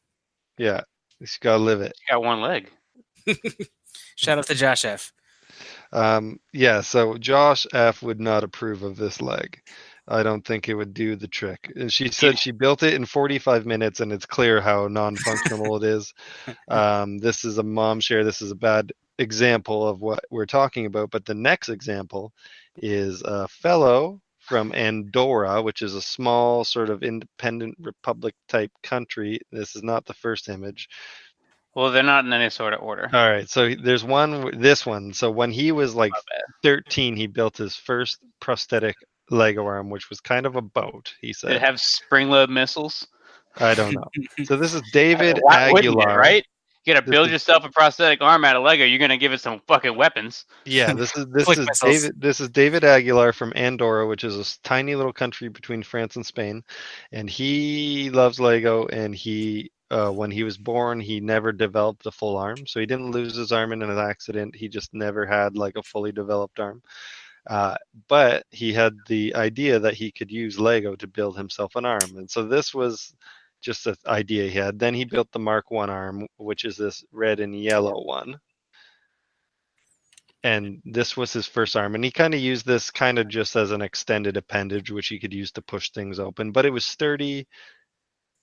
Yeah, 0.57 0.81
she's 1.19 1.37
got 1.37 1.53
to 1.57 1.63
live 1.63 1.79
it. 1.81 1.93
She 1.97 2.13
got 2.13 2.21
one 2.21 2.41
leg. 2.41 2.69
Shout 4.15 4.37
out 4.37 4.45
to 4.47 4.55
Josh 4.55 4.85
F. 4.85 5.11
Um, 5.91 6.39
yeah, 6.51 6.81
so 6.81 7.17
Josh 7.17 7.65
F 7.73 8.01
would 8.03 8.19
not 8.19 8.43
approve 8.43 8.83
of 8.83 8.97
this 8.97 9.21
leg. 9.21 9.61
I 10.07 10.23
don't 10.23 10.45
think 10.45 10.67
it 10.67 10.75
would 10.75 10.93
do 10.93 11.15
the 11.15 11.27
trick. 11.27 11.71
And 11.75 11.91
She 11.91 12.09
said 12.09 12.37
she 12.37 12.51
built 12.51 12.83
it 12.83 12.93
in 12.93 13.05
45 13.05 13.65
minutes, 13.65 14.01
and 14.01 14.11
it's 14.11 14.25
clear 14.25 14.59
how 14.59 14.87
non-functional 14.87 15.77
it 15.77 15.83
is. 15.83 16.13
Um, 16.67 17.19
this 17.19 17.45
is 17.45 17.57
a 17.57 17.63
mom 17.63 17.99
share. 17.99 18.23
This 18.23 18.41
is 18.41 18.51
a 18.51 18.55
bad 18.55 18.91
example 19.19 19.87
of 19.87 20.01
what 20.01 20.23
we're 20.29 20.45
talking 20.45 20.85
about. 20.85 21.11
But 21.11 21.25
the 21.25 21.33
next 21.33 21.69
example 21.69 22.33
is 22.77 23.21
a 23.23 23.47
fellow 23.47 24.21
from 24.39 24.73
Andorra, 24.73 25.61
which 25.61 25.81
is 25.81 25.95
a 25.95 26.01
small 26.01 26.63
sort 26.63 26.89
of 26.89 27.03
independent 27.03 27.77
republic 27.79 28.35
type 28.47 28.71
country. 28.81 29.39
This 29.51 29.75
is 29.75 29.83
not 29.83 30.05
the 30.05 30.13
first 30.13 30.49
image. 30.49 30.89
Well, 31.75 31.91
they're 31.91 32.03
not 32.03 32.25
in 32.25 32.33
any 32.33 32.49
sort 32.49 32.73
of 32.73 32.81
order. 32.81 33.09
All 33.11 33.29
right, 33.29 33.49
so 33.49 33.73
there's 33.73 34.03
one. 34.03 34.59
This 34.59 34.85
one. 34.85 35.13
So 35.13 35.31
when 35.31 35.51
he 35.51 35.71
was 35.71 35.95
like 35.95 36.11
13, 36.61 37.15
he 37.15 37.27
built 37.27 37.57
his 37.57 37.75
first 37.75 38.19
prosthetic 38.39 38.95
Lego 39.33 39.65
arm, 39.65 39.89
which 39.89 40.09
was 40.09 40.19
kind 40.21 40.45
of 40.45 40.55
a 40.55 40.61
boat. 40.61 41.13
He 41.21 41.27
Did 41.27 41.31
it 41.31 41.37
said, 41.37 41.61
have 41.61 41.79
spring 41.79 42.29
load 42.29 42.49
missiles? 42.49 43.05
"I 43.57 43.73
don't 43.75 43.93
know." 43.93 44.07
So 44.45 44.55
this 44.57 44.73
is 44.73 44.81
David 44.91 45.39
wouldn't 45.43 45.77
it, 45.85 45.87
Aguilar, 45.87 46.17
right? 46.17 46.45
You 46.85 46.93
gotta 46.93 47.05
This 47.05 47.11
build 47.11 47.27
is- 47.27 47.31
yourself 47.33 47.63
a 47.63 47.69
prosthetic 47.69 48.21
arm 48.21 48.43
out 48.43 48.57
of 48.57 48.63
Lego. 48.63 48.83
You're 48.83 48.99
gonna 48.99 49.17
give 49.17 49.31
it 49.31 49.39
some 49.39 49.61
fucking 49.67 49.95
weapons. 49.95 50.45
Yeah, 50.65 50.93
this 50.93 51.15
is 51.15 51.25
this 51.31 51.49
is 51.49 51.65
missiles. 51.65 52.01
David. 52.01 52.21
This 52.21 52.39
is 52.41 52.49
David 52.49 52.83
Aguilar 52.83 53.31
from 53.33 53.53
Andorra, 53.55 54.05
which 54.07 54.23
is 54.25 54.37
a 54.37 54.61
tiny 54.63 54.93
little 54.95 55.13
country 55.13 55.47
between 55.47 55.81
France 55.83 56.15
and 56.17 56.25
Spain, 56.25 56.61
and 57.13 57.29
he 57.29 58.09
loves 58.09 58.37
Lego. 58.39 58.85
And 58.87 59.15
he, 59.15 59.71
uh, 59.91 60.09
when 60.11 60.29
he 60.29 60.43
was 60.43 60.57
born, 60.57 60.99
he 60.99 61.21
never 61.21 61.53
developed 61.53 62.05
a 62.05 62.11
full 62.11 62.35
arm, 62.35 62.67
so 62.67 62.81
he 62.81 62.85
didn't 62.85 63.11
lose 63.11 63.35
his 63.37 63.53
arm 63.53 63.71
in 63.71 63.81
an 63.81 63.97
accident. 63.97 64.53
He 64.53 64.67
just 64.67 64.93
never 64.93 65.25
had 65.25 65.55
like 65.55 65.77
a 65.77 65.83
fully 65.83 66.11
developed 66.11 66.59
arm. 66.59 66.81
Uh, 67.47 67.75
but 68.07 68.45
he 68.51 68.71
had 68.73 68.93
the 69.07 69.35
idea 69.35 69.79
that 69.79 69.93
he 69.95 70.11
could 70.11 70.31
use 70.31 70.59
Lego 70.59 70.95
to 70.95 71.07
build 71.07 71.37
himself 71.37 71.75
an 71.75 71.85
arm, 71.85 72.17
and 72.17 72.29
so 72.29 72.43
this 72.43 72.73
was 72.73 73.13
just 73.61 73.87
an 73.87 73.95
idea 74.07 74.49
he 74.49 74.57
had. 74.57 74.79
Then 74.79 74.93
he 74.93 75.05
built 75.05 75.31
the 75.31 75.39
Mark 75.39 75.71
One 75.71 75.89
arm, 75.89 76.27
which 76.37 76.65
is 76.65 76.77
this 76.77 77.03
red 77.11 77.39
and 77.39 77.57
yellow 77.61 78.03
one 78.03 78.35
and 80.43 80.81
this 80.83 81.15
was 81.15 81.31
his 81.31 81.47
first 81.47 81.75
arm 81.75 81.95
and 81.95 82.03
he 82.03 82.11
kind 82.11 82.33
of 82.33 82.39
used 82.39 82.65
this 82.65 82.91
kind 82.91 83.17
of 83.17 83.27
just 83.27 83.55
as 83.55 83.71
an 83.71 83.81
extended 83.81 84.35
appendage 84.37 84.91
which 84.91 85.07
he 85.07 85.17
could 85.19 85.33
use 85.33 85.51
to 85.51 85.61
push 85.61 85.89
things 85.91 86.19
open 86.19 86.51
but 86.51 86.65
it 86.65 86.69
was 86.69 86.85
sturdy 86.85 87.47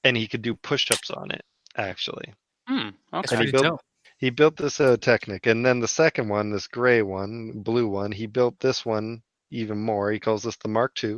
and 0.05 0.17
he 0.17 0.27
could 0.27 0.43
do 0.43 0.55
push-ups 0.55 1.11
on 1.11 1.31
it 1.31 1.43
actually 1.77 2.33
Hmm. 2.69 2.91
That's 3.13 3.33
Okay. 3.33 3.37
And 3.37 3.45
he 3.47 3.53
built- 3.53 3.65
dope. 3.65 3.81
He 4.21 4.29
built 4.29 4.57
this 4.57 4.81
uh, 4.81 4.97
technic 4.99 5.47
and 5.47 5.65
then 5.65 5.81
the 5.81 5.89
second 5.89 6.29
one 6.29 6.51
this 6.51 6.69
gray 6.69 7.03
one 7.03 7.53
blue 7.57 7.89
one 7.89 8.13
he 8.13 8.27
built 8.27 8.59
this 8.61 8.85
one 8.85 9.23
even 9.51 9.79
more. 9.79 10.13
He 10.13 10.21
calls 10.21 10.45
this 10.45 10.57
the 10.59 10.69
mark 10.69 11.03
ii 11.03 11.17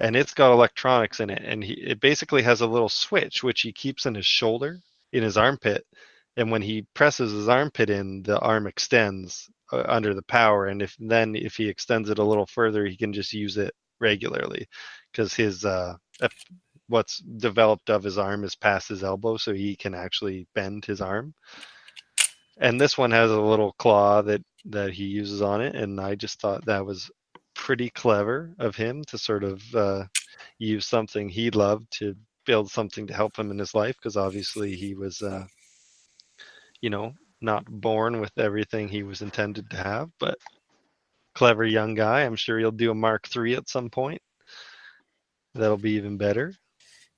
and 0.00 0.14
it's 0.14 0.34
got 0.34 0.52
electronics 0.52 1.20
in 1.20 1.30
it 1.30 1.42
and 1.44 1.64
he, 1.64 1.74
it 1.74 2.00
basically 2.00 2.42
has 2.42 2.60
a 2.60 2.66
little 2.66 2.88
switch 2.88 3.42
which 3.42 3.62
he 3.62 3.72
keeps 3.72 4.06
in 4.06 4.14
his 4.14 4.26
shoulder 4.26 4.78
in 5.12 5.22
his 5.22 5.36
armpit 5.38 5.86
and 6.36 6.50
when 6.50 6.62
he 6.62 6.86
presses 6.94 7.32
his 7.32 7.48
armpit 7.48 7.88
in 7.88 8.22
the 8.24 8.38
arm 8.40 8.66
extends 8.66 9.48
uh, 9.72 9.84
under 9.88 10.12
the 10.12 10.22
power 10.22 10.66
and 10.66 10.82
if 10.82 10.96
then 10.98 11.34
if 11.36 11.54
he 11.56 11.68
extends 11.68 12.10
it 12.10 12.18
a 12.18 12.24
little 12.24 12.46
further 12.46 12.84
he 12.86 12.96
can 12.96 13.12
just 13.12 13.32
use 13.32 13.56
it 13.56 13.72
regularly 14.00 14.66
because 15.12 15.32
his 15.32 15.64
uh 15.64 15.94
what's 16.88 17.18
developed 17.18 17.88
of 17.88 18.02
his 18.02 18.18
arm 18.18 18.44
is 18.44 18.54
past 18.54 18.88
his 18.88 19.02
elbow 19.02 19.36
so 19.36 19.54
he 19.54 19.74
can 19.76 19.94
actually 19.94 20.46
bend 20.54 20.84
his 20.84 21.00
arm 21.00 21.32
and 22.58 22.80
this 22.80 22.96
one 22.96 23.10
has 23.10 23.30
a 23.30 23.40
little 23.40 23.72
claw 23.72 24.22
that 24.22 24.42
that 24.64 24.92
he 24.92 25.04
uses 25.04 25.42
on 25.42 25.60
it 25.60 25.74
and 25.74 26.00
i 26.00 26.14
just 26.14 26.40
thought 26.40 26.64
that 26.64 26.84
was 26.84 27.10
pretty 27.54 27.90
clever 27.90 28.54
of 28.58 28.76
him 28.76 29.02
to 29.04 29.16
sort 29.16 29.42
of 29.42 29.62
uh, 29.74 30.04
use 30.58 30.86
something 30.86 31.28
he 31.28 31.50
loved 31.50 31.86
to 31.90 32.14
build 32.44 32.70
something 32.70 33.06
to 33.06 33.14
help 33.14 33.36
him 33.38 33.50
in 33.50 33.58
his 33.58 33.74
life 33.74 33.96
because 33.96 34.16
obviously 34.16 34.76
he 34.76 34.94
was 34.94 35.22
uh, 35.22 35.44
you 36.80 36.90
know 36.90 37.12
not 37.40 37.64
born 37.66 38.20
with 38.20 38.32
everything 38.38 38.88
he 38.88 39.02
was 39.02 39.22
intended 39.22 39.68
to 39.70 39.76
have 39.76 40.10
but 40.20 40.36
clever 41.36 41.64
young 41.64 41.94
guy. 41.94 42.22
I'm 42.22 42.34
sure 42.34 42.58
he'll 42.58 42.72
do 42.72 42.90
a 42.90 42.94
mark 42.94 43.28
three 43.28 43.54
at 43.54 43.68
some 43.68 43.90
point. 43.90 44.20
That'll 45.54 45.76
be 45.76 45.92
even 45.92 46.16
better. 46.16 46.54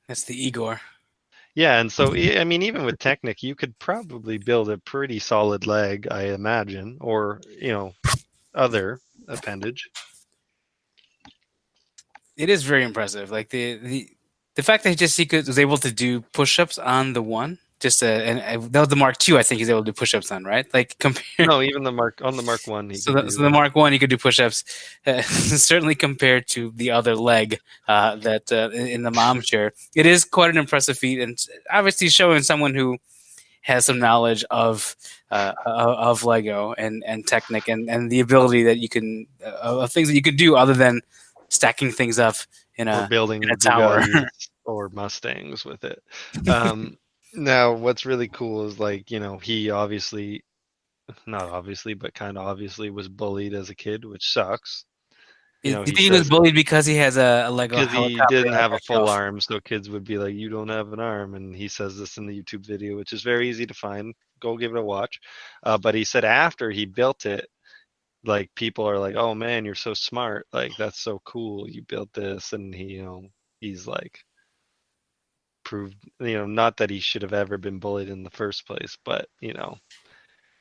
That's 0.08 0.24
the 0.24 0.34
Igor. 0.34 0.80
Yeah, 1.58 1.80
and 1.80 1.90
so 1.90 2.10
mm-hmm. 2.10 2.38
I 2.38 2.44
mean, 2.44 2.62
even 2.62 2.84
with 2.84 3.00
Technic, 3.00 3.42
you 3.42 3.56
could 3.56 3.76
probably 3.80 4.38
build 4.38 4.70
a 4.70 4.78
pretty 4.78 5.18
solid 5.18 5.66
leg, 5.66 6.06
I 6.08 6.26
imagine, 6.26 6.98
or 7.00 7.40
you 7.60 7.72
know, 7.72 7.94
other 8.54 9.00
appendage. 9.26 9.90
It 12.36 12.48
is 12.48 12.62
very 12.62 12.84
impressive. 12.84 13.32
Like 13.32 13.48
the 13.48 13.74
the 13.74 14.08
the 14.54 14.62
fact 14.62 14.84
that 14.84 14.90
he 14.90 14.94
just 14.94 15.16
he 15.16 15.26
could, 15.26 15.48
was 15.48 15.58
able 15.58 15.78
to 15.78 15.90
do 15.90 16.20
push-ups 16.32 16.78
on 16.78 17.12
the 17.12 17.22
one, 17.22 17.58
just 17.80 18.02
uh, 18.02 18.06
and 18.06 18.72
that 18.72 18.80
was 18.80 18.88
the 18.88 18.96
Mark 18.96 19.16
II. 19.28 19.38
I 19.38 19.42
think 19.42 19.60
he's 19.60 19.70
able 19.70 19.84
to 19.84 19.92
do 19.92 19.92
push-ups 19.92 20.32
on, 20.32 20.44
right? 20.44 20.66
Like 20.74 20.98
compared. 20.98 21.48
No, 21.48 21.62
even 21.62 21.84
the 21.84 21.92
mark 21.92 22.20
on 22.22 22.36
the 22.36 22.42
Mark 22.42 22.66
One. 22.66 22.90
he 22.90 22.96
So 22.96 23.12
the, 23.12 23.30
so 23.30 23.42
the. 23.42 23.50
Mark 23.50 23.76
One, 23.76 23.92
he 23.92 23.98
could 23.98 24.10
do 24.10 24.18
push-ups. 24.18 24.64
Uh, 25.06 25.22
certainly 25.22 25.94
compared 25.94 26.48
to 26.48 26.72
the 26.74 26.90
other 26.90 27.14
leg 27.14 27.60
uh, 27.86 28.16
that 28.16 28.50
uh, 28.50 28.70
in 28.70 29.02
the 29.02 29.10
mom 29.10 29.42
chair, 29.42 29.72
it 29.94 30.06
is 30.06 30.24
quite 30.24 30.50
an 30.50 30.58
impressive 30.58 30.98
feat, 30.98 31.20
and 31.20 31.38
obviously 31.70 32.08
showing 32.08 32.42
someone 32.42 32.74
who 32.74 32.98
has 33.62 33.86
some 33.86 33.98
knowledge 33.98 34.44
of 34.50 34.96
uh, 35.30 35.52
of 35.64 36.24
Lego 36.24 36.74
and 36.76 37.04
and 37.06 37.26
Technic 37.26 37.68
and 37.68 37.88
and 37.88 38.10
the 38.10 38.20
ability 38.20 38.64
that 38.64 38.78
you 38.78 38.88
can 38.88 39.26
uh, 39.44 39.82
of 39.82 39.92
things 39.92 40.08
that 40.08 40.14
you 40.14 40.22
can 40.22 40.36
do 40.36 40.56
other 40.56 40.74
than 40.74 41.00
stacking 41.48 41.92
things 41.92 42.18
up 42.18 42.36
in 42.76 42.88
or 42.88 43.04
a 43.04 43.08
building 43.08 43.42
in 43.42 43.50
a 43.50 43.56
tower. 43.56 44.04
Or 44.64 44.90
Mustangs 44.90 45.64
with 45.64 45.82
it. 45.82 46.02
Um, 46.46 46.98
now, 47.34 47.72
what's 47.72 48.06
really 48.06 48.28
cool 48.28 48.66
is 48.66 48.78
like 48.78 49.10
you 49.10 49.20
know 49.20 49.38
he 49.38 49.70
obviously 49.70 50.42
not 51.26 51.44
obviously, 51.44 51.94
but 51.94 52.14
kind 52.14 52.36
of 52.36 52.46
obviously 52.46 52.90
was 52.90 53.08
bullied 53.08 53.54
as 53.54 53.70
a 53.70 53.74
kid, 53.74 54.04
which 54.04 54.32
sucks. 54.32 54.84
You 55.62 55.72
know, 55.72 55.82
he 55.82 55.90
he 55.90 56.10
was 56.10 56.28
bullied 56.28 56.54
because 56.54 56.86
he 56.86 56.96
has 56.96 57.16
a, 57.16 57.46
a 57.48 57.50
Lego 57.50 57.84
because 57.84 57.92
he 57.92 58.20
didn't 58.28 58.52
have 58.52 58.72
a 58.72 58.78
full 58.78 59.08
arm, 59.08 59.40
so 59.40 59.58
kids 59.58 59.90
would 59.90 60.04
be 60.04 60.16
like, 60.16 60.34
"You 60.34 60.48
don't 60.50 60.68
have 60.68 60.92
an 60.92 61.00
arm," 61.00 61.34
and 61.34 61.54
he 61.54 61.66
says 61.66 61.98
this 61.98 62.16
in 62.16 62.26
the 62.26 62.42
YouTube 62.42 62.64
video, 62.64 62.96
which 62.96 63.12
is 63.12 63.22
very 63.22 63.48
easy 63.48 63.66
to 63.66 63.74
find. 63.74 64.14
Go 64.40 64.56
give 64.56 64.72
it 64.72 64.78
a 64.78 64.82
watch. 64.82 65.18
Uh, 65.64 65.76
but 65.76 65.96
he 65.96 66.04
said 66.04 66.24
after 66.24 66.70
he 66.70 66.86
built 66.86 67.26
it, 67.26 67.48
like 68.24 68.54
people 68.54 68.88
are 68.88 68.98
like, 68.98 69.16
"Oh 69.16 69.34
man, 69.34 69.64
you're 69.64 69.74
so 69.74 69.94
smart! 69.94 70.46
Like 70.52 70.72
that's 70.78 71.00
so 71.00 71.20
cool. 71.24 71.68
You 71.68 71.82
built 71.82 72.12
this," 72.12 72.52
and 72.52 72.72
he, 72.72 72.84
you 72.84 73.02
know, 73.02 73.24
he's 73.60 73.86
like 73.86 74.20
proved, 75.68 75.96
you 76.18 76.32
know, 76.32 76.46
not 76.46 76.78
that 76.78 76.88
he 76.88 76.98
should 76.98 77.20
have 77.20 77.34
ever 77.34 77.58
been 77.58 77.78
bullied 77.78 78.08
in 78.08 78.22
the 78.22 78.30
first 78.30 78.66
place, 78.66 78.96
but 79.04 79.28
you 79.40 79.52
know, 79.52 79.76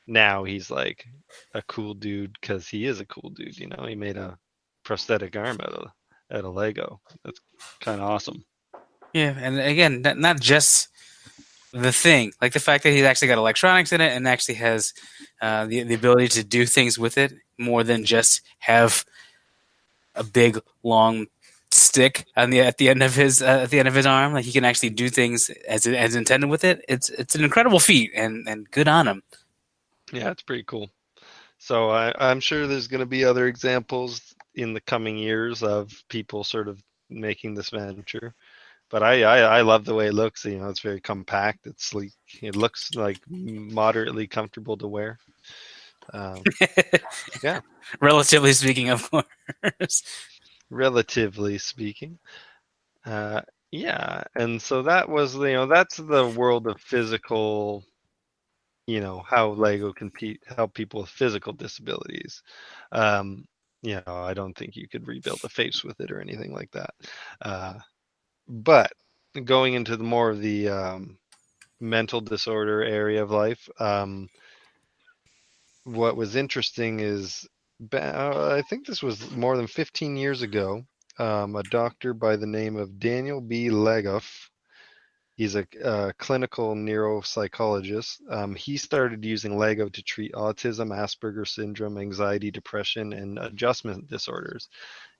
now 0.06 0.44
he's 0.44 0.70
like 0.70 1.06
a 1.54 1.62
cool 1.62 1.94
dude 1.94 2.36
because 2.38 2.68
he 2.68 2.84
is 2.84 3.00
a 3.00 3.06
cool 3.06 3.30
dude. 3.30 3.58
You 3.58 3.68
know, 3.68 3.86
he 3.88 3.94
made 3.94 4.18
a 4.18 4.36
prosthetic 4.84 5.34
arm 5.34 5.56
out 5.62 5.72
of 5.72 5.90
out 6.30 6.44
of 6.44 6.54
Lego. 6.54 7.00
That's 7.24 7.40
kind 7.80 8.02
of 8.02 8.10
awesome. 8.10 8.44
Yeah, 9.14 9.34
and 9.40 9.58
again, 9.58 10.02
not, 10.02 10.40
just 10.40 10.88
the 11.72 11.92
thing, 11.92 12.32
like 12.42 12.52
the 12.52 12.60
fact 12.60 12.84
that 12.84 12.92
he's 12.92 13.04
actually 13.04 13.28
got 13.28 13.38
electronics 13.38 13.94
in 13.94 14.02
it 14.02 14.12
and 14.12 14.28
actually 14.28 14.56
has 14.56 14.92
uh, 15.40 15.64
the 15.64 15.84
the 15.84 15.94
ability 15.94 16.28
to 16.28 16.44
do 16.44 16.66
things 16.66 16.98
with 16.98 17.16
it 17.16 17.32
more 17.58 17.82
than 17.82 18.04
just 18.04 18.42
have 18.58 19.06
a 20.14 20.22
big 20.22 20.60
long 20.82 21.28
stick 21.70 22.26
on 22.36 22.50
the 22.50 22.60
at 22.60 22.78
the 22.78 22.88
end 22.88 23.02
of 23.02 23.14
his 23.14 23.42
uh, 23.42 23.60
at 23.62 23.70
the 23.70 23.78
end 23.78 23.88
of 23.88 23.94
his 23.94 24.06
arm. 24.06 24.32
Like 24.32 24.44
he 24.44 24.52
can 24.52 24.64
actually 24.64 24.90
do 24.90 25.08
things 25.08 25.50
as 25.68 25.86
as 25.86 26.14
intended 26.14 26.50
with 26.50 26.64
it. 26.64 26.84
It's 26.88 27.10
it's 27.10 27.34
an 27.34 27.44
incredible 27.44 27.80
feat, 27.80 28.12
and 28.14 28.48
and 28.48 28.70
good 28.70 28.88
on 28.88 29.06
him. 29.08 29.22
Yeah, 30.12 30.30
it's 30.30 30.42
pretty 30.42 30.64
cool. 30.64 30.90
So 31.58 31.90
I, 31.90 32.14
I'm 32.18 32.40
sure 32.40 32.66
there's 32.66 32.86
going 32.88 33.00
to 33.00 33.06
be 33.06 33.24
other 33.24 33.46
examples 33.46 34.34
in 34.54 34.72
the 34.72 34.80
coming 34.80 35.16
years 35.16 35.62
of 35.62 35.92
people 36.08 36.44
sort 36.44 36.68
of 36.68 36.82
making 37.10 37.54
this 37.54 37.70
venture. 37.70 38.34
But 38.90 39.02
I, 39.02 39.22
I, 39.22 39.58
I 39.58 39.60
love 39.62 39.84
the 39.84 39.94
way 39.94 40.06
it 40.06 40.14
looks. 40.14 40.44
You 40.44 40.58
know, 40.58 40.68
it's 40.68 40.80
very 40.80 41.00
compact. 41.00 41.66
It's 41.66 41.84
sleek. 41.84 42.12
It 42.40 42.56
looks 42.56 42.94
like 42.94 43.18
moderately 43.28 44.26
comfortable 44.26 44.76
to 44.78 44.88
wear. 44.88 45.18
Um, 46.14 46.42
Yeah. 47.42 47.60
Relatively 48.00 48.52
speaking, 48.52 48.88
of 48.88 49.10
course. 49.10 50.02
Relatively 50.70 51.58
speaking. 51.58 52.18
Uh, 53.04 53.42
yeah, 53.72 54.24
and 54.36 54.60
so 54.62 54.82
that 54.82 55.08
was 55.08 55.34
you 55.34 55.52
know 55.54 55.66
that's 55.66 55.96
the 55.98 56.26
world 56.28 56.66
of 56.66 56.80
physical, 56.80 57.84
you 58.86 59.00
know 59.00 59.22
how 59.26 59.50
Lego 59.50 59.92
can 59.92 60.10
pe- 60.10 60.38
help 60.46 60.74
people 60.74 61.00
with 61.02 61.10
physical 61.10 61.52
disabilities. 61.52 62.42
Um, 62.92 63.46
you 63.82 64.00
know, 64.06 64.14
I 64.16 64.34
don't 64.34 64.54
think 64.56 64.76
you 64.76 64.88
could 64.88 65.06
rebuild 65.06 65.40
a 65.44 65.48
face 65.48 65.84
with 65.84 66.00
it 66.00 66.10
or 66.10 66.20
anything 66.20 66.52
like 66.52 66.70
that. 66.72 66.90
Uh, 67.42 67.74
but 68.48 68.92
going 69.44 69.74
into 69.74 69.96
the 69.96 70.04
more 70.04 70.30
of 70.30 70.40
the 70.40 70.68
um, 70.68 71.18
mental 71.80 72.20
disorder 72.20 72.82
area 72.82 73.22
of 73.22 73.30
life, 73.30 73.68
um, 73.80 74.28
what 75.84 76.16
was 76.16 76.36
interesting 76.36 77.00
is 77.00 77.46
uh, 77.92 78.54
I 78.56 78.62
think 78.62 78.86
this 78.86 79.02
was 79.02 79.30
more 79.32 79.56
than 79.56 79.66
15 79.66 80.16
years 80.16 80.42
ago. 80.42 80.82
Um, 81.18 81.56
a 81.56 81.62
doctor 81.64 82.14
by 82.14 82.36
the 82.36 82.46
name 82.46 82.76
of 82.76 82.98
Daniel 82.98 83.40
B. 83.40 83.70
LeGoff. 83.70 84.48
He's 85.34 85.54
a, 85.54 85.64
uh 85.84 86.12
clinical 86.18 86.74
neuropsychologist. 86.74 88.20
Um, 88.28 88.56
he 88.56 88.76
started 88.76 89.24
using 89.24 89.56
Lego 89.56 89.88
to 89.88 90.02
treat 90.02 90.32
autism, 90.32 90.90
Asperger's 90.90 91.52
syndrome, 91.52 91.98
anxiety, 91.98 92.50
depression, 92.50 93.12
and 93.12 93.38
adjustment 93.38 94.08
disorders. 94.08 94.68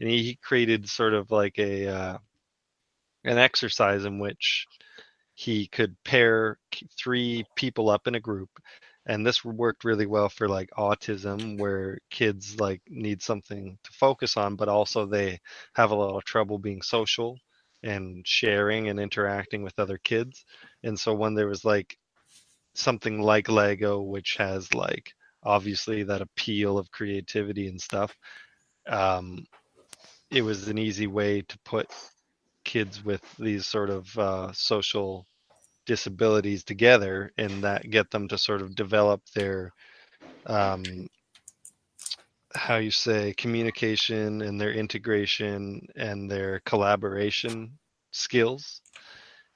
And 0.00 0.08
he, 0.08 0.22
he 0.22 0.34
created 0.36 0.88
sort 0.88 1.14
of 1.14 1.30
like 1.30 1.58
a 1.58 1.86
uh, 1.86 2.18
an 3.24 3.38
exercise 3.38 4.04
in 4.04 4.18
which 4.18 4.66
he 5.34 5.68
could 5.68 5.96
pair 6.04 6.58
three 6.98 7.44
people 7.54 7.90
up 7.90 8.08
in 8.08 8.16
a 8.16 8.20
group 8.20 8.50
and 9.08 9.26
this 9.26 9.44
worked 9.44 9.84
really 9.84 10.06
well 10.06 10.28
for 10.28 10.48
like 10.48 10.70
autism 10.78 11.58
where 11.58 11.98
kids 12.10 12.60
like 12.60 12.82
need 12.88 13.22
something 13.22 13.78
to 13.82 13.90
focus 13.92 14.36
on 14.36 14.54
but 14.54 14.68
also 14.68 15.06
they 15.06 15.40
have 15.74 15.90
a 15.90 15.94
lot 15.94 16.16
of 16.16 16.24
trouble 16.24 16.58
being 16.58 16.82
social 16.82 17.38
and 17.82 18.26
sharing 18.26 18.88
and 18.88 19.00
interacting 19.00 19.62
with 19.62 19.78
other 19.78 19.98
kids. 19.98 20.44
And 20.82 20.98
so 20.98 21.14
when 21.14 21.34
there 21.34 21.48
was 21.48 21.64
like 21.64 21.96
something 22.74 23.20
like 23.20 23.48
lego 23.48 24.00
which 24.00 24.36
has 24.36 24.72
like 24.74 25.12
obviously 25.42 26.02
that 26.04 26.20
appeal 26.20 26.78
of 26.78 26.90
creativity 26.90 27.66
and 27.68 27.80
stuff 27.80 28.14
um, 28.88 29.44
it 30.30 30.42
was 30.42 30.68
an 30.68 30.78
easy 30.78 31.06
way 31.06 31.42
to 31.42 31.58
put 31.64 31.88
kids 32.64 33.04
with 33.04 33.22
these 33.38 33.66
sort 33.66 33.90
of 33.90 34.18
uh, 34.18 34.52
social 34.52 35.26
disabilities 35.88 36.62
together 36.62 37.32
and 37.38 37.64
that 37.64 37.90
get 37.90 38.10
them 38.10 38.28
to 38.28 38.38
sort 38.38 38.60
of 38.60 38.76
develop 38.76 39.22
their 39.34 39.72
um, 40.46 40.84
how 42.54 42.76
you 42.76 42.90
say 42.90 43.34
communication 43.34 44.42
and 44.42 44.60
their 44.60 44.72
integration 44.72 45.86
and 45.96 46.30
their 46.30 46.60
collaboration 46.60 47.78
skills. 48.12 48.82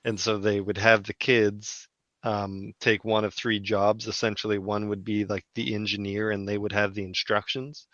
And 0.05 0.18
so 0.18 0.39
they 0.39 0.61
would 0.61 0.78
have 0.78 1.05
the 1.05 1.14
kids 1.14 1.87
um, 2.24 2.72
take 2.80 3.05
one 3.05 3.24
of 3.24 3.35
three 3.35 3.61
jobs. 3.61 4.09
Essentially 4.09 4.59
one 4.59 4.89
would 4.89 5.05
be 5.05 5.24
like 5.26 5.45
the 5.55 5.74
engineer 5.74 6.30
and 6.30 6.49
they 6.49 6.59
would 6.59 6.72
have 6.72 6.95
the 6.95 7.05
instructions. 7.05 7.87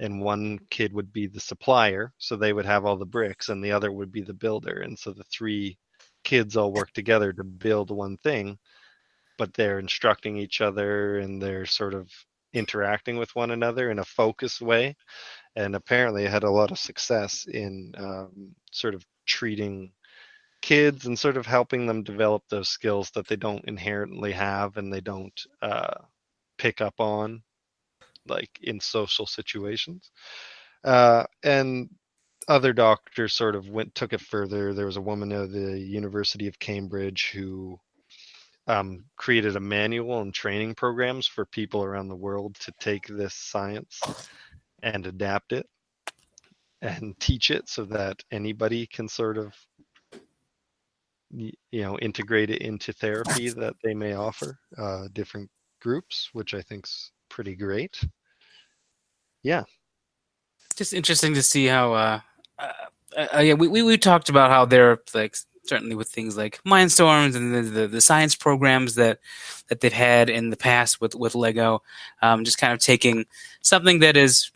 And 0.00 0.20
one 0.20 0.58
kid 0.70 0.92
would 0.92 1.12
be 1.12 1.28
the 1.28 1.40
supplier. 1.40 2.12
So 2.18 2.34
they 2.36 2.52
would 2.52 2.66
have 2.66 2.84
all 2.84 2.96
the 2.96 3.06
bricks 3.06 3.48
and 3.48 3.62
the 3.62 3.72
other 3.72 3.92
would 3.92 4.10
be 4.10 4.22
the 4.22 4.34
builder. 4.34 4.80
And 4.80 4.98
so 4.98 5.12
the 5.12 5.24
three 5.24 5.78
kids 6.26 6.56
all 6.56 6.72
work 6.72 6.92
together 6.92 7.32
to 7.32 7.44
build 7.44 7.90
one 7.90 8.18
thing 8.18 8.58
but 9.38 9.52
they're 9.54 9.78
instructing 9.78 10.36
each 10.36 10.60
other 10.60 11.18
and 11.18 11.40
they're 11.40 11.66
sort 11.66 11.94
of 11.94 12.10
interacting 12.52 13.16
with 13.16 13.34
one 13.34 13.50
another 13.50 13.90
in 13.90 13.98
a 13.98 14.04
focused 14.04 14.60
way. 14.60 14.96
And 15.56 15.74
apparently 15.74 16.24
it 16.24 16.30
had 16.30 16.44
a 16.44 16.50
lot 16.50 16.70
of 16.70 16.78
success 16.78 17.46
in 17.46 17.92
um, 17.98 18.54
sort 18.72 18.94
of 18.94 19.04
treating 19.26 19.92
kids 20.62 21.06
and 21.06 21.18
sort 21.18 21.36
of 21.36 21.46
helping 21.46 21.86
them 21.86 22.02
develop 22.02 22.42
those 22.48 22.68
skills 22.68 23.10
that 23.10 23.26
they 23.28 23.36
don't 23.36 23.64
inherently 23.66 24.32
have 24.32 24.76
and 24.76 24.92
they 24.92 25.00
don't 25.00 25.38
uh, 25.62 25.94
pick 26.58 26.80
up 26.80 26.94
on 26.98 27.42
like 28.26 28.58
in 28.62 28.80
social 28.80 29.26
situations. 29.26 30.10
Uh, 30.82 31.24
and 31.42 31.88
other 32.48 32.72
doctors 32.72 33.34
sort 33.34 33.54
of 33.54 33.68
went 33.68 33.94
took 33.94 34.12
it 34.12 34.20
further. 34.20 34.72
There 34.72 34.86
was 34.86 34.96
a 34.96 35.02
woman 35.02 35.32
at 35.32 35.52
the 35.52 35.78
university 35.78 36.46
of 36.46 36.58
cambridge 36.58 37.30
who 37.32 37.78
um, 38.66 39.04
created 39.16 39.56
a 39.56 39.60
manual 39.60 40.20
and 40.20 40.34
training 40.34 40.74
programs 40.74 41.26
for 41.26 41.46
people 41.46 41.84
around 41.84 42.08
the 42.08 42.16
world 42.16 42.56
to 42.60 42.72
take 42.80 43.06
this 43.06 43.34
science 43.34 44.00
and 44.82 45.06
adapt 45.06 45.52
it 45.52 45.66
and 46.82 47.18
teach 47.20 47.50
it 47.50 47.68
so 47.68 47.84
that 47.84 48.22
anybody 48.30 48.86
can 48.86 49.08
sort 49.08 49.38
of 49.38 49.54
you 51.30 51.52
know 51.72 51.98
integrate 51.98 52.50
it 52.50 52.62
into 52.62 52.92
therapy 52.92 53.48
that 53.48 53.74
they 53.82 53.94
may 53.94 54.14
offer 54.14 54.58
uh, 54.78 55.08
different 55.12 55.50
groups 55.80 56.30
which 56.32 56.54
i 56.54 56.62
think's 56.62 57.10
pretty 57.28 57.54
great. 57.54 58.02
Yeah. 59.42 59.64
Just 60.74 60.92
interesting 60.92 61.34
to 61.34 61.42
see 61.42 61.66
how 61.66 61.94
uh, 61.94 62.20
uh, 63.16 63.26
uh 63.36 63.40
yeah 63.40 63.54
we, 63.54 63.68
we 63.68 63.82
we 63.82 63.98
talked 63.98 64.28
about 64.28 64.50
how 64.50 64.64
they're 64.64 65.00
like 65.14 65.36
certainly 65.64 65.96
with 65.96 66.08
things 66.08 66.36
like 66.36 66.60
mindstorms 66.64 67.34
and 67.34 67.52
the, 67.52 67.62
the, 67.62 67.88
the 67.88 68.00
science 68.00 68.36
programs 68.36 68.94
that 68.94 69.18
that 69.68 69.80
they've 69.80 69.92
had 69.92 70.28
in 70.28 70.50
the 70.50 70.56
past 70.56 71.00
with 71.00 71.14
with 71.14 71.34
lego 71.34 71.82
um, 72.22 72.44
just 72.44 72.58
kind 72.58 72.72
of 72.72 72.78
taking 72.78 73.26
something 73.62 73.98
that 73.98 74.16
is 74.16 74.52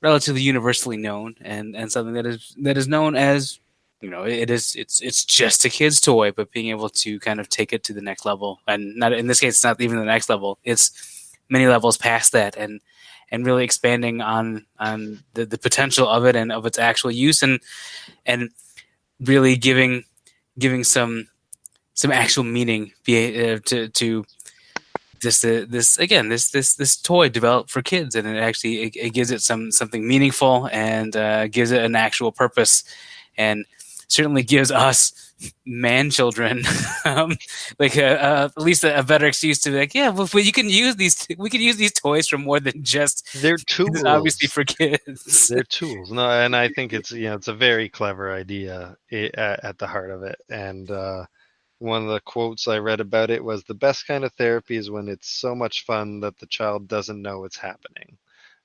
relatively 0.00 0.42
universally 0.42 0.96
known 0.96 1.34
and 1.40 1.74
and 1.74 1.90
something 1.90 2.14
that 2.14 2.26
is 2.26 2.54
that 2.60 2.76
is 2.76 2.86
known 2.86 3.16
as 3.16 3.60
you 4.02 4.10
know 4.10 4.24
it 4.24 4.50
is 4.50 4.74
it's 4.74 5.00
it's 5.00 5.24
just 5.24 5.64
a 5.64 5.70
kid's 5.70 6.00
toy 6.00 6.32
but 6.32 6.50
being 6.50 6.68
able 6.68 6.88
to 6.88 7.18
kind 7.20 7.40
of 7.40 7.48
take 7.48 7.72
it 7.72 7.84
to 7.84 7.92
the 7.94 8.02
next 8.02 8.26
level. 8.26 8.60
And 8.66 8.96
not 8.96 9.12
in 9.12 9.28
this 9.28 9.40
case 9.40 9.54
it's 9.54 9.64
not 9.64 9.80
even 9.80 9.96
the 9.96 10.04
next 10.04 10.28
level. 10.28 10.58
It's 10.64 11.32
many 11.48 11.66
levels 11.66 11.96
past 11.96 12.32
that. 12.32 12.56
And 12.56 12.80
and 13.32 13.44
really 13.44 13.64
expanding 13.64 14.20
on 14.20 14.64
on 14.78 15.24
the, 15.34 15.44
the 15.44 15.58
potential 15.58 16.06
of 16.06 16.24
it 16.24 16.36
and 16.36 16.52
of 16.52 16.66
its 16.66 16.78
actual 16.78 17.10
use 17.10 17.42
and 17.42 17.58
and 18.24 18.50
really 19.18 19.56
giving 19.56 20.04
giving 20.58 20.84
some 20.84 21.26
some 21.94 22.12
actual 22.12 22.44
meaning 22.44 22.92
be, 23.04 23.52
uh, 23.52 23.58
to 23.64 23.88
to 23.88 24.24
this 25.22 25.44
uh, 25.44 25.64
this 25.68 25.98
again 25.98 26.28
this 26.28 26.50
this 26.50 26.74
this 26.74 26.96
toy 26.96 27.28
developed 27.28 27.70
for 27.70 27.82
kids. 27.82 28.14
And 28.14 28.28
it 28.28 28.38
actually 28.38 28.82
it, 28.82 28.96
it 28.96 29.10
gives 29.14 29.30
it 29.30 29.40
some 29.40 29.72
something 29.72 30.06
meaningful 30.06 30.68
and 30.70 31.16
uh, 31.16 31.48
gives 31.48 31.70
it 31.70 31.82
an 31.82 31.96
actual 31.96 32.32
purpose. 32.32 32.84
And 33.38 33.64
certainly 34.12 34.42
gives 34.42 34.70
us 34.70 35.32
man 35.66 36.10
children 36.10 36.62
um, 37.04 37.36
like 37.78 37.96
a, 37.96 38.14
a, 38.14 38.44
at 38.44 38.58
least 38.58 38.84
a, 38.84 38.98
a, 38.98 39.02
better 39.02 39.26
excuse 39.26 39.60
to 39.60 39.70
be 39.70 39.78
like, 39.78 39.94
yeah, 39.94 40.08
well, 40.10 40.28
you 40.34 40.52
can 40.52 40.68
use 40.68 40.96
these. 40.96 41.26
We 41.38 41.50
can 41.50 41.60
use 41.60 41.76
these 41.76 41.92
toys 41.92 42.28
for 42.28 42.38
more 42.38 42.60
than 42.60 42.82
just. 42.82 43.28
They're 43.40 43.56
tools, 43.56 44.04
obviously 44.04 44.48
for 44.48 44.64
kids. 44.64 45.48
They're 45.50 45.64
tools. 45.64 46.12
No, 46.12 46.28
and 46.28 46.54
I 46.54 46.68
think 46.68 46.92
it's 46.92 47.10
you 47.10 47.24
know 47.24 47.34
it's 47.34 47.48
a 47.48 47.54
very 47.54 47.88
clever 47.88 48.32
idea 48.32 48.96
at, 49.10 49.64
at 49.64 49.78
the 49.78 49.86
heart 49.86 50.10
of 50.10 50.22
it. 50.22 50.36
And 50.50 50.90
uh, 50.90 51.26
one 51.78 52.02
of 52.02 52.08
the 52.08 52.20
quotes 52.20 52.68
I 52.68 52.78
read 52.78 53.00
about 53.00 53.30
it 53.30 53.42
was 53.42 53.64
the 53.64 53.74
best 53.74 54.06
kind 54.06 54.24
of 54.24 54.32
therapy 54.34 54.76
is 54.76 54.90
when 54.90 55.08
it's 55.08 55.28
so 55.28 55.54
much 55.54 55.84
fun 55.84 56.20
that 56.20 56.38
the 56.38 56.46
child 56.46 56.88
doesn't 56.88 57.20
know 57.20 57.44
it's 57.44 57.58
happening 57.58 58.18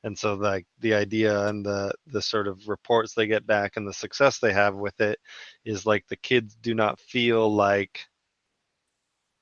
and 0.08 0.18
so 0.18 0.34
like 0.34 0.66
the 0.80 0.94
idea 0.94 1.48
and 1.48 1.66
the 1.66 1.94
the 2.08 2.22
sort 2.22 2.48
of 2.48 2.68
reports 2.68 3.14
they 3.14 3.28
get 3.28 3.46
back 3.46 3.78
and 3.78 3.88
the 3.88 3.94
success 3.94 4.40
they 4.40 4.54
have 4.54 4.76
with 4.76 5.00
it 5.02 5.20
is 5.66 5.86
like 5.86 6.08
the 6.08 6.16
kids 6.16 6.56
do 6.62 6.74
not 6.74 7.00
feel 7.00 7.54
like 7.54 8.00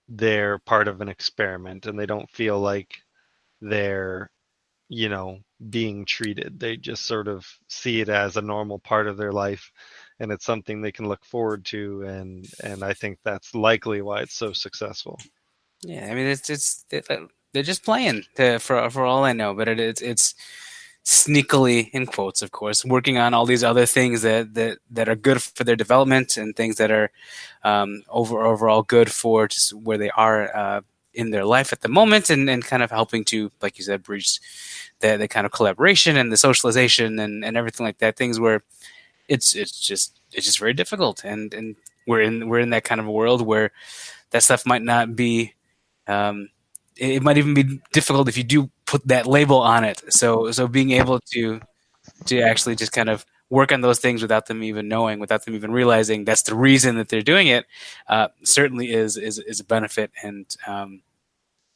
they're 0.09 0.59
part 0.59 0.87
of 0.87 1.01
an 1.01 1.07
experiment 1.07 1.85
and 1.85 1.97
they 1.97 2.05
don't 2.05 2.29
feel 2.31 2.59
like 2.59 2.95
they're 3.61 4.29
you 4.89 5.09
know 5.09 5.39
being 5.69 6.05
treated. 6.05 6.59
They 6.59 6.77
just 6.77 7.05
sort 7.05 7.27
of 7.27 7.45
see 7.69 8.01
it 8.01 8.09
as 8.09 8.35
a 8.37 8.41
normal 8.41 8.79
part 8.79 9.07
of 9.07 9.17
their 9.17 9.31
life 9.31 9.71
and 10.19 10.31
it's 10.31 10.45
something 10.45 10.81
they 10.81 10.91
can 10.91 11.07
look 11.07 11.23
forward 11.25 11.65
to 11.65 12.01
and 12.03 12.45
and 12.63 12.83
i 12.83 12.93
think 12.93 13.19
that's 13.23 13.53
likely 13.53 14.01
why 14.01 14.21
it's 14.21 14.35
so 14.35 14.51
successful. 14.53 15.19
Yeah 15.83 16.07
i 16.11 16.15
mean 16.15 16.27
it's 16.27 16.49
it's 16.49 16.85
it, 16.91 17.07
they're 17.55 17.63
just 17.63 17.85
playing 17.85 18.25
to, 18.35 18.59
for 18.59 18.89
for 18.89 19.05
all 19.05 19.23
I 19.23 19.33
know. 19.33 19.53
But 19.53 19.69
it, 19.69 19.79
it's 19.79 20.01
it's 20.01 20.35
sneakily 21.05 21.89
in 21.93 22.05
quotes, 22.05 22.41
of 22.41 22.51
course, 22.51 22.83
working 22.83 23.17
on 23.17 23.33
all 23.33 23.45
these 23.45 23.63
other 23.63 23.85
things 23.85 24.21
that 24.23 24.53
that 24.55 24.79
that 24.91 25.07
are 25.07 25.15
good 25.15 25.41
for 25.41 25.63
their 25.63 25.77
development 25.77 26.35
and 26.35 26.55
things 26.55 26.75
that 26.75 26.91
are 26.91 27.09
um, 27.63 28.03
over 28.09 28.43
overall 28.45 28.83
good 28.83 29.09
for 29.11 29.47
just 29.47 29.73
where 29.73 29.97
they 29.97 30.09
are 30.11 30.55
uh, 30.55 30.81
in 31.13 31.29
their 31.31 31.45
life 31.45 31.71
at 31.71 31.81
the 31.81 31.89
moment, 31.89 32.29
and 32.29 32.49
and 32.49 32.65
kind 32.65 32.83
of 32.83 32.91
helping 32.91 33.23
to, 33.25 33.49
like 33.61 33.77
you 33.77 33.85
said, 33.85 34.03
bridge 34.03 34.39
the 34.99 35.15
the 35.17 35.27
kind 35.29 35.45
of 35.45 35.53
collaboration 35.53 36.17
and 36.17 36.31
the 36.31 36.37
socialization 36.37 37.19
and 37.19 37.45
and 37.45 37.55
everything 37.55 37.85
like 37.85 37.99
that. 37.99 38.17
Things 38.17 38.37
where 38.37 38.63
it's 39.29 39.55
it's 39.55 39.79
just 39.79 40.19
it's 40.33 40.45
just 40.45 40.59
very 40.59 40.73
difficult, 40.73 41.23
and 41.23 41.53
and 41.53 41.77
we're 42.05 42.21
in 42.21 42.49
we're 42.49 42.59
in 42.59 42.71
that 42.71 42.83
kind 42.83 42.99
of 42.99 43.07
a 43.07 43.11
world 43.11 43.41
where 43.41 43.71
that 44.31 44.43
stuff 44.43 44.65
might 44.65 44.83
not 44.83 45.15
be 45.15 45.53
um, 46.07 46.49
it 46.97 47.23
might 47.23 47.37
even 47.37 47.53
be 47.53 47.81
difficult 47.91 48.27
if 48.27 48.37
you 48.37 48.43
do 48.43 48.69
put 48.85 49.07
that 49.07 49.27
label 49.27 49.59
on 49.59 49.83
it. 49.83 50.01
So 50.09 50.51
so 50.51 50.67
being 50.67 50.91
able 50.91 51.19
to 51.33 51.61
to 52.27 52.41
actually 52.41 52.75
just 52.75 52.91
kind 52.91 53.09
of 53.09 53.25
work 53.49 53.71
on 53.71 53.81
those 53.81 53.99
things 53.99 54.21
without 54.21 54.47
them 54.47 54.63
even 54.63 54.87
knowing, 54.87 55.19
without 55.19 55.45
them 55.45 55.55
even 55.55 55.71
realizing 55.71 56.25
that's 56.25 56.43
the 56.43 56.55
reason 56.55 56.97
that 56.97 57.09
they're 57.09 57.21
doing 57.21 57.47
it, 57.47 57.65
uh, 58.07 58.29
certainly 58.43 58.91
is 58.91 59.17
is 59.17 59.39
is 59.39 59.59
a 59.59 59.65
benefit 59.65 60.11
and. 60.23 60.45
Um, 60.67 61.01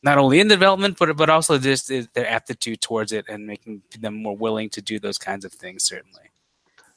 not 0.01 0.17
only 0.17 0.39
in 0.39 0.47
development, 0.47 0.97
but 0.97 1.15
but 1.17 1.29
also 1.29 1.57
just 1.57 1.89
their 1.89 2.27
aptitude 2.27 2.79
towards 2.81 3.11
it 3.11 3.25
and 3.27 3.45
making 3.45 3.81
them 3.99 4.15
more 4.15 4.35
willing 4.35 4.69
to 4.69 4.81
do 4.81 4.97
those 4.97 5.17
kinds 5.17 5.43
of 5.43 5.51
things. 5.51 5.83
Certainly. 5.83 6.28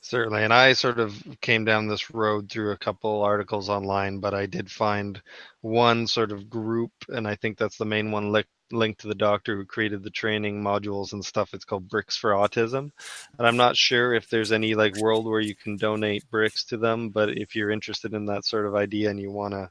Certainly. 0.04 0.42
And 0.42 0.52
I 0.52 0.72
sort 0.72 0.98
of 0.98 1.14
came 1.40 1.64
down 1.64 1.86
this 1.86 2.12
road 2.12 2.50
through 2.50 2.72
a 2.72 2.76
couple 2.76 3.22
articles 3.22 3.68
online, 3.68 4.18
but 4.18 4.34
I 4.34 4.46
did 4.46 4.68
find 4.68 5.22
one 5.60 6.08
sort 6.08 6.32
of 6.32 6.50
group, 6.50 6.90
and 7.08 7.26
I 7.26 7.36
think 7.36 7.56
that's 7.56 7.78
the 7.78 7.84
main 7.84 8.10
one 8.10 8.32
li- 8.32 8.44
linked 8.72 9.02
to 9.02 9.08
the 9.08 9.14
doctor 9.14 9.56
who 9.56 9.64
created 9.64 10.02
the 10.02 10.10
training 10.10 10.60
modules 10.60 11.12
and 11.12 11.24
stuff. 11.24 11.54
It's 11.54 11.64
called 11.64 11.88
Bricks 11.88 12.16
for 12.16 12.32
Autism. 12.32 12.90
And 13.38 13.46
I'm 13.46 13.56
not 13.56 13.76
sure 13.76 14.12
if 14.12 14.28
there's 14.28 14.50
any 14.50 14.74
like 14.74 14.96
world 14.96 15.24
where 15.24 15.40
you 15.40 15.54
can 15.54 15.76
donate 15.76 16.28
bricks 16.30 16.64
to 16.66 16.76
them, 16.76 17.10
but 17.10 17.38
if 17.38 17.54
you're 17.54 17.70
interested 17.70 18.12
in 18.12 18.26
that 18.26 18.44
sort 18.44 18.66
of 18.66 18.74
idea 18.74 19.08
and 19.08 19.20
you 19.20 19.30
want 19.30 19.54
to 19.54 19.70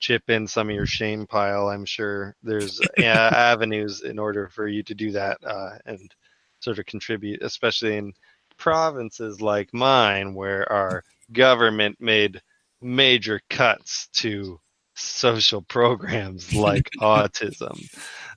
chip 0.00 0.28
in 0.30 0.48
some 0.48 0.68
of 0.68 0.74
your 0.74 0.86
shame 0.86 1.28
pile, 1.28 1.68
I'm 1.68 1.84
sure 1.84 2.34
there's 2.42 2.80
avenues 2.98 4.02
in 4.02 4.18
order 4.18 4.48
for 4.48 4.66
you 4.66 4.82
to 4.82 4.94
do 4.94 5.12
that 5.12 5.38
uh, 5.44 5.78
and 5.86 6.12
sort 6.58 6.80
of 6.80 6.86
contribute, 6.86 7.42
especially 7.42 7.96
in 7.96 8.12
provinces 8.60 9.40
like 9.40 9.74
mine, 9.74 10.34
where 10.34 10.70
our 10.70 11.02
government 11.32 11.96
made 12.00 12.40
major 12.80 13.40
cuts 13.50 14.08
to 14.12 14.60
social 14.94 15.62
programs 15.62 16.54
like 16.54 16.88
autism. 17.00 17.82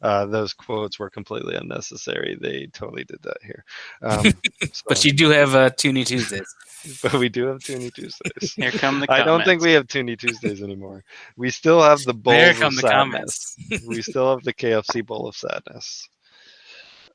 Uh, 0.02 0.26
those 0.26 0.54
quotes 0.54 1.00
were 1.00 1.10
completely 1.10 1.56
unnecessary. 1.56 2.38
They 2.42 2.68
totally 2.74 3.06
did 3.06 3.22
that 3.24 3.38
here. 3.42 3.64
Um, 4.02 4.34
so, 4.74 4.84
but 4.88 5.06
you 5.06 5.14
do 5.14 5.30
have 5.30 5.56
uh, 5.56 5.70
Toonie 5.70 6.06
Tuesdays. 6.06 6.54
but 7.02 7.14
we 7.14 7.30
do 7.30 7.46
have 7.48 7.60
Toonie 7.60 7.92
Tuesdays. 7.94 8.54
Here 8.54 8.72
come 8.72 9.00
the. 9.00 9.08
Comments. 9.08 9.24
I 9.24 9.26
don't 9.26 9.46
think 9.46 9.62
we 9.62 9.72
have 9.74 9.88
Toonie 9.88 10.18
Tuesdays 10.18 10.62
anymore. 10.62 11.04
We 11.38 11.52
still 11.52 11.82
have 11.82 12.04
the 12.04 12.14
bowl 12.14 12.34
of 12.34 12.58
the 12.58 12.72
sadness. 12.72 13.56
we 13.88 14.02
still 14.02 14.32
have 14.32 14.44
the 14.44 14.54
KFC 14.54 15.06
bowl 15.06 15.28
of 15.28 15.36
sadness. 15.38 16.10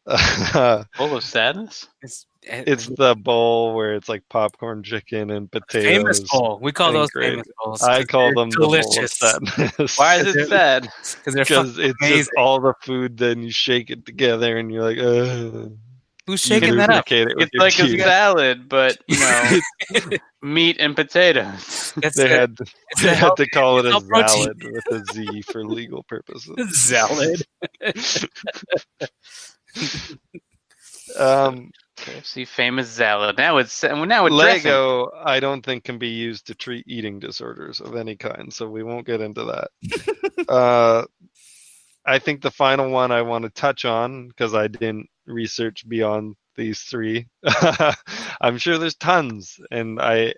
bowl 0.98 1.16
of 1.16 1.24
sadness. 1.24 1.86
It's 2.02 2.26
it's 2.42 2.86
the 2.86 3.14
bowl 3.14 3.74
where 3.74 3.94
it's 3.94 4.08
like 4.08 4.22
popcorn 4.30 4.82
chicken 4.82 5.30
and 5.30 5.50
potatoes. 5.50 5.84
Famous 5.84 6.20
bowl. 6.20 6.58
We 6.62 6.72
call 6.72 6.92
those 6.92 7.10
famous 7.10 7.46
bowls. 7.62 7.82
I 7.82 8.04
call 8.04 8.32
them 8.34 8.48
delicious. 8.48 9.18
The 9.18 9.92
Why 9.96 10.16
is 10.16 10.34
it 10.34 10.48
sad? 10.48 10.88
Because 11.24 11.78
it's 11.78 11.98
just 12.00 12.30
all 12.38 12.60
the 12.60 12.74
food. 12.80 13.18
Then 13.18 13.42
you 13.42 13.50
shake 13.50 13.90
it 13.90 14.06
together, 14.06 14.56
and 14.56 14.72
you're 14.72 14.82
like, 14.82 14.98
Ugh. 14.98 15.72
Who's 16.28 16.42
shaking 16.42 16.76
that 16.76 16.90
up? 16.90 17.10
It 17.10 17.32
it's 17.38 17.54
like 17.54 17.72
teeth. 17.72 18.00
a 18.00 18.02
salad, 18.02 18.68
but 18.68 18.98
you 19.06 19.18
know, 20.00 20.18
meat 20.42 20.76
and 20.78 20.94
potatoes. 20.94 21.94
they 22.14 22.28
had 22.28 22.54
they 23.02 23.14
had 23.14 23.34
to 23.36 23.48
call 23.48 23.78
it 23.78 23.86
a 23.86 23.98
salad 23.98 24.62
with 24.62 24.86
a 24.90 25.02
Z 25.14 25.40
for 25.50 25.64
legal 25.64 26.02
purposes. 26.02 26.78
Salad. 26.86 27.46
Um, 31.18 31.70
KFC 31.96 32.46
famous 32.46 32.88
salad. 32.88 33.36
Now 33.36 33.58
it's 33.58 33.82
now 33.82 34.26
it's 34.26 34.34
Lego. 34.34 35.10
Dressing. 35.10 35.22
I 35.26 35.40
don't 35.40 35.64
think 35.64 35.84
can 35.84 35.98
be 35.98 36.08
used 36.08 36.46
to 36.46 36.54
treat 36.54 36.86
eating 36.86 37.18
disorders 37.18 37.80
of 37.80 37.96
any 37.96 38.16
kind, 38.16 38.52
so 38.52 38.68
we 38.68 38.82
won't 38.82 39.06
get 39.06 39.20
into 39.20 39.44
that. 39.44 40.48
uh, 40.48 41.04
I 42.06 42.18
think 42.18 42.40
the 42.40 42.50
final 42.50 42.90
one 42.90 43.10
I 43.10 43.22
want 43.22 43.44
to 43.44 43.50
touch 43.50 43.84
on 43.84 44.28
because 44.28 44.54
I 44.54 44.68
didn't 44.68 45.08
research 45.26 45.86
beyond 45.88 46.36
these 46.56 46.80
three. 46.80 47.26
I'm 48.40 48.58
sure 48.58 48.78
there's 48.78 48.96
tons, 48.96 49.58
and 49.70 50.00
I 50.00 50.34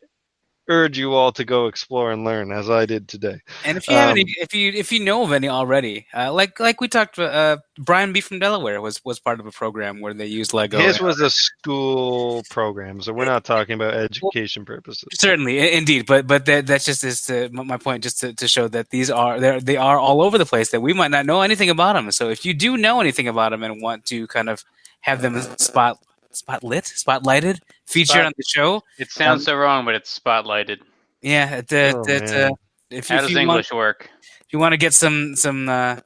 urge 0.71 0.97
you 0.97 1.13
all 1.13 1.33
to 1.33 1.45
go 1.45 1.67
explore 1.67 2.13
and 2.13 2.25
learn 2.25 2.53
as 2.53 2.71
I 2.71 2.87
did 2.87 3.09
today. 3.09 3.41
And 3.65 3.77
if 3.77 3.89
you 3.89 3.95
um, 3.95 4.01
have 4.01 4.11
any, 4.11 4.25
if 4.39 4.55
you 4.55 4.73
if 4.73 4.93
you 4.93 5.01
know 5.01 5.25
of 5.25 5.33
any 5.33 5.49
already, 5.49 6.07
uh, 6.15 6.33
like 6.33 6.59
like 6.61 6.81
we 6.81 6.89
talked, 6.89 7.19
uh, 7.19 7.59
Brian 7.79 8.13
B 8.13 8.21
from 8.21 8.39
Delaware 8.39 8.81
was 8.81 9.05
was 9.05 9.19
part 9.19 9.41
of 9.41 9.47
a 9.47 9.51
program 9.51 10.01
where 10.01 10.15
they 10.15 10.27
used 10.27 10.55
Lego. 10.55 10.79
His 10.79 11.01
was 11.01 11.21
a 11.21 11.29
school 11.29 12.43
program, 12.49 13.03
so 13.03 13.13
we're 13.13 13.25
not 13.25 13.45
talking 13.45 13.75
about 13.75 13.95
education 13.95 14.65
purposes. 14.65 15.09
Certainly, 15.15 15.73
indeed, 15.73 16.07
but 16.07 16.27
but 16.27 16.47
that 16.47 16.67
that's 16.67 16.85
just 16.85 17.05
is 17.05 17.23
to, 17.23 17.51
my 17.51 17.77
point, 17.77 18.03
just 18.03 18.21
to, 18.21 18.33
to 18.35 18.47
show 18.49 18.69
that 18.69 18.91
these 18.91 19.11
are 19.11 19.41
they 19.41 19.59
they 19.59 19.77
are 19.77 19.99
all 19.99 20.23
over 20.23 20.39
the 20.39 20.47
place 20.47 20.71
that 20.71 20.81
we 20.81 20.93
might 20.93 21.11
not 21.11 21.27
know 21.27 21.43
anything 21.43 21.69
about 21.69 21.95
them. 21.95 22.11
So 22.13 22.31
if 22.31 22.45
you 22.47 22.55
do 22.55 22.77
know 22.77 23.01
anything 23.01 23.27
about 23.27 23.51
them 23.51 23.65
and 23.65 23.83
want 23.83 24.07
to 24.07 24.27
kind 24.29 24.49
of 24.49 24.65
have 25.01 25.21
them 25.21 25.41
spot 25.59 25.99
spotlit, 26.33 26.85
spotlighted, 26.85 27.59
featured 27.91 28.15
Spot, 28.15 28.27
on 28.27 28.33
the 28.37 28.45
show. 28.47 28.83
It 28.99 29.11
sounds 29.11 29.43
um, 29.43 29.45
so 29.45 29.57
wrong, 29.57 29.85
but 29.85 29.95
it's 29.95 30.19
spotlighted. 30.19 30.79
Yeah, 31.21 31.61
that, 31.61 31.95
oh, 31.95 32.05
that 32.05 32.31
uh, 32.31 32.51
if, 32.91 33.09
how 33.09 33.17
if 33.17 33.29
does 33.29 33.37
English 33.37 33.71
want, 33.73 33.79
work? 33.79 34.11
If 34.23 34.53
you 34.53 34.59
want 34.59 34.73
to 34.73 34.79
get 34.79 34.95
some 34.95 35.37
some 35.37 35.69
uh, 35.69 35.97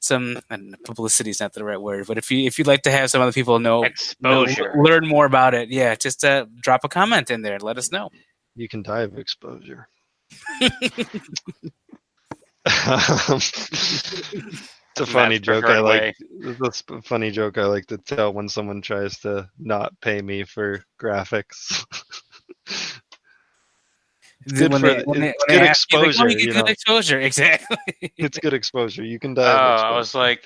some 0.00 0.40
publicity 0.84 1.30
is 1.30 1.40
not 1.40 1.52
the 1.52 1.64
right 1.64 1.80
word, 1.80 2.06
but 2.06 2.18
if 2.18 2.30
you 2.30 2.46
if 2.46 2.58
you'd 2.58 2.66
like 2.66 2.82
to 2.82 2.90
have 2.90 3.10
some 3.10 3.22
other 3.22 3.32
people 3.32 3.58
know, 3.58 3.84
exposure, 3.84 4.74
know, 4.74 4.82
learn 4.82 5.06
more 5.06 5.26
about 5.26 5.54
it, 5.54 5.70
yeah, 5.70 5.94
just 5.94 6.24
uh, 6.24 6.46
drop 6.60 6.84
a 6.84 6.88
comment 6.88 7.30
in 7.30 7.42
there 7.42 7.54
and 7.54 7.62
let 7.62 7.78
us 7.78 7.92
know. 7.92 8.10
You 8.56 8.68
can 8.68 8.82
die 8.82 9.02
of 9.02 9.18
exposure. 9.18 9.88
It's 14.96 15.08
a 15.08 15.12
funny 15.12 15.38
joke 15.38 15.64
I 15.64 15.80
like. 15.80 16.16
That's 16.60 16.82
a 16.90 17.00
funny 17.00 17.30
joke 17.30 17.56
I 17.56 17.64
like 17.64 17.86
to 17.86 17.96
tell 17.96 18.32
when 18.32 18.48
someone 18.48 18.82
tries 18.82 19.18
to 19.20 19.48
not 19.58 19.98
pay 20.02 20.20
me 20.20 20.44
for 20.44 20.84
graphics. 21.00 21.82
it's 22.66 24.52
good, 24.52 24.74
for, 24.74 24.86
it's 24.86 25.44
good 25.48 25.62
exposure. 25.62 26.24
Like, 26.24 26.36
oh, 26.36 26.38
you 26.38 26.52
good 26.52 26.68
exposure, 26.68 27.20
exactly. 27.22 28.12
it's 28.18 28.38
good 28.38 28.52
exposure. 28.52 29.02
You 29.02 29.18
can 29.18 29.32
die. 29.34 29.50
Oh, 29.50 29.82
I 29.82 29.96
was 29.96 30.14
like, 30.14 30.44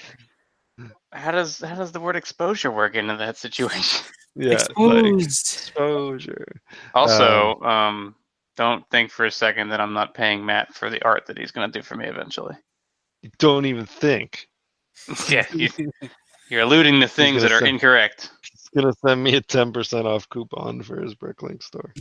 how 1.12 1.32
does 1.32 1.58
how 1.58 1.74
does 1.74 1.90
the 1.90 2.00
word 2.00 2.14
exposure 2.14 2.70
work 2.70 2.94
into 2.94 3.16
that 3.16 3.36
situation? 3.36 4.06
Yeah, 4.36 4.52
Exposed. 4.52 5.04
Like 5.06 5.24
exposure. 5.24 6.60
Also, 6.94 7.58
um, 7.62 7.66
um, 7.66 8.14
don't 8.56 8.88
think 8.90 9.10
for 9.10 9.24
a 9.24 9.30
second 9.30 9.70
that 9.70 9.80
I'm 9.80 9.92
not 9.92 10.14
paying 10.14 10.46
Matt 10.46 10.72
for 10.72 10.88
the 10.88 11.02
art 11.04 11.26
that 11.26 11.36
he's 11.36 11.50
going 11.50 11.70
to 11.72 11.78
do 11.78 11.82
for 11.82 11.96
me 11.96 12.06
eventually 12.06 12.54
don't 13.38 13.66
even 13.66 13.86
think. 13.86 14.48
Yeah, 15.28 15.46
you, 15.52 15.68
are 16.52 16.60
alluding 16.60 17.00
to 17.00 17.06
things 17.06 17.42
that 17.42 17.52
are 17.52 17.58
send, 17.58 17.68
incorrect. 17.68 18.30
He's 18.50 18.68
gonna 18.74 18.94
send 19.06 19.22
me 19.22 19.36
a 19.36 19.40
ten 19.40 19.72
percent 19.72 20.06
off 20.06 20.28
coupon 20.30 20.82
for 20.82 21.00
his 21.00 21.14
Bricklink 21.14 21.62
store. 21.62 21.92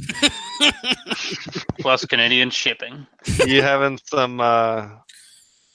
Plus 1.80 2.06
Canadian 2.06 2.50
shipping. 2.50 3.06
you 3.46 3.62
having 3.62 4.00
some 4.06 4.40
uh, 4.40 4.88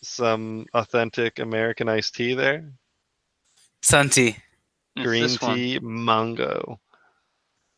some 0.02 0.66
authentic 0.74 1.38
American 1.38 1.88
iced 1.88 2.16
tea 2.16 2.34
there? 2.34 2.72
Sunty. 3.82 4.36
It's 4.96 5.06
Green 5.06 5.22
this 5.22 5.40
one. 5.40 5.56
tea, 5.56 5.78
mango, 5.80 6.80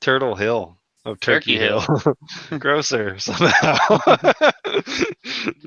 Turtle 0.01 0.35
Hill 0.35 0.79
of 1.05 1.21
Turkey, 1.21 1.59
Turkey 1.59 1.65
Hill, 1.65 2.17
grocer 2.59 3.19
somehow. 3.19 3.77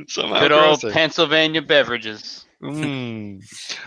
somehow 0.07 0.39
Good 0.39 0.51
old. 0.51 0.81
Pennsylvania 0.91 1.61
beverages. 1.61 2.45
Mm. 2.63 3.43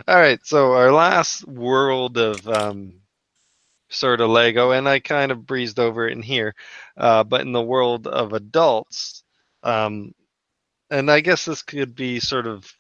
All 0.06 0.16
right, 0.16 0.40
so 0.44 0.72
our 0.72 0.92
last 0.92 1.46
world 1.48 2.18
of 2.18 2.46
um, 2.46 3.00
sort 3.88 4.20
of 4.20 4.30
Lego, 4.30 4.72
and 4.72 4.88
I 4.88 5.00
kind 5.00 5.32
of 5.32 5.46
breezed 5.46 5.78
over 5.78 6.06
it 6.06 6.12
in 6.12 6.22
here, 6.22 6.54
uh, 6.96 7.24
but 7.24 7.40
in 7.40 7.52
the 7.52 7.62
world 7.62 8.06
of 8.06 8.34
adults, 8.34 9.24
um, 9.62 10.12
and 10.90 11.10
I 11.10 11.20
guess 11.20 11.44
this 11.44 11.62
could 11.62 11.94
be 11.94 12.20
sort 12.20 12.46
of, 12.46 12.70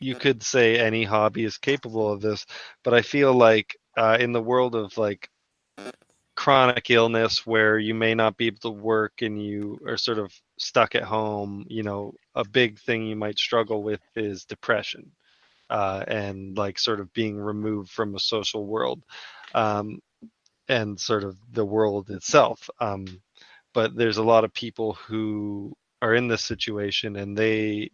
you 0.00 0.14
could 0.14 0.42
say 0.42 0.78
any 0.78 1.04
hobby 1.04 1.44
is 1.44 1.58
capable 1.58 2.10
of 2.12 2.20
this, 2.20 2.46
but 2.82 2.94
I 2.94 3.02
feel 3.02 3.32
like 3.32 3.76
uh, 3.96 4.16
in 4.18 4.32
the 4.32 4.42
world 4.42 4.74
of 4.74 4.96
like 4.98 5.28
chronic 6.46 6.90
illness 6.90 7.44
where 7.44 7.76
you 7.76 7.92
may 7.92 8.14
not 8.14 8.36
be 8.36 8.46
able 8.46 8.60
to 8.60 8.70
work 8.70 9.20
and 9.20 9.44
you 9.44 9.76
are 9.84 9.96
sort 9.96 10.16
of 10.16 10.32
stuck 10.60 10.94
at 10.94 11.02
home, 11.02 11.66
you 11.68 11.82
know, 11.82 12.14
a 12.36 12.44
big 12.46 12.78
thing 12.78 13.04
you 13.04 13.16
might 13.16 13.36
struggle 13.36 13.82
with 13.82 13.98
is 14.14 14.44
depression 14.44 15.10
uh, 15.70 16.04
and 16.06 16.56
like 16.56 16.78
sort 16.78 17.00
of 17.00 17.12
being 17.12 17.36
removed 17.36 17.90
from 17.90 18.14
a 18.14 18.20
social 18.20 18.64
world 18.64 19.02
um, 19.56 19.98
and 20.68 21.00
sort 21.00 21.24
of 21.24 21.36
the 21.50 21.64
world 21.64 22.10
itself. 22.10 22.70
Um, 22.78 23.06
but 23.74 23.96
there's 23.96 24.18
a 24.18 24.22
lot 24.22 24.44
of 24.44 24.54
people 24.54 24.92
who 24.92 25.76
are 26.00 26.14
in 26.14 26.28
this 26.28 26.44
situation 26.44 27.16
and 27.16 27.36
they 27.36 27.90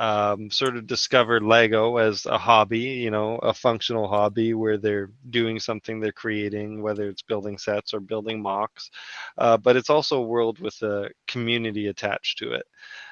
um, 0.00 0.50
sort 0.50 0.78
of 0.78 0.86
discovered 0.86 1.42
Lego 1.42 1.98
as 1.98 2.24
a 2.24 2.38
hobby, 2.38 2.78
you 2.78 3.10
know, 3.10 3.36
a 3.36 3.52
functional 3.52 4.08
hobby 4.08 4.54
where 4.54 4.78
they're 4.78 5.10
doing 5.28 5.60
something 5.60 6.00
they're 6.00 6.10
creating, 6.10 6.80
whether 6.80 7.06
it's 7.06 7.20
building 7.20 7.58
sets 7.58 7.92
or 7.92 8.00
building 8.00 8.42
MOCs. 8.42 8.88
Uh, 9.36 9.58
but 9.58 9.76
it's 9.76 9.90
also 9.90 10.16
a 10.16 10.26
world 10.26 10.58
with 10.58 10.80
a 10.80 11.10
community 11.28 11.88
attached 11.88 12.38
to 12.38 12.54
it, 12.54 12.66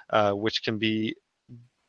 uh, 0.08 0.32
which 0.32 0.64
can 0.64 0.78
be 0.78 1.14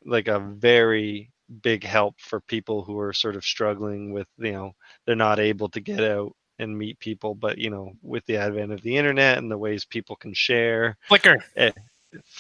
like 0.04 0.28
a 0.28 0.40
very 0.40 1.32
big 1.62 1.82
help 1.86 2.20
for 2.20 2.42
people 2.42 2.84
who 2.84 3.00
are 3.00 3.14
sort 3.14 3.38
of 3.38 3.46
struggling 3.46 4.12
with, 4.12 4.28
you 4.38 4.52
know, 4.52 4.74
they're 5.06 5.16
not 5.16 5.40
able 5.40 5.70
to 5.70 5.80
get 5.80 6.04
out 6.04 6.36
and 6.60 6.78
meet 6.78 7.00
people, 7.00 7.34
but 7.34 7.58
you 7.58 7.70
know, 7.70 7.94
with 8.02 8.26
the 8.26 8.36
advent 8.36 8.74
of 8.74 8.82
the 8.82 8.98
internet 8.98 9.38
and 9.38 9.50
the 9.50 9.58
ways 9.58 9.86
people 9.86 10.18
can 10.18 10.34
share, 10.34 10.98
Flicker. 11.08 11.42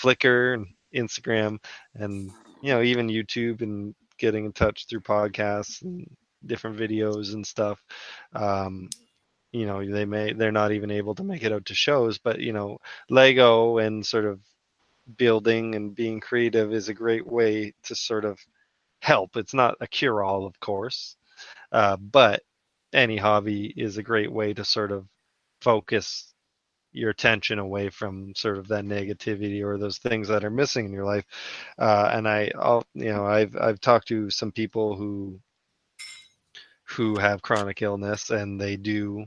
Flickr 0.04 0.56
and 0.56 0.68
Instagram 0.94 1.58
and 1.96 2.32
you 2.62 2.74
know 2.74 2.82
even 2.82 3.08
YouTube 3.08 3.62
and 3.62 3.96
getting 4.18 4.46
in 4.46 4.52
touch 4.54 4.86
through 4.88 5.02
podcasts 5.02 5.82
and 5.82 6.08
different 6.46 6.78
videos 6.78 7.34
and 7.34 7.46
stuff. 7.46 7.82
Um, 8.34 8.90
you 9.52 9.66
know 9.66 9.86
they 9.86 10.06
may 10.06 10.34
they're 10.34 10.52
not 10.52 10.72
even 10.72 10.92
able 10.92 11.16
to 11.16 11.24
make 11.24 11.44
it 11.44 11.52
out 11.52 11.66
to 11.66 11.76
shows, 11.76 12.18
but 12.20 12.40
you 12.40 12.54
know 12.54 12.80
Lego 13.10 13.78
and 13.80 14.06
sort 14.06 14.26
of 14.26 14.40
building 15.18 15.76
and 15.76 15.96
being 15.96 16.20
creative 16.20 16.74
is 16.74 16.90
a 16.90 16.94
great 16.94 17.26
way 17.26 17.74
to 17.84 17.96
sort 17.96 18.26
of 18.26 18.40
help. 19.02 19.36
It's 19.38 19.54
not 19.54 19.76
a 19.82 19.88
cure 19.88 20.24
all, 20.24 20.46
of 20.46 20.60
course, 20.60 21.16
uh, 21.72 21.98
but 21.98 22.42
any 22.94 23.18
hobby 23.18 23.74
is 23.78 23.98
a 23.98 24.04
great 24.04 24.32
way 24.32 24.54
to 24.54 24.66
sort 24.66 24.92
of 24.92 25.08
focus 25.62 26.34
your 26.92 27.10
attention 27.12 27.60
away 27.60 27.90
from 27.90 28.34
sort 28.36 28.58
of 28.58 28.68
that 28.68 28.86
negativity 28.86 29.64
or 29.64 29.78
those 29.78 29.98
things 30.00 30.28
that 30.28 30.44
are 30.44 30.50
missing 30.50 30.86
in 30.86 30.94
your 30.94 31.06
life. 31.06 31.26
Uh, 31.78 32.10
and 32.14 32.28
I, 32.28 32.52
I'll, 32.58 32.84
you 32.94 33.12
know, 33.12 33.26
I've 33.26 33.56
I've 33.56 33.80
talked 33.80 34.08
to 34.10 34.30
some 34.30 34.52
people 34.52 34.96
who 34.96 35.40
who 36.84 37.18
have 37.20 37.42
chronic 37.42 37.82
illness, 37.82 38.32
and 38.32 38.60
they 38.60 38.76
do 38.76 39.26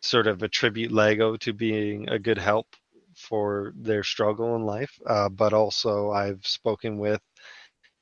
sort 0.00 0.26
of 0.26 0.42
attribute 0.42 0.92
Lego 0.92 1.36
to 1.38 1.52
being 1.52 2.08
a 2.08 2.18
good 2.18 2.38
help 2.38 2.66
for 3.16 3.72
their 3.76 4.04
struggle 4.04 4.54
in 4.56 4.62
life. 4.62 4.98
Uh, 5.06 5.28
but 5.28 5.52
also, 5.52 6.10
I've 6.10 6.46
spoken 6.46 6.98
with 6.98 7.20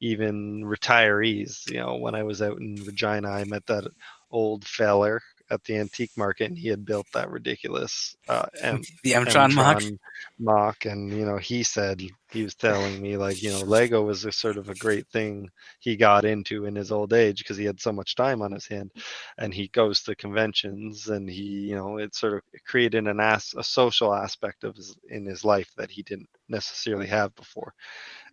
even 0.00 0.62
retirees. 0.64 1.70
You 1.70 1.78
know, 1.78 1.96
when 1.96 2.14
I 2.14 2.22
was 2.22 2.42
out 2.42 2.58
in 2.58 2.76
Regina, 2.84 3.30
I 3.30 3.44
met 3.44 3.66
that 3.66 3.84
old 4.30 4.66
feller 4.66 5.22
at 5.50 5.62
the 5.64 5.76
antique 5.76 6.12
market, 6.16 6.48
and 6.48 6.58
he 6.58 6.68
had 6.68 6.84
built 6.84 7.06
that 7.12 7.30
ridiculous 7.30 8.16
uh, 8.28 8.46
M- 8.60 8.82
The 9.02 9.14
M-Tron 9.14 9.52
MOC. 9.54 9.98
MOC, 10.40 10.86
and 10.86 11.12
you 11.12 11.24
know, 11.26 11.36
he 11.36 11.62
said 11.62 12.02
he 12.30 12.42
was 12.42 12.54
telling 12.54 13.00
me 13.00 13.16
like, 13.16 13.42
you 13.42 13.50
know, 13.50 13.60
Lego 13.60 14.02
was 14.02 14.24
a 14.24 14.32
sort 14.32 14.56
of 14.56 14.68
a 14.68 14.74
great 14.74 15.06
thing 15.08 15.48
he 15.80 15.96
got 15.96 16.24
into 16.24 16.64
in 16.64 16.74
his 16.74 16.90
old 16.90 17.12
age 17.12 17.38
because 17.38 17.56
he 17.56 17.64
had 17.64 17.80
so 17.80 17.92
much 17.92 18.14
time 18.14 18.42
on 18.42 18.52
his 18.52 18.66
hand, 18.66 18.90
and 19.38 19.52
he 19.52 19.68
goes 19.68 20.02
to 20.02 20.16
conventions, 20.16 21.08
and 21.08 21.28
he, 21.28 21.42
you 21.42 21.76
know, 21.76 21.98
it 21.98 22.14
sort 22.14 22.34
of 22.34 22.42
created 22.66 23.06
an 23.06 23.20
as 23.20 23.54
a 23.56 23.62
social 23.62 24.14
aspect 24.14 24.64
of 24.64 24.76
his 24.76 24.96
in 25.10 25.26
his 25.26 25.44
life 25.44 25.70
that 25.76 25.90
he 25.90 26.02
didn't 26.02 26.28
necessarily 26.48 27.06
have 27.06 27.34
before, 27.34 27.74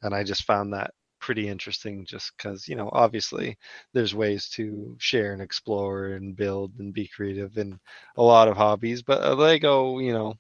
and 0.02 0.16
I 0.16 0.24
just 0.24 0.46
found 0.46 0.74
that 0.74 0.92
pretty 1.22 1.48
interesting 1.48 2.04
just 2.04 2.34
because 2.36 2.68
you 2.68 2.76
know 2.76 2.90
obviously 2.92 3.58
there's 3.94 4.16
ways 4.16 4.50
to 4.50 4.96
share 5.00 5.34
and 5.34 5.42
explore 5.42 6.08
and 6.08 6.36
build 6.36 6.74
and 6.80 6.94
be 6.94 7.08
creative 7.08 7.58
in 7.58 7.80
a 8.18 8.22
lot 8.22 8.48
of 8.48 8.58
hobbies 8.58 9.02
but 9.02 9.24
uh, 9.24 9.34
lego 9.34 10.00
you 10.00 10.12
know 10.12 10.34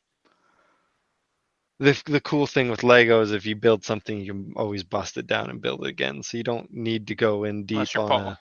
the, 1.79 1.99
the 2.05 2.21
cool 2.21 2.45
thing 2.47 2.69
with 2.69 2.83
lego 2.83 3.21
is 3.21 3.31
if 3.31 3.45
you 3.45 3.55
build 3.55 3.85
something 3.85 4.19
you 4.19 4.33
can 4.33 4.53
always 4.55 4.83
bust 4.83 5.17
it 5.17 5.27
down 5.27 5.49
and 5.49 5.61
build 5.61 5.85
it 5.85 5.89
again 5.89 6.21
so 6.21 6.35
you 6.35 6.43
don't 6.43 6.71
need 6.73 7.07
to 7.07 7.15
go 7.15 7.43
in 7.45 7.63
deep 7.65 7.87
on 7.97 8.11
a 8.11 8.39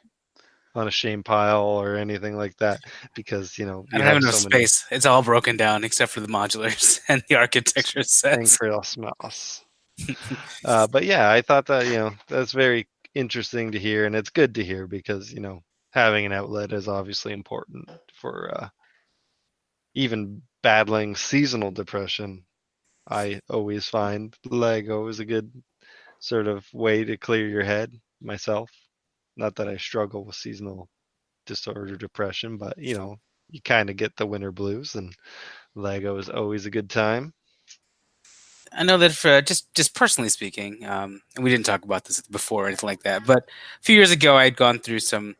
on 0.74 0.88
a 0.88 0.90
shame 0.90 1.22
pile 1.22 1.62
or 1.64 1.96
anything 1.96 2.36
like 2.36 2.56
that 2.58 2.80
because 3.14 3.58
you 3.58 3.66
know 3.66 3.84
you 3.92 3.96
I 3.96 3.98
don't 3.98 4.06
have 4.06 4.16
enough 4.18 4.34
so 4.34 4.48
many 4.48 4.66
space. 4.66 4.86
It's 4.90 5.04
all 5.04 5.22
broken 5.22 5.56
down 5.56 5.84
except 5.84 6.12
for 6.12 6.20
the 6.20 6.28
modulars 6.28 7.00
and 7.08 7.22
the 7.28 7.34
architecture 7.34 8.04
sets. 8.04 8.56
for 8.56 8.70
us 8.72 8.96
mouse 8.96 9.64
uh, 10.64 10.86
but 10.86 11.04
yeah, 11.04 11.30
I 11.30 11.42
thought 11.42 11.66
that 11.66 11.86
you 11.86 11.94
know 11.94 12.12
that's 12.28 12.52
very 12.52 12.88
interesting 13.14 13.72
to 13.72 13.78
hear, 13.78 14.06
and 14.06 14.14
it's 14.14 14.30
good 14.30 14.54
to 14.56 14.64
hear 14.64 14.86
because 14.86 15.32
you 15.32 15.40
know 15.40 15.60
having 15.92 16.26
an 16.26 16.32
outlet 16.32 16.72
is 16.72 16.88
obviously 16.88 17.32
important 17.32 17.90
for 18.14 18.50
uh, 18.54 18.68
even 19.94 20.42
battling 20.62 21.16
seasonal 21.16 21.70
depression. 21.70 22.44
I 23.08 23.40
always 23.50 23.86
find 23.88 24.34
Lego 24.46 25.08
is 25.08 25.20
a 25.20 25.24
good 25.24 25.50
sort 26.20 26.46
of 26.46 26.66
way 26.72 27.04
to 27.04 27.16
clear 27.16 27.48
your 27.48 27.64
head. 27.64 27.92
Myself, 28.22 28.70
not 29.36 29.56
that 29.56 29.68
I 29.68 29.76
struggle 29.78 30.24
with 30.24 30.36
seasonal 30.36 30.88
disorder 31.46 31.96
depression, 31.96 32.58
but 32.58 32.78
you 32.78 32.96
know 32.96 33.16
you 33.50 33.60
kind 33.62 33.90
of 33.90 33.96
get 33.96 34.16
the 34.16 34.26
winter 34.26 34.52
blues, 34.52 34.94
and 34.94 35.14
Lego 35.74 36.16
is 36.18 36.30
always 36.30 36.66
a 36.66 36.70
good 36.70 36.90
time. 36.90 37.32
I 38.72 38.84
know 38.84 38.98
that 38.98 39.12
for 39.12 39.40
just 39.42 39.74
just 39.74 39.94
personally 39.94 40.28
speaking, 40.28 40.84
um, 40.86 41.22
and 41.34 41.44
we 41.44 41.50
didn't 41.50 41.66
talk 41.66 41.84
about 41.84 42.04
this 42.04 42.20
before 42.22 42.64
or 42.64 42.66
anything 42.68 42.86
like 42.88 43.02
that, 43.02 43.26
but 43.26 43.38
a 43.80 43.82
few 43.82 43.96
years 43.96 44.10
ago, 44.12 44.36
I 44.36 44.44
had 44.44 44.56
gone 44.56 44.78
through 44.78 45.00
some 45.00 45.36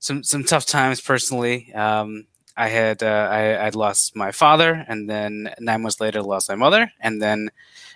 some 0.00 0.22
some 0.22 0.44
tough 0.44 0.66
times 0.66 1.00
personally. 1.00 1.72
Um, 1.74 2.26
I 2.56 2.68
had 2.68 3.02
uh, 3.02 3.28
I 3.30 3.66
I'd 3.66 3.74
lost 3.76 4.16
my 4.16 4.32
father, 4.32 4.84
and 4.88 5.08
then 5.08 5.50
nine 5.60 5.82
months 5.82 6.00
later, 6.00 6.22
lost 6.22 6.48
my 6.48 6.56
mother, 6.56 6.90
and 7.00 7.22
then 7.22 7.50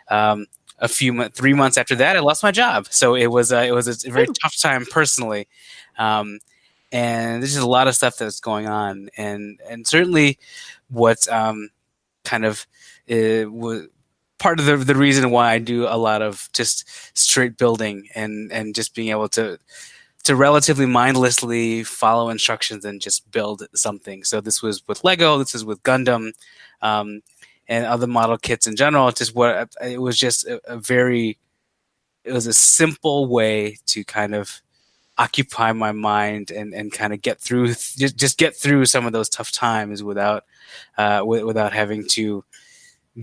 um, 0.09 0.47
a 0.79 0.89
few 0.89 1.29
three 1.31 1.55
months 1.55 1.79
after 1.79 1.95
that, 1.97 2.17
I 2.17 2.21
lost 2.21 2.43
my 2.43 2.53
job. 2.53 2.87
So 2.91 3.15
it 3.15 3.29
was 3.29 3.53
uh, 3.53 3.65
it 3.67 3.73
was 3.73 4.05
a 4.05 4.11
very 4.11 4.29
tough 4.29 4.57
time 4.59 4.87
personally, 4.87 5.49
um, 5.99 6.39
and 6.93 7.43
there's 7.43 7.55
just 7.55 7.65
a 7.65 7.69
lot 7.69 7.89
of 7.89 7.97
stuff 7.97 8.17
that's 8.17 8.41
going 8.41 8.69
on, 8.69 9.09
and 9.17 9.61
and 9.69 9.87
certainly 9.87 10.39
what 10.89 11.27
um, 11.29 11.71
kind 12.25 12.45
of 12.45 12.67
uh, 13.11 13.51
was 13.51 13.89
part 14.43 14.59
of 14.59 14.67
the 14.67 14.77
the 14.77 14.97
reason 14.97 15.31
why 15.31 15.53
I 15.53 15.59
do 15.59 15.87
a 15.87 15.97
lot 15.97 16.21
of 16.21 16.49
just 16.53 16.89
straight 17.17 17.57
building 17.57 18.09
and 18.17 18.51
and 18.51 18.75
just 18.75 18.93
being 18.93 19.11
able 19.11 19.29
to 19.31 19.57
to 20.25 20.37
relatively 20.37 20.87
mindlessly 20.87 21.85
follow 21.85 22.29
instructions 22.29 22.85
and 22.85 23.01
just 23.01 23.31
build 23.31 23.67
something. 23.75 24.25
So 24.25 24.41
this 24.41 24.61
was 24.63 24.87
with 24.89 25.05
Lego, 25.05 25.39
this 25.39 25.55
is 25.55 25.65
with 25.65 25.83
Gundam, 25.85 26.33
um, 26.81 27.23
and 27.69 27.87
other 27.87 28.09
model 28.09 28.37
kits 28.37 28.67
in 28.67 28.75
general. 28.75 29.09
It's 29.09 29.21
just 29.21 29.35
what 29.35 29.71
it 29.81 30.01
was 30.01 30.19
just 30.19 30.47
a, 30.47 30.61
a 30.67 30.77
very 30.77 31.39
it 32.25 32.33
was 32.33 32.49
a 32.49 32.53
simple 32.53 33.27
way 33.27 33.79
to 33.87 34.05
kind 34.05 34.35
of 34.35 34.61
occupy 35.19 35.73
my 35.73 35.93
mind 35.93 36.51
and, 36.51 36.75
and 36.75 36.91
kind 36.91 37.13
of 37.13 37.23
get 37.23 37.39
through 37.39 37.69
just, 37.69 38.17
just 38.17 38.39
get 38.39 38.57
through 38.57 38.87
some 38.87 39.07
of 39.07 39.13
those 39.13 39.29
tough 39.29 39.53
times 39.53 40.03
without 40.03 40.45
uh, 40.99 41.19
w- 41.19 41.47
without 41.47 41.73
having 41.73 42.05
to 42.09 42.45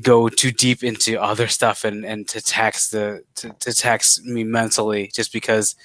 go 0.02 0.30
too 0.30 0.52
deep 0.52 0.84
into 0.84 1.22
other 1.22 1.48
stuff 1.48 1.84
and, 1.84 2.06
and 2.06 2.28
to 2.28 2.42
tax 2.42 2.90
the 2.90 3.24
to, 3.36 3.50
to 3.60 3.74
tax 3.74 4.22
me 4.24 4.44
mentally 4.44 5.10
just 5.14 5.34
because 5.34 5.76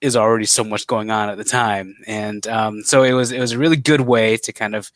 is 0.00 0.16
already 0.16 0.46
so 0.46 0.64
much 0.64 0.86
going 0.86 1.10
on 1.10 1.28
at 1.28 1.36
the 1.36 1.44
time, 1.44 1.94
and 2.06 2.46
um, 2.46 2.82
so 2.82 3.02
it 3.02 3.12
was 3.12 3.32
it 3.32 3.40
was 3.40 3.52
a 3.52 3.58
really 3.58 3.76
good 3.76 4.00
way 4.00 4.36
to 4.38 4.52
kind 4.52 4.74
of 4.74 4.90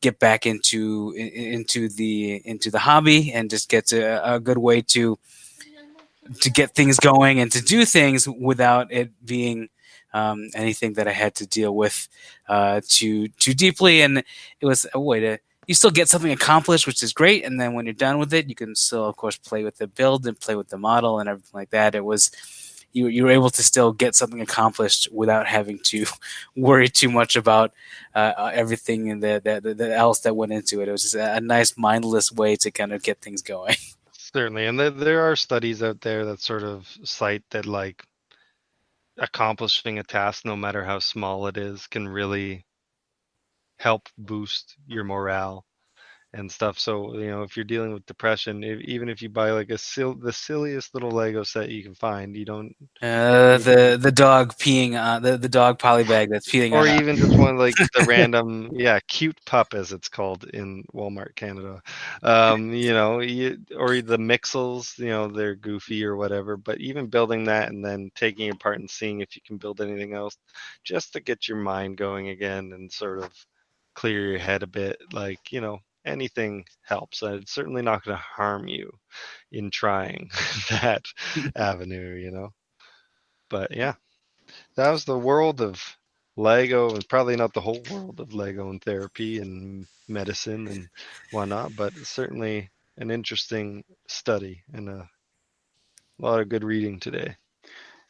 get 0.00 0.18
back 0.18 0.46
into 0.46 1.12
into 1.16 1.88
the 1.90 2.40
into 2.46 2.70
the 2.70 2.78
hobby 2.78 3.32
and 3.32 3.50
just 3.50 3.68
get 3.68 3.86
to 3.86 4.34
a 4.34 4.40
good 4.40 4.58
way 4.58 4.80
to 4.80 5.18
to 6.40 6.50
get 6.50 6.74
things 6.74 6.98
going 6.98 7.40
and 7.40 7.52
to 7.52 7.60
do 7.60 7.84
things 7.84 8.28
without 8.28 8.90
it 8.92 9.10
being 9.24 9.68
um, 10.14 10.48
anything 10.54 10.94
that 10.94 11.08
I 11.08 11.12
had 11.12 11.34
to 11.36 11.46
deal 11.46 11.74
with 11.74 12.08
uh, 12.48 12.80
too 12.86 13.28
too 13.28 13.54
deeply. 13.54 14.02
And 14.02 14.18
it 14.18 14.66
was 14.66 14.86
a 14.94 15.00
way 15.00 15.20
to 15.20 15.38
you 15.68 15.74
still 15.74 15.90
get 15.90 16.08
something 16.08 16.32
accomplished, 16.32 16.86
which 16.86 17.02
is 17.02 17.12
great. 17.12 17.44
And 17.44 17.60
then 17.60 17.74
when 17.74 17.84
you're 17.84 17.92
done 17.92 18.18
with 18.18 18.32
it, 18.32 18.48
you 18.48 18.54
can 18.54 18.74
still, 18.74 19.04
of 19.04 19.16
course, 19.16 19.36
play 19.36 19.62
with 19.62 19.76
the 19.76 19.86
build 19.86 20.26
and 20.26 20.40
play 20.40 20.56
with 20.56 20.68
the 20.68 20.78
model 20.78 21.20
and 21.20 21.28
everything 21.28 21.50
like 21.52 21.70
that. 21.70 21.94
It 21.94 22.04
was 22.04 22.30
you 22.92 23.06
you 23.08 23.24
were 23.24 23.30
able 23.30 23.50
to 23.50 23.62
still 23.62 23.92
get 23.92 24.14
something 24.14 24.40
accomplished 24.40 25.08
without 25.12 25.46
having 25.46 25.78
to 25.84 26.06
worry 26.56 26.88
too 26.88 27.10
much 27.10 27.36
about 27.36 27.74
uh, 28.14 28.50
everything 28.54 29.20
that, 29.20 29.44
that, 29.44 29.62
that 29.62 29.92
else 29.92 30.20
that 30.20 30.34
went 30.34 30.52
into 30.52 30.80
it. 30.80 30.88
It 30.88 30.92
was 30.92 31.02
just 31.02 31.14
a, 31.14 31.36
a 31.36 31.40
nice 31.40 31.76
mindless 31.76 32.32
way 32.32 32.56
to 32.56 32.70
kind 32.70 32.94
of 32.94 33.02
get 33.02 33.20
things 33.20 33.42
going. 33.42 33.76
Certainly, 34.12 34.66
and 34.66 34.80
there 34.80 35.30
are 35.30 35.36
studies 35.36 35.82
out 35.82 36.00
there 36.00 36.24
that 36.24 36.40
sort 36.40 36.62
of 36.62 36.88
cite 37.04 37.44
that 37.50 37.66
like 37.66 38.04
accomplishing 39.18 39.98
a 39.98 40.02
task, 40.02 40.46
no 40.46 40.56
matter 40.56 40.82
how 40.82 40.98
small 40.98 41.46
it 41.46 41.58
is, 41.58 41.86
can 41.86 42.08
really 42.08 42.64
help 43.78 44.08
boost 44.18 44.76
your 44.86 45.04
morale 45.04 45.64
and 46.34 46.50
stuff. 46.50 46.78
So 46.78 47.14
you 47.14 47.30
know, 47.30 47.42
if 47.42 47.56
you're 47.56 47.64
dealing 47.64 47.92
with 47.92 48.06
depression, 48.06 48.62
if, 48.62 48.80
even 48.80 49.08
if 49.08 49.22
you 49.22 49.28
buy 49.28 49.50
like 49.50 49.70
a 49.70 49.78
sil- 49.80 50.20
the 50.20 50.32
silliest 50.32 50.94
little 50.94 51.10
Lego 51.10 51.42
set 51.42 51.70
you 51.70 51.82
can 51.82 51.94
find, 51.94 52.36
you 52.36 52.44
don't. 52.44 52.74
Uh, 53.00 53.58
the 53.58 53.98
the 54.00 54.12
dog 54.12 54.54
peeing 54.56 55.00
on 55.00 55.22
the 55.22 55.38
the 55.38 55.48
dog 55.48 55.78
poly 55.78 56.04
bag 56.04 56.28
that's 56.30 56.50
peeing 56.50 56.72
or 56.72 56.86
even 56.86 57.16
just 57.16 57.36
one 57.38 57.56
like 57.56 57.74
the 57.94 58.04
random, 58.06 58.70
yeah, 58.72 58.98
cute 59.08 59.38
pup 59.46 59.72
as 59.72 59.92
it's 59.92 60.08
called 60.08 60.44
in 60.44 60.84
Walmart 60.94 61.34
Canada. 61.34 61.82
Um, 62.22 62.72
you 62.74 62.92
know, 62.92 63.20
you, 63.20 63.58
or 63.76 64.00
the 64.02 64.18
Mixels, 64.18 64.98
you 64.98 65.08
know, 65.08 65.28
they're 65.28 65.54
goofy 65.54 66.04
or 66.04 66.16
whatever. 66.16 66.56
But 66.56 66.80
even 66.80 67.06
building 67.06 67.44
that 67.44 67.70
and 67.70 67.82
then 67.82 68.10
taking 68.14 68.48
it 68.48 68.54
apart 68.54 68.80
and 68.80 68.90
seeing 68.90 69.20
if 69.20 69.34
you 69.34 69.42
can 69.46 69.56
build 69.56 69.80
anything 69.80 70.12
else, 70.12 70.36
just 70.84 71.14
to 71.14 71.20
get 71.20 71.48
your 71.48 71.58
mind 71.58 71.96
going 71.96 72.28
again 72.28 72.72
and 72.74 72.92
sort 72.92 73.20
of 73.20 73.32
clear 73.98 74.30
your 74.30 74.38
head 74.38 74.62
a 74.62 74.66
bit, 74.68 74.96
like 75.12 75.50
you 75.50 75.60
know 75.60 75.80
anything 76.04 76.64
helps. 76.82 77.20
It's 77.20 77.52
certainly 77.52 77.82
not 77.82 78.04
going 78.04 78.16
to 78.16 78.22
harm 78.22 78.68
you 78.68 78.92
in 79.50 79.72
trying 79.72 80.30
that 80.70 81.04
avenue, 81.56 82.14
you 82.14 82.30
know. 82.30 82.50
But 83.50 83.74
yeah, 83.74 83.94
that 84.76 84.92
was 84.92 85.04
the 85.04 85.18
world 85.18 85.60
of 85.60 85.82
Lego, 86.36 86.94
and 86.94 87.08
probably 87.08 87.34
not 87.34 87.52
the 87.52 87.60
whole 87.60 87.82
world 87.90 88.20
of 88.20 88.34
Lego 88.34 88.70
and 88.70 88.80
therapy 88.80 89.40
and 89.40 89.84
medicine 90.06 90.68
and 90.68 90.88
whatnot, 91.32 91.74
but 91.74 91.92
certainly 91.96 92.70
an 92.98 93.10
interesting 93.10 93.82
study 94.06 94.62
and 94.72 94.88
a 94.88 95.10
lot 96.20 96.38
of 96.38 96.48
good 96.48 96.62
reading 96.62 97.00
today. 97.00 97.36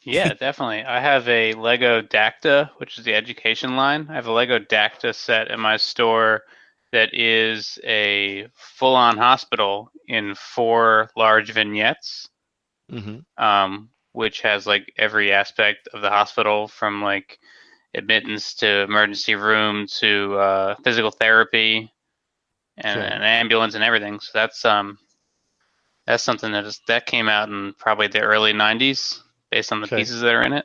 Yeah, 0.08 0.34
definitely. 0.34 0.84
I 0.84 1.00
have 1.00 1.28
a 1.28 1.54
Lego 1.54 2.02
Dacta, 2.02 2.70
which 2.78 2.98
is 2.98 3.04
the 3.04 3.14
education 3.14 3.76
line. 3.76 4.08
I 4.10 4.14
have 4.14 4.26
a 4.26 4.32
Lego 4.32 4.58
Dacta 4.58 5.14
set 5.14 5.50
in 5.50 5.60
my 5.60 5.76
store 5.76 6.42
that 6.92 7.14
is 7.14 7.78
a 7.84 8.48
full 8.54 8.96
on 8.96 9.18
hospital 9.18 9.92
in 10.08 10.34
four 10.34 11.10
large 11.16 11.52
vignettes, 11.52 12.28
hmm 12.90 13.18
um, 13.38 13.90
which 14.12 14.42
has 14.42 14.66
like 14.66 14.92
every 14.98 15.32
aspect 15.32 15.88
of 15.92 16.02
the 16.02 16.10
hospital 16.10 16.68
from 16.68 17.02
like 17.02 17.38
admittance 17.94 18.54
to 18.54 18.66
emergency 18.82 19.34
room 19.34 19.86
to 19.86 20.36
uh, 20.38 20.74
physical 20.84 21.10
therapy 21.10 21.92
and 22.78 23.00
Okay. 23.00 23.12
an 23.12 23.22
ambulance 23.22 23.74
and 23.74 23.84
everything. 23.84 24.20
So 24.20 24.30
that's 24.34 24.64
um 24.64 24.98
that's 26.06 26.22
something 26.24 26.52
that 26.52 26.64
is 26.64 26.80
that 26.88 27.06
came 27.06 27.28
out 27.28 27.48
in 27.48 27.74
probably 27.78 28.08
the 28.08 28.20
early 28.20 28.52
'90s 28.52 29.22
based 29.50 29.72
on 29.72 29.80
the 29.80 29.86
Okay. 29.86 29.96
pieces 29.96 30.20
that 30.20 30.34
are 30.34 30.42
in 30.42 30.52
it. 30.52 30.64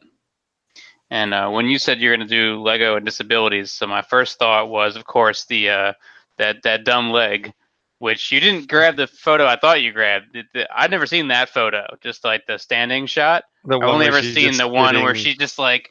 And 1.10 1.34
uh, 1.34 1.50
when 1.50 1.68
you 1.68 1.78
said 1.78 2.00
you're 2.00 2.16
going 2.16 2.28
to 2.28 2.34
do 2.36 2.62
Lego 2.62 2.96
and 2.96 3.06
disabilities, 3.06 3.72
so 3.72 3.86
my 3.86 4.02
first 4.02 4.40
thought 4.40 4.70
was, 4.70 4.96
of 4.96 5.06
course, 5.06 5.46
the 5.46 5.70
uh, 5.70 5.94
that 6.38 6.64
that 6.64 6.86
dumb 6.86 7.12
leg, 7.12 7.54
which 8.00 8.32
you 8.32 8.40
didn't 8.40 8.68
grab 8.68 8.96
the 8.96 9.06
photo 9.08 9.46
I 9.46 9.56
thought 9.58 9.82
you 9.82 9.92
grabbed. 9.92 10.36
It- 10.36 10.48
the- 10.54 10.68
I'd 10.76 10.90
never 10.92 11.06
seen 11.06 11.28
that 11.28 11.50
photo, 11.50 11.86
just 12.02 12.24
like 12.24 12.46
the 12.48 12.58
standing 12.58 13.06
shot. 13.06 13.44
The 13.66 13.78
I've 13.78 13.84
only 13.88 14.08
ever 14.08 14.22
seen 14.24 14.58
the 14.58 14.68
one 14.68 14.96
where 15.04 15.14
sitting- 15.14 15.32
she's 15.34 15.38
just 15.38 15.60
like. 15.60 15.90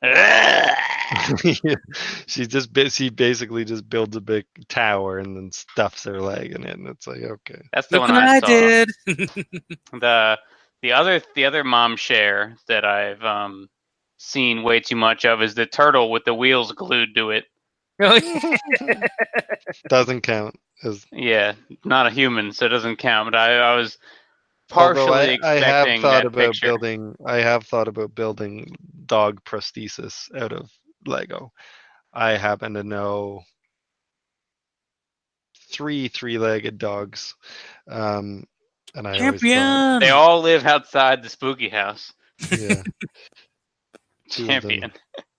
she's 2.26 2.48
just 2.48 2.72
ba- 2.72 2.90
she 2.90 3.10
basically 3.10 3.64
just 3.64 3.88
builds 3.88 4.16
a 4.16 4.20
big 4.20 4.44
tower 4.68 5.18
and 5.18 5.36
then 5.36 5.50
stuffs 5.52 6.04
her 6.04 6.20
leg 6.20 6.52
in 6.52 6.64
it, 6.64 6.78
and 6.78 6.88
it's 6.88 7.06
like 7.06 7.22
okay. 7.22 7.60
That's 7.72 7.88
the 7.88 7.98
Look 8.00 8.08
one 8.10 8.14
what 8.14 8.24
I, 8.28 8.36
I 8.36 8.40
saw. 8.40 8.46
did. 8.46 8.88
the 10.00 10.38
the 10.82 10.92
other 10.92 11.20
the 11.34 11.44
other 11.44 11.64
mom 11.64 11.96
share 11.96 12.56
that 12.68 12.84
I've 12.84 13.22
um, 13.24 13.68
seen 14.18 14.62
way 14.62 14.80
too 14.80 14.96
much 14.96 15.24
of 15.24 15.42
is 15.42 15.54
the 15.54 15.66
turtle 15.66 16.10
with 16.10 16.24
the 16.24 16.34
wheels 16.34 16.72
glued 16.72 17.14
to 17.14 17.30
it. 17.30 17.44
Doesn't 19.88 20.20
count 20.22 20.54
as 20.84 21.04
Yeah, 21.10 21.54
not 21.84 22.06
a 22.06 22.10
human, 22.10 22.52
so 22.52 22.66
it 22.66 22.70
doesn't 22.70 22.96
count. 22.96 23.26
But 23.32 23.38
I, 23.38 23.58
I 23.58 23.76
was 23.76 23.98
partially 24.68 25.38
I, 25.42 25.50
I 25.50 25.54
have 25.54 25.88
expecting 25.88 26.02
thought 26.02 26.22
that 26.22 26.26
about 26.26 26.52
picture. 26.52 26.66
building. 26.68 27.16
I 27.26 27.36
have 27.36 27.64
thought 27.64 27.88
about 27.88 28.14
building 28.14 28.74
dog 29.06 29.42
prosthesis 29.44 30.32
out 30.36 30.52
of 30.52 30.70
Lego. 31.06 31.52
I 32.12 32.32
happen 32.36 32.74
to 32.74 32.84
know 32.84 33.42
three 35.70 36.08
three-legged 36.08 36.78
dogs, 36.78 37.34
um, 37.90 38.44
and 38.94 39.06
I 39.06 39.12
always 39.12 39.40
thought, 39.40 39.40
Champion. 39.40 40.00
They 40.00 40.10
all 40.10 40.40
live 40.40 40.66
outside 40.66 41.22
the 41.22 41.28
spooky 41.28 41.68
house. 41.68 42.12
yeah, 42.50 42.82
Two 44.30 44.50
of 44.50 44.62
them. 44.62 44.70
Champion. 44.70 44.92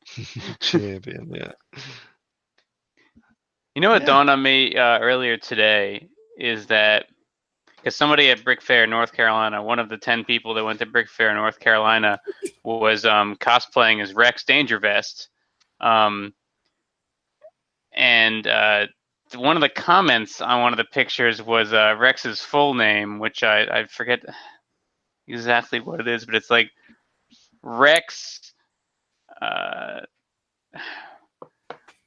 champion, 0.59 1.31
yeah. 1.33 1.51
You 3.75 3.81
know 3.81 3.89
what 3.91 4.01
Yeah. 4.01 4.07
dawned 4.07 4.29
on 4.29 4.41
me 4.41 4.75
uh, 4.75 4.99
earlier 4.99 5.37
today 5.37 6.07
is 6.37 6.65
that 6.67 7.05
because 7.77 7.95
somebody 7.95 8.29
at 8.29 8.43
Brick 8.43 8.61
Fair, 8.61 8.85
North 8.87 9.13
Carolina, 9.13 9.61
one 9.63 9.79
of 9.79 9.87
the 9.89 9.97
ten 9.97 10.25
people 10.25 10.53
that 10.55 10.63
went 10.65 10.79
to 10.79 10.85
Brick 10.85 11.09
Fair, 11.09 11.33
North 11.33 11.59
Carolina, 11.59 12.19
was 12.63 13.05
um, 13.05 13.35
cosplaying 13.37 14.01
as 14.01 14.13
Rex 14.13 14.43
Dangervest, 14.43 15.27
um, 15.79 16.33
and 17.93 18.45
uh, 18.47 18.87
one 19.35 19.55
of 19.57 19.61
the 19.61 19.69
comments 19.69 20.41
on 20.41 20.61
one 20.61 20.73
of 20.73 20.77
the 20.77 20.85
pictures 20.85 21.41
was 21.41 21.73
uh, 21.73 21.95
Rex's 21.97 22.41
full 22.41 22.73
name, 22.73 23.19
which 23.19 23.43
I, 23.43 23.63
I 23.63 23.85
forget 23.85 24.21
exactly 25.27 25.79
what 25.79 25.99
it 25.99 26.07
is, 26.07 26.25
but 26.25 26.35
it's 26.35 26.49
like 26.49 26.69
Rex. 27.61 28.53
Uh, 29.41 30.01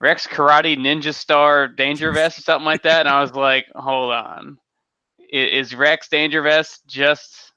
Rex 0.00 0.26
Karate 0.26 0.76
Ninja 0.76 1.14
Star 1.14 1.68
Danger 1.68 2.10
Vest 2.10 2.40
or 2.40 2.42
something 2.42 2.64
like 2.66 2.82
that, 2.82 3.00
and 3.06 3.08
I 3.08 3.20
was 3.22 3.32
like, 3.34 3.66
hold 3.74 4.12
on, 4.12 4.58
I- 5.32 5.36
is 5.36 5.74
Rex 5.76 6.08
Danger 6.08 6.42
Vest 6.42 6.82
just 6.88 7.52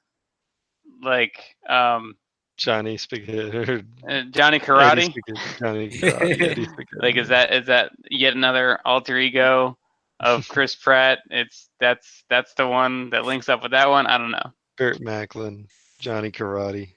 like 1.02 1.42
um, 1.68 2.14
Johnny 2.56 2.96
Spaghetti. 2.96 3.84
uh, 4.08 4.22
Johnny 4.30 4.58
Karate? 4.60 5.12
Johnny 5.58 5.88
Karate. 5.90 6.66
Like, 6.94 7.16
is 7.16 7.28
that 7.28 7.52
is 7.52 7.66
that 7.66 7.92
yet 8.10 8.34
another 8.34 8.78
alter 8.84 9.18
ego 9.18 9.76
of 10.20 10.48
Chris 10.48 10.74
Pratt? 10.74 11.18
It's 11.30 11.68
that's 11.80 12.24
that's 12.30 12.54
the 12.54 12.66
one 12.66 13.10
that 13.10 13.24
links 13.24 13.48
up 13.48 13.62
with 13.62 13.72
that 13.72 13.88
one. 13.88 14.06
I 14.06 14.18
don't 14.18 14.30
know. 14.30 14.52
Burt 14.78 15.00
Macklin, 15.00 15.68
Johnny 15.98 16.30
Karate. 16.30 16.90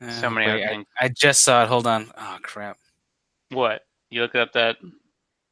So 0.00 0.28
Uh, 0.28 0.30
many 0.30 0.46
wait, 0.46 0.52
other 0.52 0.64
I, 0.64 0.68
things. 0.68 0.86
I 1.00 1.08
just 1.08 1.42
saw 1.42 1.62
it. 1.64 1.68
Hold 1.68 1.86
on. 1.86 2.10
Oh 2.16 2.38
crap. 2.42 2.76
What 3.50 3.82
you 4.10 4.22
look 4.22 4.34
up 4.34 4.52
that? 4.52 4.76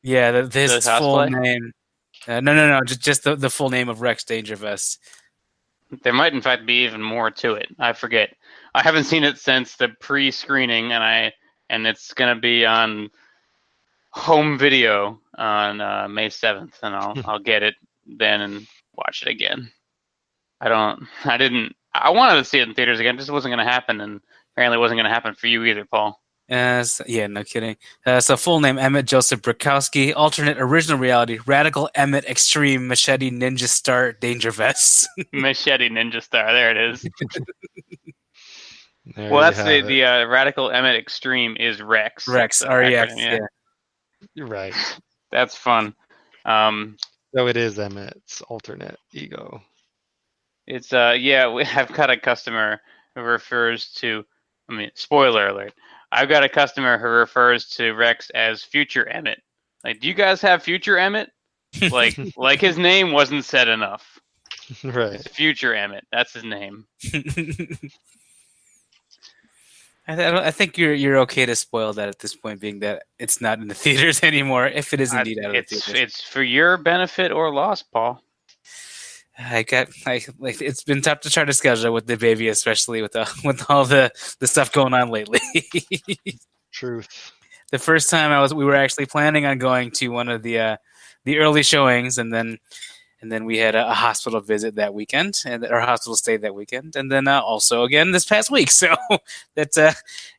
Yeah, 0.03 0.43
the, 0.43 0.61
his 0.61 0.73
full 0.87 1.17
cosplay? 1.17 1.31
name. 1.41 1.73
Uh, 2.29 2.41
no, 2.41 2.55
no, 2.55 2.69
no. 2.69 2.81
Just 2.85 3.01
just 3.01 3.25
the, 3.25 3.35
the 3.35 3.51
full 3.51 3.71
name 3.71 3.89
of 3.89 4.01
Rex 4.03 4.25
Dangervest. 4.25 4.99
There 6.03 6.13
might 6.13 6.35
in 6.35 6.43
fact 6.43 6.67
be 6.67 6.85
even 6.85 7.03
more 7.03 7.31
to 7.31 7.55
it. 7.55 7.69
I 7.79 7.93
forget. 7.93 8.35
I 8.75 8.83
haven't 8.83 9.05
seen 9.05 9.25
it 9.25 9.39
since 9.39 9.77
the 9.77 9.89
pre-screening, 10.01 10.93
and 10.93 11.03
I 11.03 11.33
and 11.71 11.87
it's 11.87 12.13
gonna 12.15 12.37
be 12.37 12.67
on 12.67 13.11
home 14.11 14.59
video 14.59 15.21
on 15.37 15.81
uh, 15.81 16.09
May 16.09 16.31
seventh, 16.31 16.79
and 16.83 16.95
I'll 16.95 17.17
I'll 17.25 17.39
get 17.39 17.63
it 17.63 17.75
then 18.07 18.41
and 18.41 18.67
watch 18.97 19.23
it 19.23 19.29
again. 19.29 19.71
I 20.61 20.69
don't. 20.69 21.07
I 21.25 21.37
didn't. 21.37 21.77
I 21.95 22.11
wanted 22.11 22.37
to 22.37 22.45
see 22.45 22.59
it 22.59 22.69
in 22.69 22.75
theaters 22.75 23.01
again. 23.01 23.15
It 23.15 23.19
just 23.19 23.31
wasn't 23.31 23.53
gonna 23.53 23.65
happen, 23.65 24.01
and 24.01 24.21
apparently 24.53 24.77
it 24.77 24.81
wasn't 24.81 24.99
gonna 24.99 25.15
happen 25.15 25.35
for 25.35 25.47
you 25.47 25.65
either, 25.65 25.85
Paul. 25.85 26.21
Uh, 26.51 26.85
so- 26.85 27.05
yeah, 27.09 27.27
no 27.27 27.43
kidding. 27.43 27.77
Uh, 28.05 28.21
so 28.21 28.37
full 28.37 28.61
name 28.61 28.79
Emmet 28.79 29.07
Joseph 29.07 29.43
Brickowski. 29.43 30.13
Alternate 30.15 30.59
original 30.59 30.99
reality 30.99 31.39
Radical 31.47 31.91
Emmet 31.95 32.25
Extreme 32.27 32.87
Machete 32.87 33.31
Ninja 33.31 33.67
Star 33.69 34.13
Danger 34.13 34.51
Vest. 34.53 35.09
Machete 35.33 35.89
Ninja 35.89 36.23
Star. 36.23 36.53
There 36.53 36.71
it 36.71 36.77
is. 36.77 37.03
There 39.15 39.31
Well, 39.31 39.41
that's 39.41 39.63
the 39.63 39.77
have 39.79 39.87
the 39.87 40.05
uh, 40.05 40.25
radical 40.27 40.71
Emmet 40.71 40.97
extreme 40.97 41.57
is 41.59 41.81
Rex. 41.81 42.27
Rex, 42.27 42.59
That's 42.59 42.69
the 42.69 42.73
R-E-X, 42.73 43.13
acronym, 43.15 43.19
yeah. 43.19 43.39
it. 44.37 44.43
right. 44.45 44.75
that's 45.31 45.57
fun. 45.57 45.95
Um, 46.45 46.97
So 47.35 47.47
it 47.47 47.57
is 47.57 47.79
Emmet's 47.79 48.41
alternate 48.43 48.99
ego. 49.13 49.63
it's 50.67 50.93
uh, 50.93 51.15
yeah, 51.19 51.49
we, 51.53 51.63
I've 51.77 51.93
got 51.93 52.11
a 52.11 52.17
customer 52.17 52.81
who 53.15 53.23
refers 53.23 53.93
to. 53.99 54.25
I 54.69 54.73
mean, 54.75 54.91
spoiler 54.95 55.49
alert. 55.49 55.73
I've 56.13 56.29
got 56.29 56.45
a 56.45 56.49
customer 56.49 56.99
who 56.99 57.09
refers 57.09 57.69
to 57.71 57.93
Rex 57.93 58.31
as 58.31 58.63
future 58.63 59.07
Emmet. 59.09 59.41
Like, 59.85 60.01
do 60.01 60.09
you 60.09 60.15
guys 60.15 60.41
have 60.43 60.63
future 60.63 60.99
Emmet? 60.99 61.31
Like, 61.91 62.17
like 62.37 62.61
his 62.61 62.79
name 62.79 63.13
wasn't 63.13 63.45
said 63.45 63.69
enough. 63.69 64.19
right. 64.85 65.15
It's 65.15 65.29
future 65.29 65.75
Emmet. 65.75 66.05
That's 66.13 66.33
his 66.33 66.45
name. 66.45 66.87
I, 70.09 70.15
th- 70.15 70.29
I 70.29 70.31
don't- 70.31 70.45
I 70.45 70.51
think 70.53 70.79
you're 70.79 70.95
you're 70.95 71.19
okay 71.19 71.47
to 71.47 71.57
spoil 71.57 71.93
that 71.95 72.09
at 72.09 72.21
this 72.21 72.35
point, 72.37 72.61
being 72.61 72.79
that 72.81 73.05
it's 73.19 73.41
not 73.41 73.59
in 73.59 73.67
the 73.69 73.75
theaters 73.85 74.23
anymore. 74.23 74.67
If 74.69 74.95
it 74.95 75.01
is 75.01 75.13
I- 75.13 75.19
indeed 75.19 75.39
out 75.41 75.47
of 75.47 75.53
the 75.53 75.59
it's 75.59 75.85
theaters, 75.85 76.01
it's 76.01 76.23
for 76.23 76.43
your 76.43 76.77
benefit 76.77 77.33
or 77.33 77.53
loss, 77.53 77.83
Paul. 77.83 78.23
I 79.39 79.63
got 79.65 79.89
I, 80.07 80.23
like 80.39 80.63
it's 80.63 80.83
been 80.83 81.03
tough 81.03 81.21
to 81.21 81.31
try 81.31 81.45
to 81.45 81.53
schedule 81.53 81.93
with 81.93 82.07
the 82.07 82.17
baby, 82.17 82.49
especially 82.49 83.03
with 83.03 83.13
the, 83.13 83.31
with 83.45 83.65
all 83.69 83.85
the 83.85 84.11
the 84.41 84.47
stuff 84.47 84.73
going 84.73 84.95
on 84.95 85.11
lately. 85.11 85.41
Truth. 86.73 87.33
the 87.71 87.79
first 87.79 88.11
time 88.11 88.33
I 88.33 88.41
was, 88.41 88.53
we 88.53 88.65
were 88.65 88.75
actually 88.75 89.07
planning 89.07 89.47
on 89.47 89.59
going 89.59 89.91
to 89.93 90.09
one 90.09 90.29
of 90.29 90.43
the 90.43 90.59
uh, 90.59 90.77
the 91.25 91.39
early 91.39 91.63
showings, 91.63 92.19
and 92.19 92.33
then 92.33 92.59
and 93.21 93.31
then 93.31 93.45
we 93.45 93.59
had 93.59 93.75
a, 93.75 93.91
a 93.91 93.95
hospital 93.95 94.41
visit 94.41 94.77
that 94.77 94.95
weekend, 94.95 95.43
and 95.45 95.65
our 95.67 95.81
hospital 95.81 96.17
stay 96.17 96.37
that 96.39 96.55
weekend, 96.55 96.97
and 96.97 97.11
then 97.11 97.29
uh, 97.29 97.41
also 97.41 97.83
again 97.85 98.13
this 98.13 98.25
past 98.25 98.51
week. 98.51 98.71
So 98.77 98.95
that 99.55 99.77
uh, 99.77 99.93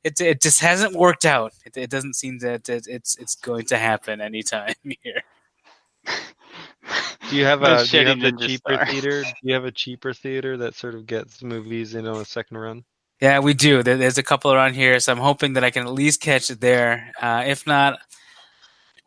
it 0.04 0.20
it 0.22 0.42
just 0.42 0.60
hasn't 0.60 0.96
worked 0.96 1.26
out. 1.26 1.54
It, 1.66 1.78
it 1.78 1.90
doesn't 1.90 2.16
seem 2.16 2.40
that 2.40 2.68
it, 2.70 2.88
it's 2.88 3.16
it's 3.18 3.36
going 3.36 3.66
to 3.68 3.78
happen 3.78 4.22
anytime 4.22 4.74
here. 5.04 5.22
Do 7.30 7.36
you 7.36 7.46
have 7.46 7.62
a 7.64 7.86
do 7.86 7.98
you 8.00 8.08
have 8.08 8.20
the 8.20 8.32
cheaper 8.32 8.74
Star. 8.74 8.86
theater? 8.86 9.24
Do 9.24 9.30
you 9.44 9.54
have 9.54 9.66
a 9.66 9.72
cheaper 9.72 10.14
theater 10.14 10.58
that 10.58 10.76
sort 10.76 10.96
of 10.96 11.06
gets 11.06 11.44
movies 11.44 11.96
in 11.96 12.08
on 12.08 12.22
a 12.22 12.26
second 12.26 12.58
run? 12.58 12.84
Yeah, 13.22 13.40
we 13.40 13.54
do. 13.54 13.82
There's 13.82 14.20
a 14.20 14.24
couple 14.24 14.54
around 14.54 14.76
here, 14.76 15.00
so 15.00 15.12
I'm 15.12 15.18
hoping 15.18 15.54
that 15.54 15.64
I 15.64 15.72
can 15.72 15.88
at 15.88 15.92
least 15.92 16.22
catch 16.22 16.52
it 16.52 16.62
there. 16.62 17.12
Uh, 17.20 17.44
if 17.48 17.66
not, 17.66 17.98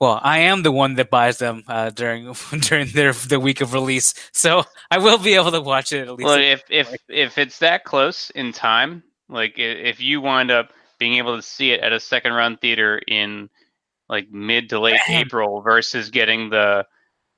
well, 0.00 0.18
I 0.22 0.38
am 0.38 0.62
the 0.62 0.72
one 0.72 0.94
that 0.94 1.10
buys 1.10 1.38
them 1.38 1.62
uh, 1.68 1.90
during 1.90 2.32
during 2.60 2.88
their 2.88 3.12
the 3.12 3.38
week 3.38 3.60
of 3.60 3.72
release, 3.74 4.14
so 4.32 4.64
I 4.90 4.98
will 4.98 5.18
be 5.18 5.34
able 5.34 5.52
to 5.52 5.60
watch 5.60 5.92
it 5.92 6.08
at 6.08 6.14
least. 6.14 6.26
Well, 6.26 6.40
if 6.40 6.62
if 6.70 6.94
if 7.08 7.38
it's 7.38 7.58
that 7.58 7.84
close 7.84 8.30
in 8.30 8.52
time, 8.52 9.02
like 9.28 9.54
if 9.58 10.00
you 10.00 10.20
wind 10.20 10.50
up 10.50 10.70
being 10.98 11.14
able 11.14 11.36
to 11.36 11.42
see 11.42 11.72
it 11.72 11.80
at 11.80 11.92
a 11.92 12.00
second 12.00 12.32
run 12.32 12.56
theater 12.56 13.00
in 13.06 13.48
like 14.10 14.28
mid 14.30 14.68
to 14.70 14.80
late 14.80 15.00
April 15.08 15.62
versus 15.62 16.10
getting 16.10 16.50
the 16.50 16.84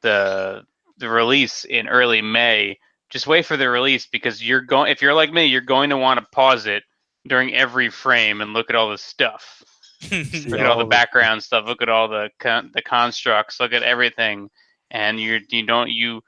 the 0.01 0.63
the 0.97 1.09
release 1.09 1.65
in 1.65 1.87
early 1.87 2.23
May, 2.23 2.79
just 3.11 3.27
wait 3.27 3.45
for 3.45 3.57
the 3.57 3.69
release 3.69 4.07
because 4.07 4.43
you're 4.43 4.63
going 4.63 4.91
if 4.91 5.03
you're 5.03 5.15
like 5.15 5.33
me, 5.33 5.45
you're 5.45 5.61
going 5.61 5.91
to 5.91 5.99
want 5.99 6.19
to 6.19 6.27
pause 6.33 6.67
it 6.67 6.83
during 7.29 7.55
every 7.55 7.91
frame 7.91 8.41
and 8.41 8.55
look 8.55 8.71
at 8.71 8.77
all 8.77 8.91
the 8.91 8.99
stuff. 8.99 9.63
Look 10.11 10.59
at 10.59 10.67
all 10.67 10.79
the 10.79 10.85
background 10.85 11.45
stuff. 11.45 11.65
Look 11.65 11.81
at 11.81 11.89
all 11.89 12.09
the 12.09 12.29
con- 12.41 12.73
the 12.75 12.83
constructs. 12.83 13.61
Look 13.61 13.73
at 13.73 13.85
everything, 13.85 14.51
and 14.91 15.21
you 15.21 15.39
you 15.49 15.65
don't 15.65 15.91
you 15.91 16.23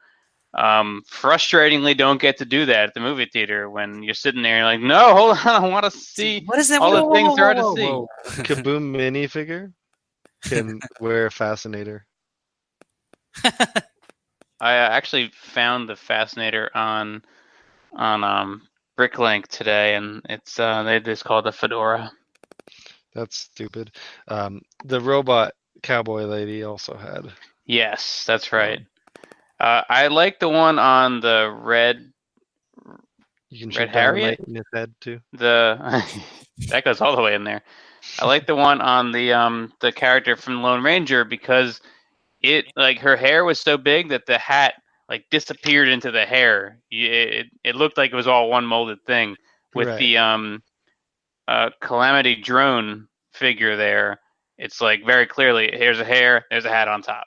um, 0.57 1.03
frustratingly 1.11 1.97
don't 1.97 2.21
get 2.21 2.37
to 2.39 2.45
do 2.45 2.67
that 2.67 2.91
at 2.91 2.95
the 2.95 3.01
movie 3.01 3.29
theater 3.33 3.69
when 3.69 4.05
you're 4.05 4.15
sitting 4.15 4.43
there. 4.43 4.59
You're 4.59 4.65
like, 4.67 4.81
no, 4.81 5.13
hold 5.17 5.31
on, 5.39 5.65
I 5.65 5.69
want 5.69 5.85
to 5.87 5.91
see. 5.91 6.43
what 6.45 6.61
is 6.61 6.69
that? 6.69 6.81
all 6.81 6.93
the 6.93 7.03
Whoa, 7.05 7.13
things 7.15 7.29
whoa, 7.31 7.35
there 7.35 7.47
are 7.47 7.55
to 7.55 7.63
whoa, 7.63 7.75
see. 7.75 7.83
whoa. 7.83 8.07
Kaboom 8.45 8.95
minifigure 8.95 9.73
can 10.45 10.81
wear 11.01 11.27
a 11.27 11.31
fascinator. 11.31 12.07
I 14.61 14.79
uh, 14.79 14.89
actually 14.91 15.31
found 15.35 15.89
the 15.89 15.97
Fascinator 15.97 16.71
on 16.75 17.23
on 17.97 18.25
um, 18.25 18.63
Bricklink 18.99 19.49
today, 19.49 19.95
and 19.97 20.23
it's 20.29 20.59
uh, 20.59 20.83
they 20.85 21.01
just 21.01 21.25
called 21.25 21.45
the 21.45 21.53
Fedora. 21.53 22.11
That's 23.15 23.37
stupid. 23.37 23.93
Um, 24.29 24.63
the 24.85 25.01
robot 25.01 25.53
cowboy 25.83 26.23
lady 26.23 26.63
also 26.63 26.97
had. 26.97 27.33
Yes, 27.67 28.25
that's 28.27 28.53
right. 28.53 28.81
Uh, 29.61 29.83
I 29.89 30.09
like 30.09 30.41
the 30.41 30.49
one 30.49 30.79
on 30.79 31.21
the 31.21 31.55
red 31.63 32.13
You 33.51 33.67
can 33.67 33.77
Red 33.77 33.91
Harriet? 33.91 34.41
in 34.47 34.55
his 34.57 34.65
head 34.73 34.95
too. 35.01 35.21
the 35.33 35.79
that 36.69 36.85
goes 36.85 37.01
all 37.01 37.17
the 37.17 37.23
way 37.23 37.35
in 37.35 37.45
there. 37.45 37.63
I 38.21 38.27
like 38.27 38.47
the 38.47 38.57
one 38.57 38.81
on 38.81 39.13
the 39.13 39.33
um 39.33 39.73
the 39.81 39.93
character 39.93 40.37
from 40.37 40.63
Lone 40.63 40.83
Ranger 40.83 41.25
because 41.25 41.81
it 42.43 42.67
like 42.77 42.99
her 43.01 43.17
hair 43.17 43.45
was 43.45 43.61
so 43.61 43.77
big 43.79 44.11
that 44.11 44.27
the 44.27 44.39
hat 44.39 44.75
like 45.09 45.27
disappeared 45.31 45.89
into 45.89 46.11
the 46.11 46.25
hair. 46.27 46.79
It 46.91 47.47
it 47.65 47.77
looked 47.77 47.99
like 47.99 48.13
it 48.13 48.17
was 48.17 48.29
all 48.29 48.51
one 48.51 48.67
molded 48.67 49.05
thing. 49.07 49.37
With 49.75 49.89
Right. 49.89 49.99
the 49.99 50.19
um 50.19 50.63
uh 51.49 51.71
Calamity 51.81 52.37
drone 52.37 53.09
figure 53.33 53.77
there, 53.77 54.21
it's 54.59 54.81
like 54.81 55.05
very 55.07 55.27
clearly 55.27 55.71
here's 55.73 56.01
a 56.01 56.05
hair, 56.05 56.47
there's 56.51 56.65
a 56.67 56.71
hat 56.71 56.89
on 56.89 57.03
top. 57.03 57.27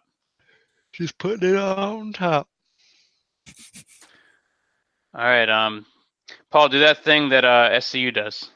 She's 0.93 1.11
putting 1.11 1.51
it 1.51 1.57
on 1.57 2.13
top. 2.13 2.47
All 5.13 5.23
right, 5.23 5.49
um 5.49 5.85
Paul, 6.51 6.69
do 6.69 6.79
that 6.79 7.03
thing 7.03 7.29
that 7.29 7.45
uh 7.45 7.69
SCU 7.73 8.13
does. 8.13 8.49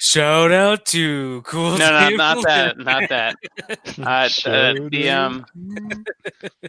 Shout 0.00 0.52
out 0.52 0.86
to 0.86 1.42
cool. 1.42 1.76
No, 1.76 1.90
no, 1.90 2.08
Dave 2.08 2.18
not 2.18 2.44
that, 2.44 2.78
not 2.78 3.08
that. 3.08 3.34
Uh, 3.98 4.28
uh, 4.46 4.74
the 4.74 4.88
it. 4.92 5.08
um, 5.08 5.44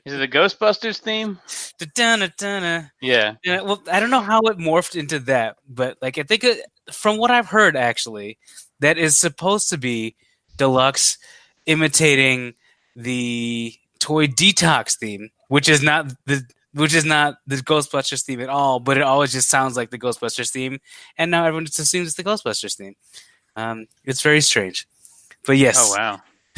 is 0.03 0.13
it 0.13 0.17
the 0.17 0.27
Ghostbusters 0.27 0.99
theme? 0.99 1.39
Da-dun-da-dun-da. 1.77 2.87
Yeah. 3.01 3.35
Yeah, 3.43 3.61
well, 3.61 3.83
I 3.91 3.99
don't 3.99 4.09
know 4.09 4.19
how 4.19 4.41
it 4.41 4.57
morphed 4.57 4.99
into 4.99 5.19
that, 5.19 5.57
but 5.67 5.97
like 6.01 6.17
I 6.17 6.23
think 6.23 6.43
it, 6.43 6.65
from 6.91 7.17
what 7.17 7.29
I've 7.29 7.45
heard, 7.45 7.75
actually, 7.75 8.39
that 8.79 8.97
is 8.97 9.19
supposed 9.19 9.69
to 9.69 9.77
be 9.77 10.15
deluxe 10.57 11.19
imitating 11.67 12.55
the 12.95 13.75
toy 13.99 14.25
detox 14.25 14.97
theme, 14.97 15.29
which 15.49 15.69
is 15.69 15.83
not 15.83 16.11
the 16.25 16.43
which 16.73 16.93
is 16.93 17.05
not 17.05 17.35
the 17.47 17.57
Ghostbusters 17.57 18.23
theme 18.23 18.41
at 18.41 18.49
all, 18.49 18.79
but 18.79 18.97
it 18.97 19.03
always 19.03 19.31
just 19.31 19.49
sounds 19.49 19.75
like 19.75 19.89
the 19.89 19.99
Ghostbusters 19.99 20.51
theme, 20.51 20.79
and 21.17 21.31
now 21.31 21.45
everyone 21.45 21.65
just 21.65 21.79
assumes 21.79 22.07
it's 22.09 22.17
the 22.17 22.23
Ghostbusters 22.23 22.75
theme. 22.75 22.95
Um, 23.55 23.87
it's 24.05 24.21
very 24.21 24.41
strange, 24.41 24.87
but 25.45 25.57
yes. 25.57 25.77
Oh 25.79 25.95
wow. 25.97 26.21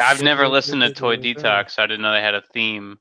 I've 0.00 0.22
never 0.22 0.48
listened 0.48 0.82
to 0.82 0.92
Toy 0.92 1.16
Detox. 1.16 1.70
So 1.72 1.82
I 1.82 1.86
didn't 1.86 2.02
know 2.02 2.12
they 2.12 2.20
had 2.20 2.34
a 2.34 2.42
theme. 2.52 2.98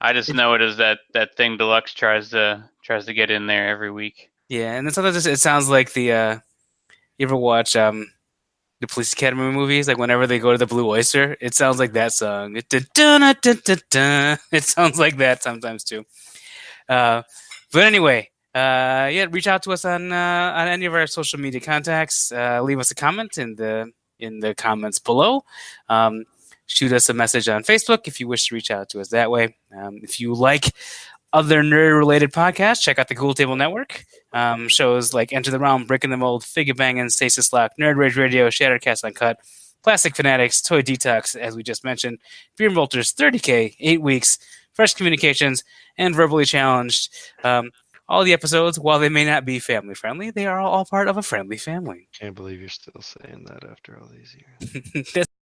I 0.00 0.12
just 0.12 0.32
know 0.32 0.54
it 0.54 0.62
is 0.62 0.76
that 0.78 0.98
that 1.14 1.36
thing 1.36 1.56
Deluxe 1.56 1.94
tries 1.94 2.30
to 2.30 2.68
tries 2.82 3.06
to 3.06 3.14
get 3.14 3.30
in 3.30 3.46
there 3.46 3.68
every 3.68 3.90
week. 3.90 4.30
Yeah, 4.48 4.72
and 4.72 4.86
then 4.86 4.92
sometimes 4.92 5.26
it 5.26 5.40
sounds 5.40 5.68
like 5.68 5.92
the 5.92 6.12
uh 6.12 6.38
you 7.18 7.26
ever 7.26 7.36
watch 7.36 7.76
um 7.76 8.06
the 8.80 8.86
Police 8.86 9.12
Academy 9.12 9.50
movies? 9.52 9.88
Like 9.88 9.98
whenever 9.98 10.26
they 10.26 10.38
go 10.38 10.52
to 10.52 10.58
the 10.58 10.66
Blue 10.66 10.88
Oyster, 10.88 11.36
it 11.40 11.54
sounds 11.54 11.78
like 11.78 11.92
that 11.92 12.12
song. 12.12 12.56
It, 14.52 14.64
sounds 14.64 14.98
like 14.98 15.16
that 15.18 15.42
sometimes 15.42 15.84
too. 15.84 16.04
Uh, 16.88 17.22
but 17.72 17.82
anyway, 17.82 18.30
uh, 18.54 19.08
yeah, 19.12 19.26
reach 19.30 19.46
out 19.46 19.62
to 19.64 19.72
us 19.72 19.84
on 19.84 20.12
uh, 20.12 20.52
on 20.56 20.68
any 20.68 20.86
of 20.86 20.94
our 20.94 21.06
social 21.06 21.38
media 21.38 21.60
contacts. 21.60 22.32
Uh, 22.32 22.62
leave 22.62 22.78
us 22.78 22.90
a 22.90 22.94
comment 22.94 23.38
in 23.38 23.54
the 23.56 23.92
in 24.18 24.40
the 24.40 24.54
comments 24.54 24.98
below. 24.98 25.44
Um, 25.88 26.24
shoot 26.66 26.92
us 26.92 27.08
a 27.08 27.14
message 27.14 27.48
on 27.48 27.62
Facebook 27.62 28.06
if 28.08 28.18
you 28.20 28.28
wish 28.28 28.48
to 28.48 28.54
reach 28.54 28.70
out 28.70 28.88
to 28.90 29.00
us 29.00 29.08
that 29.08 29.30
way. 29.30 29.56
Um, 29.76 30.00
if 30.02 30.20
you 30.20 30.34
like 30.34 30.72
other 31.36 31.62
nerd 31.62 31.98
related 31.98 32.32
podcasts, 32.32 32.80
check 32.80 32.98
out 32.98 33.08
the 33.08 33.14
Cool 33.14 33.34
Table 33.34 33.56
Network. 33.56 34.06
Um, 34.32 34.68
shows 34.68 35.12
like 35.12 35.34
Enter 35.34 35.50
the 35.50 35.58
Realm, 35.58 35.84
Breaking 35.84 36.08
the 36.08 36.16
Mold, 36.16 36.42
Figure 36.42 36.72
Banging, 36.72 37.10
Stasis 37.10 37.52
Lock, 37.52 37.72
Nerd 37.78 37.96
Rage 37.96 38.16
Radio, 38.16 38.48
Shattercast 38.48 39.04
Uncut, 39.04 39.38
Plastic 39.84 40.16
Fanatics, 40.16 40.62
Toy 40.62 40.80
Detox, 40.80 41.36
as 41.36 41.54
we 41.54 41.62
just 41.62 41.84
mentioned, 41.84 42.20
Beer 42.56 42.70
Molters, 42.70 43.14
30K, 43.14 43.76
8 43.78 44.00
Weeks, 44.00 44.38
Fresh 44.72 44.94
Communications, 44.94 45.62
and 45.98 46.14
Verbally 46.14 46.46
Challenged. 46.46 47.14
Um, 47.44 47.70
all 48.08 48.24
the 48.24 48.32
episodes, 48.32 48.78
while 48.78 48.98
they 48.98 49.10
may 49.10 49.26
not 49.26 49.44
be 49.44 49.58
family 49.58 49.94
friendly, 49.94 50.30
they 50.30 50.46
are 50.46 50.58
all 50.58 50.86
part 50.86 51.06
of 51.06 51.18
a 51.18 51.22
friendly 51.22 51.58
family. 51.58 52.08
Can't 52.18 52.34
believe 52.34 52.60
you're 52.60 52.70
still 52.70 53.02
saying 53.02 53.44
that 53.48 53.62
after 53.70 53.98
all 54.00 54.08
these 54.08 54.34
years. 54.94 55.26